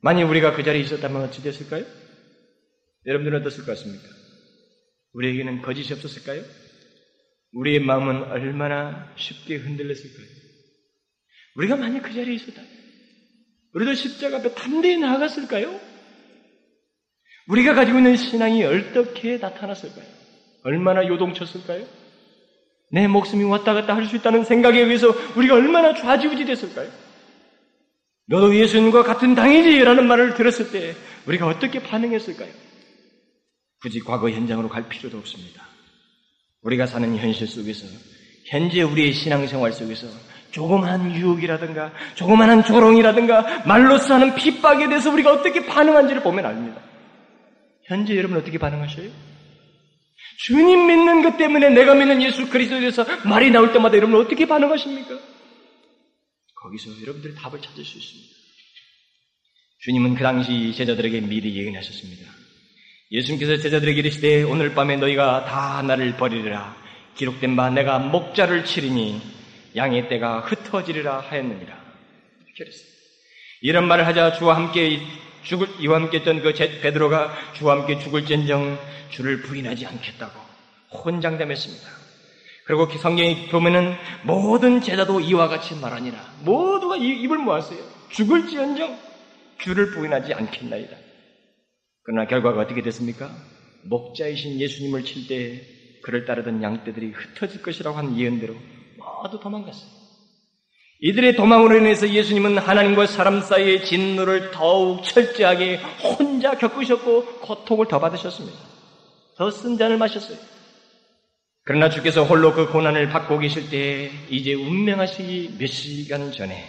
만약 0.02 0.30
우리가 0.30 0.54
그 0.56 0.64
자리에 0.64 0.82
있었다면 0.82 1.24
어찌 1.24 1.42
됐을까요? 1.44 1.86
여러분들은 3.06 3.42
어떻을 3.42 3.66
것 3.66 3.78
같습니까? 3.78 4.08
우리에게는 5.14 5.62
거짓이 5.62 5.94
없었을까요? 5.94 6.44
우리의 7.54 7.80
마음은 7.82 8.24
얼마나 8.32 9.14
쉽게 9.18 9.58
흔들렸을까요? 9.58 10.26
우리가 11.56 11.76
만약 11.76 12.02
그 12.02 12.14
자리에 12.14 12.34
있었다면 12.36 12.70
우리도 13.74 13.94
십자가 13.94 14.38
앞에 14.38 14.54
담대히 14.54 14.98
나아갔을까요? 14.98 15.80
우리가 17.48 17.74
가지고 17.74 17.98
있는 17.98 18.16
신앙이 18.16 18.64
어떻게 18.64 19.38
나타났을까요? 19.38 20.06
얼마나 20.64 21.06
요동쳤을까요? 21.08 21.86
내 22.92 23.08
목숨이 23.08 23.44
왔다 23.46 23.74
갔다 23.74 23.96
할 23.96 24.06
수 24.06 24.16
있다는 24.16 24.44
생각에 24.46 24.80
의해서 24.82 25.10
우리가 25.36 25.56
얼마나 25.56 25.94
좌지우지 25.94 26.46
됐을까요? 26.46 26.90
너도 28.28 28.56
예수님과 28.56 29.04
같은 29.04 29.36
당이지라는 29.36 30.08
말을 30.08 30.36
들었을 30.36 30.72
때 30.72 30.96
우리가 31.26 31.48
어떻게 31.48 31.82
반응했을까요? 31.82 32.50
굳이 33.82 34.00
과거 34.00 34.30
현장으로 34.30 34.70
갈 34.70 34.88
필요도 34.88 35.18
없습니다. 35.18 35.64
우리가 36.62 36.86
사는 36.86 37.16
현실 37.18 37.48
속에서 37.48 37.86
현재 38.46 38.84
우리의 38.84 39.14
신앙생활 39.14 39.74
속에서 39.74 40.08
조그마한 40.52 41.16
유혹이라든가 41.16 41.92
조그마한 42.16 42.64
조롱이라든가 42.64 43.64
말로써 43.66 44.16
하는 44.16 44.36
핍박에 44.36 44.88
대해서 44.88 45.12
우리가 45.12 45.32
어떻게 45.32 45.66
반응한지를 45.66 46.22
보면 46.22 46.46
압니다. 46.46 46.82
현재 47.86 48.16
여러분 48.16 48.38
어떻게 48.38 48.58
반응하셔요? 48.58 49.10
주님 50.46 50.88
믿는 50.88 51.24
것 51.24 51.38
때문에 51.38 51.70
내가 51.70 51.94
믿는 51.96 52.22
예수 52.22 52.50
그리스도에 52.50 52.80
대해서 52.80 53.06
말이 53.26 53.50
나올 53.52 53.74
때마다 53.74 53.98
여러분 53.98 54.20
어떻게 54.20 54.46
반응하십니까? 54.48 55.18
거기서 56.62 57.02
여러분들이 57.02 57.34
답을 57.36 57.62
찾을 57.62 57.84
수 57.84 57.98
있습니다. 57.98 58.30
주님은 59.80 60.16
그 60.16 60.24
당시 60.24 60.74
제자들에게 60.76 61.22
미리 61.22 61.56
예언하셨습니다. 61.56 62.32
예수님께서 63.12 63.58
제자들에게 63.58 64.00
이르시되 64.00 64.44
오늘 64.44 64.74
밤에 64.76 64.96
너희가 64.98 65.46
다 65.46 65.82
나를 65.82 66.16
버리리라 66.18 66.78
기록된 67.16 67.56
바 67.56 67.70
내가 67.70 68.00
목자를 68.00 68.64
치리니 68.64 69.22
양의 69.76 70.08
때가 70.08 70.42
흩어지리라 70.42 71.22
하였느니라. 71.22 71.82
이렇게 72.46 72.64
그랬습니다. 72.64 72.92
이런 73.62 73.88
말을 73.88 74.06
하자 74.06 74.34
주와 74.34 74.56
함께 74.56 75.02
죽을 75.44 75.68
이와 75.80 75.96
함께 75.96 76.20
했던 76.20 76.42
그 76.42 76.54
베드로가 76.54 77.54
주와 77.54 77.78
함께 77.78 78.00
죽을전정 78.00 78.80
주를 79.10 79.42
부인하지 79.42 79.88
않겠다고 79.88 80.40
혼장담했습니다. 80.94 82.01
그리고 82.66 82.88
성경에 82.90 83.50
보면은 83.50 83.96
모든 84.24 84.82
제자도 84.82 85.20
이와 85.20 85.48
같이 85.48 85.76
말하니라. 85.76 86.18
모두가 86.44 86.98
입을 86.98 87.38
모았어요. 87.38 87.80
죽을지언정 88.10 88.98
주를 89.60 89.92
부인하지 89.92 90.34
않겠나이다. 90.34 90.96
그러나 92.04 92.28
결과가 92.28 92.62
어떻게 92.62 92.82
됐습니까? 92.82 93.30
목자이신 93.84 94.60
예수님을 94.60 95.04
칠 95.06 95.28
때 95.28 95.62
그를 96.04 96.26
따르던 96.26 96.64
양떼들이 96.64 97.12
흩어질 97.12 97.62
것이라고 97.62 97.96
한 97.98 98.18
예언대로 98.18 98.56
모두 98.98 99.40
도망갔어요. 99.40 100.02
이들의 101.04 101.36
도망으로 101.36 101.78
인해서 101.78 102.08
예수님은 102.08 102.58
하나님과 102.60 103.08
사람 103.08 103.42
사이의 103.42 103.86
진노를 103.86 104.52
더욱 104.52 105.04
철저하게 105.04 105.78
혼자 106.04 106.56
겪으셨고 106.58 107.26
고통을 107.42 107.88
더 107.88 108.00
받으셨습니다. 108.00 108.58
더 109.36 109.50
쓴 109.52 109.78
잔을 109.78 109.98
마셨어요. 109.98 110.38
그러나 111.64 111.90
주께서 111.90 112.24
홀로 112.24 112.54
그 112.54 112.72
고난을 112.72 113.10
받고 113.10 113.40
계실 113.40 113.70
때 113.70 114.12
이제 114.30 114.54
운명하시기 114.54 115.58
몇 115.60 115.68
시간 115.68 116.32
전에 116.32 116.68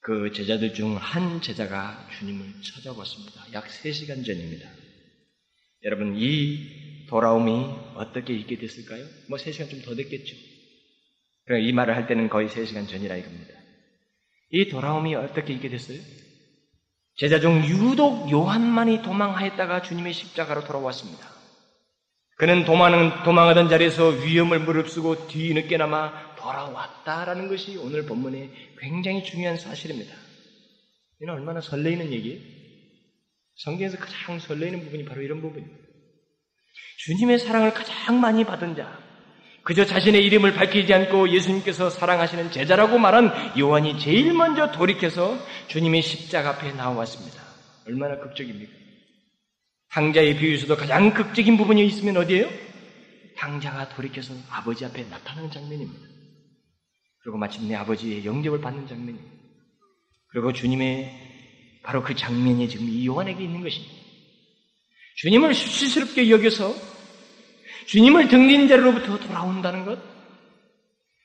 그 0.00 0.32
제자들 0.32 0.72
중 0.72 0.96
한 0.96 1.40
제자가 1.42 2.08
주님을 2.18 2.46
찾아왔습니다. 2.62 3.42
약 3.52 3.66
3시간 3.66 4.24
전입니다. 4.24 4.68
여러분, 5.84 6.14
이 6.16 7.06
돌아옴이 7.08 7.66
어떻게 7.96 8.32
있게 8.34 8.56
됐을까요? 8.56 9.04
뭐 9.28 9.36
3시간 9.38 9.68
좀 9.70 9.82
더 9.82 9.94
됐겠죠. 9.94 10.34
이 11.60 11.72
말을 11.72 11.94
할 11.94 12.06
때는 12.06 12.28
거의 12.28 12.48
3시간 12.48 12.88
전이라 12.88 13.16
이겁니다. 13.16 13.54
이 14.50 14.68
돌아옴이 14.68 15.14
어떻게 15.16 15.52
있게 15.52 15.68
됐어요? 15.68 15.98
제자 17.16 17.40
중 17.40 17.64
유독 17.66 18.30
요한만이 18.30 19.02
도망하였다가 19.02 19.82
주님의 19.82 20.12
십자가로 20.12 20.64
돌아왔습니다. 20.64 21.35
그는 22.36 22.64
도망, 22.66 23.22
도망하던 23.22 23.70
자리에서 23.70 24.08
위험을 24.08 24.60
무릅쓰고 24.60 25.26
뒤늦게나마 25.26 26.36
돌아왔다라는 26.36 27.48
것이 27.48 27.78
오늘 27.78 28.04
본문의 28.04 28.50
굉장히 28.78 29.24
중요한 29.24 29.56
사실입니다. 29.56 30.14
이는 31.20 31.32
얼마나 31.32 31.62
설레이는 31.62 32.12
얘기예요? 32.12 32.40
성경에서 33.56 33.96
가장 33.96 34.38
설레이는 34.38 34.84
부분이 34.84 35.06
바로 35.06 35.22
이런 35.22 35.40
부분입니다. 35.40 35.78
주님의 36.98 37.38
사랑을 37.38 37.72
가장 37.72 38.20
많이 38.20 38.44
받은 38.44 38.76
자, 38.76 38.98
그저 39.62 39.86
자신의 39.86 40.22
이름을 40.26 40.52
밝히지 40.52 40.92
않고 40.92 41.30
예수님께서 41.30 41.88
사랑하시는 41.88 42.50
제자라고 42.50 42.98
말한 42.98 43.58
요한이 43.58 43.98
제일 43.98 44.34
먼저 44.34 44.70
돌이켜서 44.70 45.38
주님의 45.68 46.02
십자가 46.02 46.50
앞에 46.50 46.72
나왔습니다. 46.72 47.42
얼마나 47.86 48.18
극적입니까? 48.18 48.85
당자의 49.90 50.36
비유에서도 50.36 50.76
가장 50.76 51.12
극적인 51.12 51.56
부분이 51.56 51.86
있으면 51.86 52.16
어디예요? 52.18 52.48
당자가 53.36 53.88
돌이켜서 53.90 54.34
아버지 54.50 54.84
앞에 54.84 55.04
나타나는 55.04 55.50
장면입니다. 55.50 56.06
그리고 57.22 57.38
마침내 57.38 57.74
아버지의 57.74 58.24
영접을 58.24 58.60
받는 58.60 58.86
장면입니다. 58.86 59.36
그리고 60.28 60.52
주님의 60.52 61.80
바로 61.82 62.02
그 62.02 62.14
장면이 62.14 62.68
지금 62.68 62.88
이 62.88 63.06
요한에게 63.06 63.42
있는 63.42 63.62
것입니다. 63.62 63.94
주님을 65.16 65.54
수치스럽게 65.54 66.30
여겨서 66.30 66.74
주님을 67.86 68.28
등진 68.28 68.68
자리로부터 68.68 69.18
돌아온다는 69.18 69.84
것, 69.84 69.98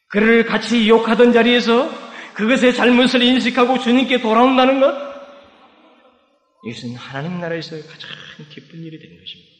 그를 0.07 0.45
같이 0.45 0.87
욕하던 0.87 1.33
자리에서 1.33 1.89
그것의 2.33 2.75
잘못을 2.75 3.21
인식하고 3.21 3.79
주님께 3.79 4.21
돌아온다는 4.21 4.79
것, 4.79 5.10
이것은 6.63 6.95
하나님 6.95 7.39
나라에서 7.39 7.75
가장 7.87 8.09
기쁜 8.49 8.83
일이 8.83 8.99
되는 8.99 9.19
것입니다. 9.19 9.51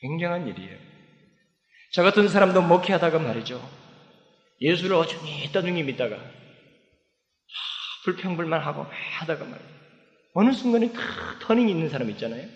굉장한 0.00 0.48
일이에요. 0.48 0.78
저 1.92 2.02
같은 2.02 2.28
사람도 2.28 2.62
목회하다가 2.62 3.18
말이죠. 3.18 3.60
예수를 4.60 4.94
어중히 4.96 5.50
떠중히 5.52 5.82
믿다가 5.82 6.18
불평불만하고 8.04 8.84
하다가 8.84 9.44
말이죠. 9.44 9.68
어느 10.34 10.52
순간에 10.52 10.92
탁 10.92 11.38
터닝이 11.40 11.70
있는 11.70 11.88
사람 11.88 12.10
있잖아요. 12.10 12.48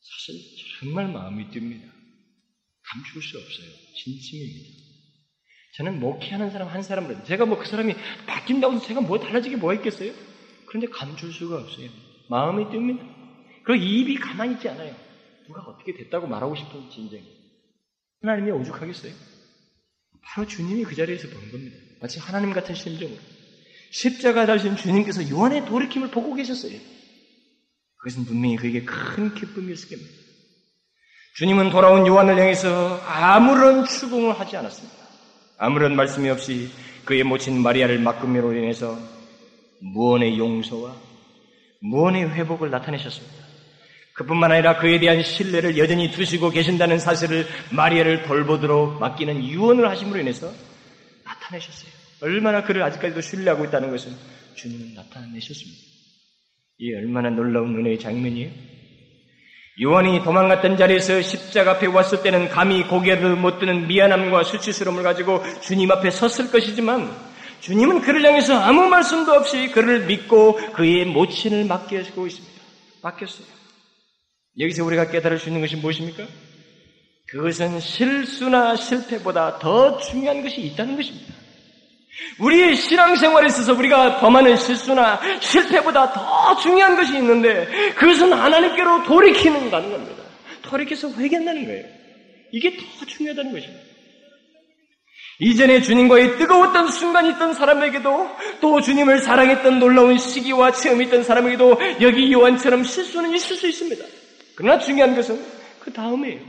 사실 0.00 0.40
정말 0.80 1.08
마음이 1.08 1.46
뜹니다. 1.48 1.90
감출 2.82 3.22
수 3.22 3.38
없어요. 3.38 3.66
진심입니다. 3.96 4.86
저는 5.76 6.00
목회하는 6.00 6.50
사람 6.50 6.68
한 6.68 6.82
사람을 6.82 7.24
제가 7.24 7.44
뭐 7.46 7.58
그 7.58 7.66
사람이 7.66 7.94
바뀐다고 8.26 8.74
해서 8.74 8.86
제가 8.86 9.00
뭐 9.00 9.18
달라지게 9.18 9.56
뭐 9.56 9.74
있겠어요? 9.74 10.12
그런데 10.66 10.86
감출 10.88 11.32
수가 11.32 11.56
없어요. 11.58 11.88
마음이 12.28 12.64
뜹니다. 12.66 13.00
그리고 13.64 13.84
입이 13.84 14.16
가만히 14.16 14.54
있지 14.54 14.68
않아요. 14.68 14.94
누가 15.46 15.60
어떻게 15.62 15.94
됐다고 15.94 16.26
말하고 16.26 16.54
싶은 16.54 16.90
진정. 16.90 17.20
하나님이 18.22 18.50
오죽하겠어요? 18.50 19.12
바로 20.22 20.46
주님이 20.46 20.84
그 20.84 20.94
자리에서 20.94 21.28
본 21.28 21.50
겁니다. 21.50 21.76
마치 22.00 22.18
하나님 22.18 22.52
같은 22.52 22.74
심정으로. 22.74 23.18
십자가 23.90 24.46
달신 24.46 24.76
주님께서 24.76 25.30
요한의 25.30 25.64
돌이킴을 25.66 26.10
보고 26.10 26.34
계셨어요. 26.34 26.78
그것은 27.98 28.24
분명히 28.24 28.56
그에게 28.56 28.84
큰 28.84 29.34
기쁨이었을 29.34 29.88
겁니다. 29.88 30.12
주님은 31.36 31.70
돌아온 31.70 32.06
요한을 32.06 32.38
향해서 32.38 33.00
아무런 33.04 33.84
추궁을 33.84 34.38
하지 34.38 34.56
않았습니다. 34.56 34.96
아무런 35.58 35.94
말씀이 35.96 36.28
없이 36.28 36.70
그의 37.04 37.22
모친 37.22 37.62
마리아를 37.62 37.98
맡금으로 38.00 38.52
인해서 38.54 38.98
무언의 39.80 40.38
용서와 40.38 40.96
무언의 41.80 42.30
회복을 42.30 42.70
나타내셨습니다. 42.70 43.46
그뿐만 44.14 44.50
아니라 44.50 44.78
그에 44.78 44.98
대한 44.98 45.22
신뢰를 45.22 45.76
여전히 45.76 46.10
두시고 46.10 46.50
계신다는 46.50 46.98
사실을 46.98 47.46
마리아를 47.70 48.22
돌보도록 48.22 48.98
맡기는 48.98 49.44
유언을 49.44 49.88
하심으로 49.90 50.20
인해서 50.20 50.50
나타내셨어요. 51.24 51.90
얼마나 52.22 52.62
그를 52.62 52.82
아직까지도 52.82 53.20
신뢰하고 53.20 53.66
있다는 53.66 53.90
것을 53.90 54.12
주님은 54.54 54.94
나타내셨습니다. 54.94 55.82
이 56.78 56.94
얼마나 56.94 57.28
놀라운 57.28 57.78
은혜의 57.78 57.98
장면이에요. 57.98 58.50
요한이 59.82 60.22
도망갔던 60.24 60.78
자리에서 60.78 61.20
십자가 61.20 61.72
앞에 61.72 61.86
왔을 61.86 62.22
때는 62.22 62.48
감히 62.48 62.82
고개를 62.84 63.36
못 63.36 63.58
드는 63.58 63.86
미안함과 63.86 64.44
수치스러움을 64.44 65.02
가지고 65.02 65.42
주님 65.60 65.90
앞에 65.90 66.10
섰을 66.10 66.50
것이지만 66.50 67.10
주님은 67.60 68.02
그를 68.02 68.24
향해서 68.24 68.58
아무 68.58 68.86
말씀도 68.88 69.32
없이 69.32 69.68
그를 69.68 70.06
믿고 70.06 70.54
그의 70.72 71.04
모친을 71.06 71.64
맡기고 71.64 72.26
있습니다. 72.26 72.62
맡겼어요. 73.02 73.46
여기서 74.58 74.84
우리가 74.84 75.10
깨달을 75.10 75.38
수 75.38 75.48
있는 75.48 75.60
것이 75.60 75.76
무엇입니까? 75.76 76.24
그것은 77.28 77.80
실수나 77.80 78.76
실패보다 78.76 79.58
더 79.58 79.98
중요한 79.98 80.42
것이 80.42 80.60
있다는 80.60 80.96
것입니다. 80.96 81.34
우리의 82.38 82.76
신앙생활에 82.76 83.46
있어서 83.48 83.74
우리가 83.74 84.20
범하는 84.20 84.56
실수나 84.56 85.20
실패보다 85.40 86.12
더 86.12 86.56
중요한 86.56 86.96
것이 86.96 87.16
있는데 87.18 87.66
그것은 87.94 88.32
하나님께로 88.32 89.04
돌이키는다는 89.04 89.90
겁니다. 89.90 90.22
돌이켜서 90.62 91.10
회개한다는 91.12 91.66
거예요. 91.66 91.84
이게 92.52 92.76
더 92.76 93.06
중요하다는 93.06 93.52
것입니다. 93.52 93.85
이전에 95.38 95.82
주님과의 95.82 96.38
뜨거웠던 96.38 96.90
순간이 96.90 97.30
있던 97.30 97.52
사람에게도 97.52 98.36
또 98.60 98.80
주님을 98.80 99.18
사랑했던 99.18 99.78
놀라운 99.78 100.16
시기와 100.18 100.72
체험이 100.72 101.06
있던 101.06 101.24
사람에게도 101.24 101.78
여기 102.00 102.32
요한처럼 102.32 102.84
실수는 102.84 103.34
있을 103.34 103.56
수 103.56 103.68
있습니다. 103.68 104.04
그러나 104.54 104.78
중요한 104.78 105.14
것은 105.14 105.44
그 105.80 105.92
다음에요. 105.92 106.40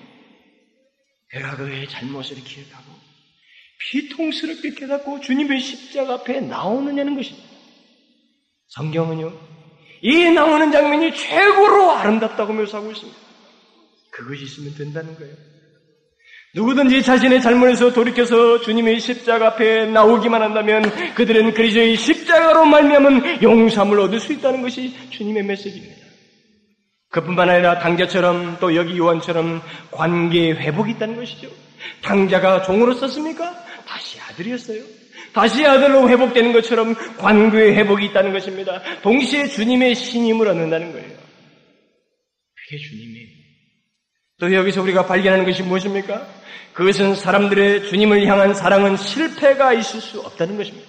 그가 1.29 1.57
그의 1.57 1.87
잘못을 1.89 2.37
기억하고 2.37 2.85
비통스럽게 3.79 4.71
깨닫고 4.75 5.19
주님의 5.19 5.59
십자가 5.59 6.15
앞에 6.15 6.39
나오느냐는 6.39 7.15
것입니다. 7.15 7.47
성경은요, 8.69 9.33
이 10.01 10.29
나오는 10.31 10.71
장면이 10.71 11.13
최고로 11.15 11.91
아름답다고 11.91 12.53
묘사하고 12.53 12.91
있습니다. 12.91 13.19
그것이 14.11 14.43
있으면 14.43 14.75
된다는 14.75 15.15
거예요. 15.15 15.35
누구든지 16.57 17.03
자신의 17.03 17.39
잘못에서 17.39 17.93
돌이켜서 17.93 18.59
주님의 18.61 18.99
십자가 18.99 19.49
앞에 19.49 19.85
나오기만 19.85 20.41
한다면 20.41 20.81
그들은 21.13 21.53
그리스도의 21.53 21.95
십자가로 21.95 22.65
말미암은 22.65 23.43
용서함을 23.43 23.99
얻을 23.99 24.19
수 24.19 24.33
있다는 24.33 24.63
것이 24.63 24.91
주님의 25.11 25.43
메시지입니다. 25.43 26.07
그뿐만 27.09 27.47
아니라 27.47 27.77
당자처럼 27.77 28.57
또 28.59 28.75
여기 28.75 28.97
요한처럼 28.97 29.61
관계 29.91 30.49
회복이 30.51 30.93
있다는 30.93 31.15
것이죠. 31.17 31.47
당자가 32.01 32.63
종으로 32.63 32.95
썼습니까? 32.95 33.53
다시 33.87 34.19
아들이었어요. 34.19 34.81
다시 35.33 35.63
아들로 35.63 36.09
회복되는 36.09 36.53
것처럼 36.53 36.95
관계의 37.17 37.75
회복이 37.75 38.07
있다는 38.07 38.33
것입니다. 38.33 38.81
동시에 39.03 39.45
주님의 39.45 39.93
신임을 39.93 40.47
얻는다는 40.47 40.91
거예요. 40.91 41.17
그게 42.55 42.77
주님이에요. 42.77 43.16
또 44.39 44.53
여기서 44.53 44.83
우리가 44.83 45.05
발견하는 45.05 45.45
것이 45.45 45.63
무엇입니까? 45.63 46.27
그것은 46.73 47.15
사람들의 47.15 47.87
주님을 47.87 48.27
향한 48.27 48.53
사랑은 48.53 48.95
실패가 48.95 49.73
있을 49.73 49.99
수 49.99 50.21
없다는 50.21 50.57
것입니다. 50.57 50.87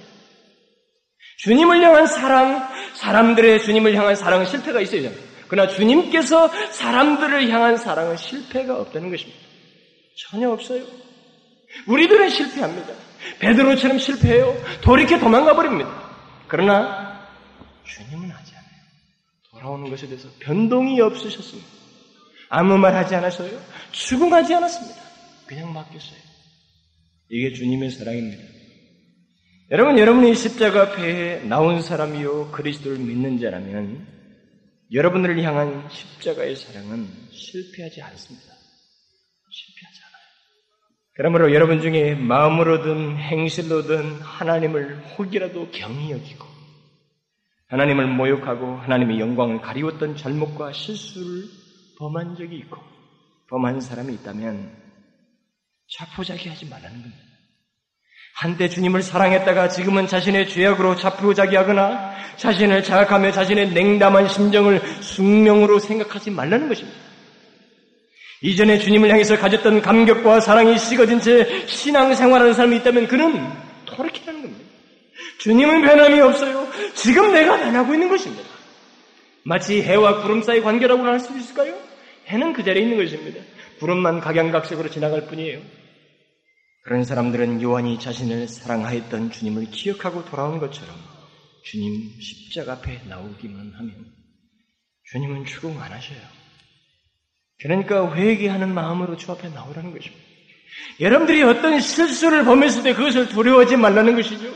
주님을 1.39 1.83
향한 1.83 2.07
사랑, 2.07 2.69
사람들의 2.95 3.63
주님을 3.63 3.95
향한 3.95 4.15
사랑은 4.17 4.45
실패가 4.45 4.83
있어야 4.83 5.03
됩니다. 5.03 5.25
그러나 5.49 5.71
주님께서 5.71 6.49
사람들을 6.73 7.49
향한 7.49 7.79
사랑은 7.79 8.19
실패가 8.19 8.79
없다는 8.81 9.11
것입니다. 9.11 9.41
전혀 10.31 10.51
없어요. 10.51 10.85
우리들은 11.87 12.29
실패합니다. 12.29 12.93
베드로처럼 13.39 13.99
실패해요. 13.99 14.63
돌이켜 14.83 15.19
도망가 15.19 15.55
버립니다. 15.55 15.91
그러나 16.49 17.27
주님은 17.85 18.31
하지 18.31 18.53
않아요. 18.53 18.83
돌아오는 19.53 19.89
것에 19.89 20.07
대해서 20.07 20.29
변동이 20.39 21.01
없으셨습니다. 21.01 21.78
아무 22.49 22.79
말 22.79 22.95
하지 22.95 23.15
않았어요. 23.15 23.51
추궁하지 23.93 24.55
않았습니다. 24.55 25.01
그냥 25.47 25.73
맡겼어요. 25.73 26.19
이게 27.31 27.53
주님의 27.53 27.91
사랑입니다. 27.91 28.43
여러분, 29.71 29.99
여러분이 29.99 30.35
십자가 30.35 30.83
앞에 30.83 31.45
나온 31.45 31.83
사람이요 31.83 32.53
그리스도를 32.53 32.99
믿는 32.99 33.39
자라면 33.39 34.07
여러분들을 34.93 35.43
향한 35.43 35.87
십자가의 35.91 36.57
사랑은 36.57 37.07
실패하지 37.31 38.01
않습니다. 38.01 38.47
실패하지 39.51 40.01
않아요. 40.07 40.25
그러므로 41.15 41.53
여러분 41.53 41.83
중에 41.83 42.15
마음으로든 42.15 43.19
행실로든 43.19 44.21
하나님을 44.23 44.97
혹이라도 45.19 45.71
경히 45.71 46.13
여기고 46.13 46.47
하나님을 47.69 48.07
모욕하고 48.07 48.77
하나님의 48.77 49.21
영광을 49.21 49.61
가리웠던 49.61 50.17
잘못과 50.17 50.73
실수를 50.73 51.45
범한 51.99 52.37
적이 52.37 52.57
있고 52.59 52.79
범한 53.51 53.81
사람이 53.81 54.15
있다면 54.15 54.71
자포자기하지 55.97 56.67
말라는 56.67 57.03
겁니다. 57.03 57.17
한때 58.35 58.69
주님을 58.69 59.03
사랑했다가 59.03 59.69
지금은 59.69 60.07
자신의 60.07 60.49
죄악으로 60.49 60.95
자포자기하거나 60.97 62.15
자신을 62.37 62.85
자각하며 62.85 63.33
자신의 63.33 63.73
냉담한 63.73 64.29
심정을 64.29 64.81
숙명으로 65.03 65.81
생각하지 65.81 66.31
말라는 66.31 66.69
것입니다. 66.69 66.97
이전에 68.43 68.79
주님을 68.79 69.11
향해서 69.11 69.37
가졌던 69.37 69.83
감격과 69.83 70.39
사랑이 70.39 70.79
식어진 70.79 71.21
채 71.21 71.67
신앙생활하는 71.67 72.55
사람이 72.55 72.77
있다면 72.77 73.09
그는 73.09 73.51
돌이키라는 73.87 74.43
겁니다. 74.43 74.65
주님은 75.39 75.83
변함이 75.83 76.21
없어요. 76.21 76.69
지금 76.95 77.33
내가 77.33 77.57
변하고 77.57 77.95
있는 77.95 78.09
것입니다. 78.09 78.45
마치 79.43 79.83
해와 79.83 80.23
구름 80.23 80.43
사이 80.43 80.61
관계라고 80.61 81.03
할 81.03 81.19
수 81.19 81.37
있을까요? 81.37 81.88
해는 82.29 82.53
그 82.53 82.63
자리에 82.63 82.83
있는 82.83 82.97
것입니다. 82.97 83.41
구름만 83.79 84.21
각양각색으로 84.21 84.91
지나갈 84.91 85.27
뿐이에요. 85.27 85.61
그런 86.85 87.05
사람들은 87.05 87.61
요한이 87.63 87.99
자신을 87.99 88.49
사랑하였던 88.49 89.31
주님을 89.31 89.71
기억하고 89.71 90.25
돌아온 90.25 90.59
것처럼 90.59 90.97
주님 91.65 92.19
십자가 92.21 92.75
앞에 92.75 93.03
나오기만 93.09 93.73
하면 93.75 94.13
주님은 95.05 95.45
추궁 95.45 95.81
안 95.83 95.93
하셔요. 95.93 96.21
그러니까 97.61 98.15
회개하는 98.15 98.73
마음으로 98.73 99.17
주 99.17 99.33
앞에 99.33 99.49
나오라는 99.49 99.93
것입니다. 99.93 100.28
여러분들이 101.01 101.43
어떤 101.43 101.81
실수를 101.81 102.45
범했을 102.45 102.83
때 102.83 102.93
그것을 102.95 103.29
두려워하지 103.29 103.77
말라는 103.77 104.17
것이죠. 104.17 104.53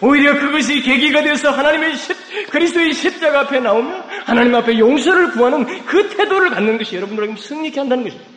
오히려 0.00 0.38
그것이 0.38 0.80
계기가 0.82 1.22
되어서 1.22 1.50
하나님의 1.50 1.96
십, 1.96 2.16
그리스도의 2.50 2.92
십자가 2.92 3.40
앞에 3.40 3.60
나오면 3.60 4.02
하나님 4.24 4.54
앞에 4.54 4.78
용서를 4.78 5.32
구하는 5.32 5.64
그 5.86 6.08
태도를 6.16 6.50
갖는 6.50 6.78
것이 6.78 6.96
여러분들에게 6.96 7.36
승리케 7.36 7.78
한다는 7.78 8.04
것입니다. 8.04 8.30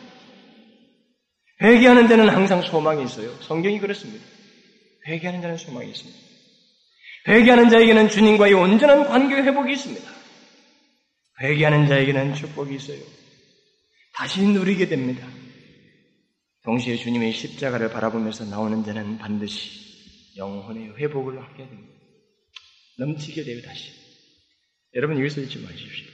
회개하는 1.60 2.06
데는 2.06 2.28
항상 2.28 2.62
소망이 2.62 3.02
있어요. 3.04 3.30
성경이 3.40 3.80
그렇습니다. 3.80 4.24
회개하는 5.08 5.42
자는 5.42 5.56
소망이 5.56 5.90
있습니다. 5.90 6.18
회개하는 7.26 7.68
자에게는 7.70 8.08
주님과의 8.08 8.54
온전한 8.54 9.08
관계 9.08 9.36
회복이 9.36 9.72
있습니다. 9.72 10.08
회개하는 11.40 11.88
자에게는 11.88 12.34
축복이 12.34 12.76
있어요. 12.76 12.98
다시 14.14 14.42
누리게 14.42 14.88
됩니다. 14.88 15.26
동시에 16.64 16.96
주님의 16.96 17.32
십자가를 17.32 17.90
바라보면서 17.90 18.44
나오는 18.44 18.84
자는 18.84 19.18
반드시 19.18 20.36
영혼의 20.36 20.96
회복을 20.96 21.42
하게 21.42 21.66
됩니다. 21.68 21.94
넘치게 22.98 23.44
돼요, 23.44 23.62
다시. 23.62 23.92
여러분, 24.94 25.18
여기서 25.18 25.40
잊지 25.42 25.58
마십시오. 25.60 26.06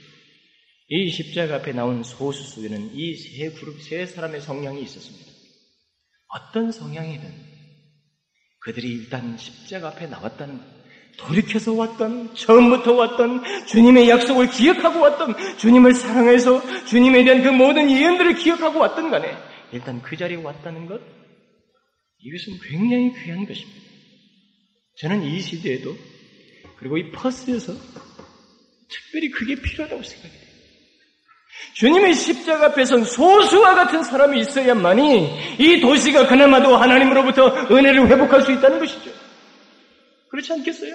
이 0.88 1.10
십자가 1.10 1.56
앞에 1.56 1.72
나온 1.72 2.02
소수수에는 2.02 2.94
이 2.94 3.16
세 3.16 3.50
그룹, 3.52 3.80
세 3.80 4.04
사람의 4.06 4.42
성향이 4.42 4.82
있었습니다. 4.82 5.32
어떤 6.28 6.70
성향이든 6.72 7.32
그들이 8.60 8.88
일단 8.88 9.36
십자가 9.38 9.88
앞에 9.88 10.06
나왔다는 10.06 10.58
것. 10.58 10.64
돌이켜서 11.16 11.72
왔던, 11.74 12.34
처음부터 12.34 12.92
왔던, 12.94 13.66
주님의 13.66 14.08
약속을 14.10 14.50
기억하고 14.50 15.00
왔던, 15.00 15.58
주님을 15.58 15.94
사랑해서 15.94 16.84
주님에 16.86 17.22
대한 17.24 17.42
그 17.42 17.48
모든 17.50 17.88
예언들을 17.90 18.34
기억하고 18.34 18.80
왔던 18.80 19.10
간에 19.10 19.32
일단 19.74 20.00
그 20.02 20.16
자리에 20.16 20.36
왔다는 20.36 20.86
것, 20.86 21.00
이것은 22.20 22.58
굉장히 22.62 23.12
귀한 23.12 23.44
것입니다. 23.44 23.80
저는 24.98 25.22
이 25.24 25.40
시대에도 25.40 25.96
그리고 26.78 26.96
이 26.96 27.10
퍼스에서 27.10 27.72
특별히 28.88 29.30
그게 29.30 29.56
필요하다고 29.56 30.00
생각해요. 30.00 30.44
주님의 31.74 32.14
십자가 32.14 32.66
앞에선 32.66 33.04
소수와 33.04 33.74
같은 33.74 34.04
사람이 34.04 34.38
있어야만이 34.40 35.56
이 35.58 35.80
도시가 35.80 36.28
그나마도 36.28 36.76
하나님으로부터 36.76 37.66
은혜를 37.68 38.06
회복할 38.06 38.42
수 38.42 38.52
있다는 38.52 38.78
것이죠. 38.78 39.10
그렇지 40.30 40.52
않겠어요? 40.52 40.94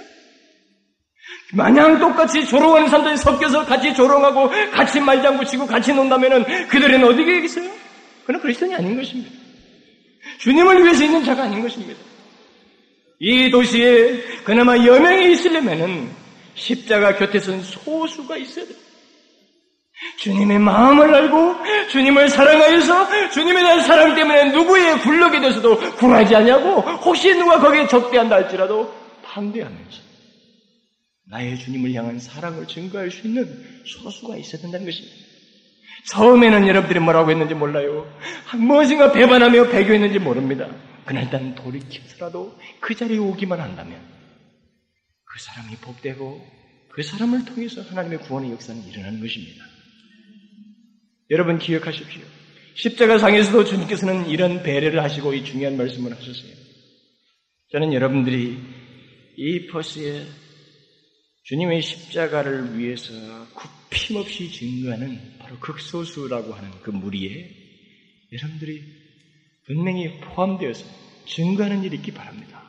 마냥 1.52 2.00
똑같이 2.00 2.46
조롱하는 2.46 2.88
사람들이 2.88 3.18
섞여서 3.18 3.66
같이 3.66 3.94
조롱하고 3.94 4.50
같이 4.72 5.02
말장구 5.02 5.44
치고 5.44 5.66
같이 5.66 5.94
논다면은 5.94 6.68
그들은 6.70 7.04
어디에 7.04 7.26
계겠어요? 7.26 7.89
그는 8.30 8.40
그리스도인이 8.42 8.76
아닌 8.76 8.96
것입니다. 8.96 9.32
주님을 10.38 10.84
위해서 10.84 11.04
있는 11.04 11.24
자가 11.24 11.46
아닌 11.46 11.64
것입니다. 11.64 12.00
이 13.18 13.50
도시에 13.50 14.22
그나마 14.44 14.78
여명이 14.78 15.32
있으려면은 15.32 16.12
십자가 16.54 17.16
곁에 17.16 17.40
선 17.40 17.64
소수가 17.64 18.38
있어야 18.38 18.66
돼요. 18.66 18.78
주님의 20.20 20.60
마음을 20.60 21.12
알고 21.12 21.56
주님을 21.90 22.30
사랑하여서 22.30 23.30
주님에 23.32 23.64
대한 23.64 23.82
사랑 23.82 24.14
때문에 24.14 24.52
누구의 24.52 25.00
굴욕에 25.00 25.40
대해서도 25.40 25.96
굴하지 25.96 26.36
않냐고 26.36 26.82
혹시 26.82 27.34
누가 27.34 27.60
거기에 27.60 27.88
적대한다 27.88 28.36
할지라도 28.36 28.94
반대하면서 29.24 30.02
나의 31.32 31.58
주님을 31.58 31.96
향한 31.96 32.20
사랑을 32.20 32.68
증거할 32.68 33.10
수 33.10 33.26
있는 33.26 33.82
소수가 33.86 34.38
있어야 34.38 34.62
된다는 34.62 34.86
것입니다. 34.86 35.29
처음에는 36.06 36.68
여러분들이 36.68 37.00
뭐라고 37.00 37.32
했는지 37.32 37.54
몰라요. 37.54 38.12
무엇인가 38.58 39.12
배반하며 39.12 39.70
배교했는지 39.70 40.20
모릅니다. 40.20 40.68
그날 41.06 41.24
일단 41.24 41.56
돌이켜서라도 41.56 42.58
그 42.80 42.96
자리에 42.96 43.18
오기만 43.18 43.60
한다면 43.60 44.00
그 45.26 45.40
사람이 45.40 45.76
복되고 45.78 46.46
그 46.90 47.04
사람을 47.04 47.46
통해서 47.46 47.82
하나님의 47.82 48.20
구원의 48.20 48.52
역사는 48.52 48.86
일어나는 48.88 49.20
것입니다. 49.20 49.64
여러분 51.32 51.60
기억하십시오. 51.60 52.22
십자가 52.76 53.18
상에서도 53.18 53.64
주님께서는 53.66 54.30
이런 54.30 54.64
배려를 54.64 55.04
하시고 55.04 55.34
이 55.34 55.44
중요한 55.44 55.78
말씀을 55.78 56.12
하셨어요. 56.16 56.54
저는 57.72 57.94
여러분들이 57.94 58.58
이 59.38 59.68
퍼스에 59.68 60.26
주님의 61.44 61.82
십자가를 61.82 62.78
위해서 62.78 63.14
굽힘없이 63.90 64.52
증거하는 64.52 65.39
바로 65.50 65.60
극소수라고 65.60 66.54
하는 66.54 66.70
그 66.84 66.92
무리에 66.92 67.50
여러분들이 68.32 68.84
분명히 69.66 70.20
포함되어서 70.20 70.86
증거하는 71.26 71.84
일이 71.84 71.98
있기 71.98 72.14
바랍니다. 72.14 72.64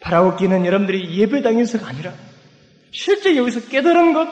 바라옵기는 0.00 0.64
여러분들이 0.64 1.18
예배당에서가 1.18 1.86
아니라 1.86 2.14
실제 2.90 3.36
여기서 3.36 3.68
깨달은 3.68 4.14
것, 4.14 4.26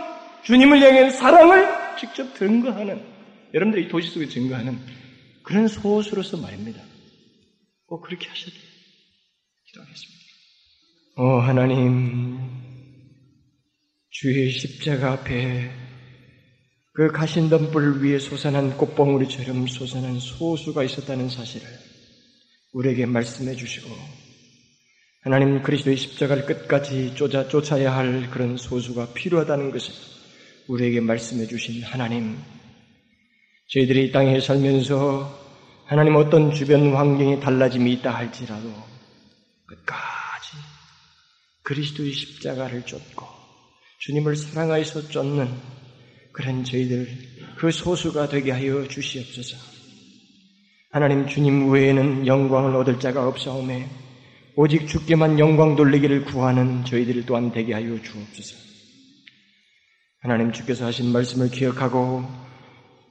주님을 0.45 0.81
향한 0.81 1.11
사랑을 1.11 1.67
직접 1.99 2.35
증거하는 2.35 3.05
여러분들이 3.53 3.89
도시 3.89 4.11
속에 4.11 4.27
증거하는 4.27 4.79
그런 5.43 5.69
소수로서 5.69 6.39
말입니다. 6.39 6.83
꼭 7.87 8.01
그렇게 8.03 8.27
돼요. 8.27 8.35
기도하겠습니다. 9.67 10.25
오 11.17 11.41
하나님, 11.41 12.39
주의 14.11 14.51
십자가 14.51 15.13
앞에 15.13 15.71
그 16.95 17.09
가신덤불 17.09 18.05
위에 18.05 18.21
솟아난 18.21 18.77
꽃봉우리처럼 18.77 19.67
솟아난 19.67 20.21
소수가 20.21 20.85
있었다는 20.85 21.29
사실을 21.29 21.67
우리에게 22.73 23.05
말씀해 23.05 23.57
주시고 23.57 23.91
하나님 25.23 25.61
그리스도의 25.61 25.97
십자가를 25.97 26.47
끝까지 26.47 27.17
쫓아, 27.17 27.49
쫓아야 27.49 27.97
할 27.97 28.31
그런 28.31 28.57
소수가 28.57 29.13
필요하다는 29.13 29.73
것을 29.73 29.93
우리에게 30.69 31.01
말씀해 31.01 31.49
주신 31.49 31.83
하나님 31.83 32.39
저희들이 33.71 34.07
이 34.07 34.13
땅에 34.13 34.39
살면서 34.39 35.43
하나님 35.87 36.15
어떤 36.15 36.55
주변 36.55 36.95
환경이 36.95 37.41
달라짐이 37.41 37.93
있다 37.95 38.15
할지라도 38.15 38.73
끝까지 39.67 40.57
그리스도의 41.65 42.13
십자가를 42.13 42.87
쫓고 42.87 43.27
주님을 43.99 44.37
사랑하여서 44.37 45.09
쫓는 45.09 45.84
그런 46.35 46.65
저희들 46.65 47.09
그 47.57 47.71
소수가 47.71 48.29
되게 48.29 48.51
하여 48.51 48.87
주시옵소서. 48.89 49.57
하나님 50.91 51.27
주님 51.27 51.71
외에는 51.71 52.27
영광을 52.27 52.75
얻을 52.77 52.99
자가 53.01 53.27
없사오매 53.29 53.87
오직 54.57 54.87
주께만 54.87 55.39
영광 55.39 55.77
돌리기를 55.77 56.25
구하는 56.25 56.85
저희들 56.85 57.25
또한 57.25 57.53
되게 57.53 57.73
하여 57.73 57.87
주옵소서. 58.03 58.57
하나님 60.21 60.53
주께서 60.53 60.87
하신 60.87 61.13
말씀을 61.13 61.51
기억하고 61.51 62.25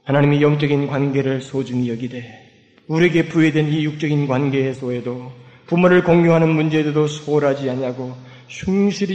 하나님의 0.04 0.42
영적인 0.42 0.86
관계를 0.86 1.40
소중히 1.40 1.88
여기되 1.88 2.24
우리에게 2.88 3.28
부여된 3.28 3.72
이 3.72 3.84
육적인 3.84 4.26
관계에서에도 4.26 5.32
부모를 5.66 6.04
공유하는 6.04 6.50
문제에도 6.50 7.06
소홀하지 7.06 7.70
않냐고 7.70 8.14
충실히 8.48 9.12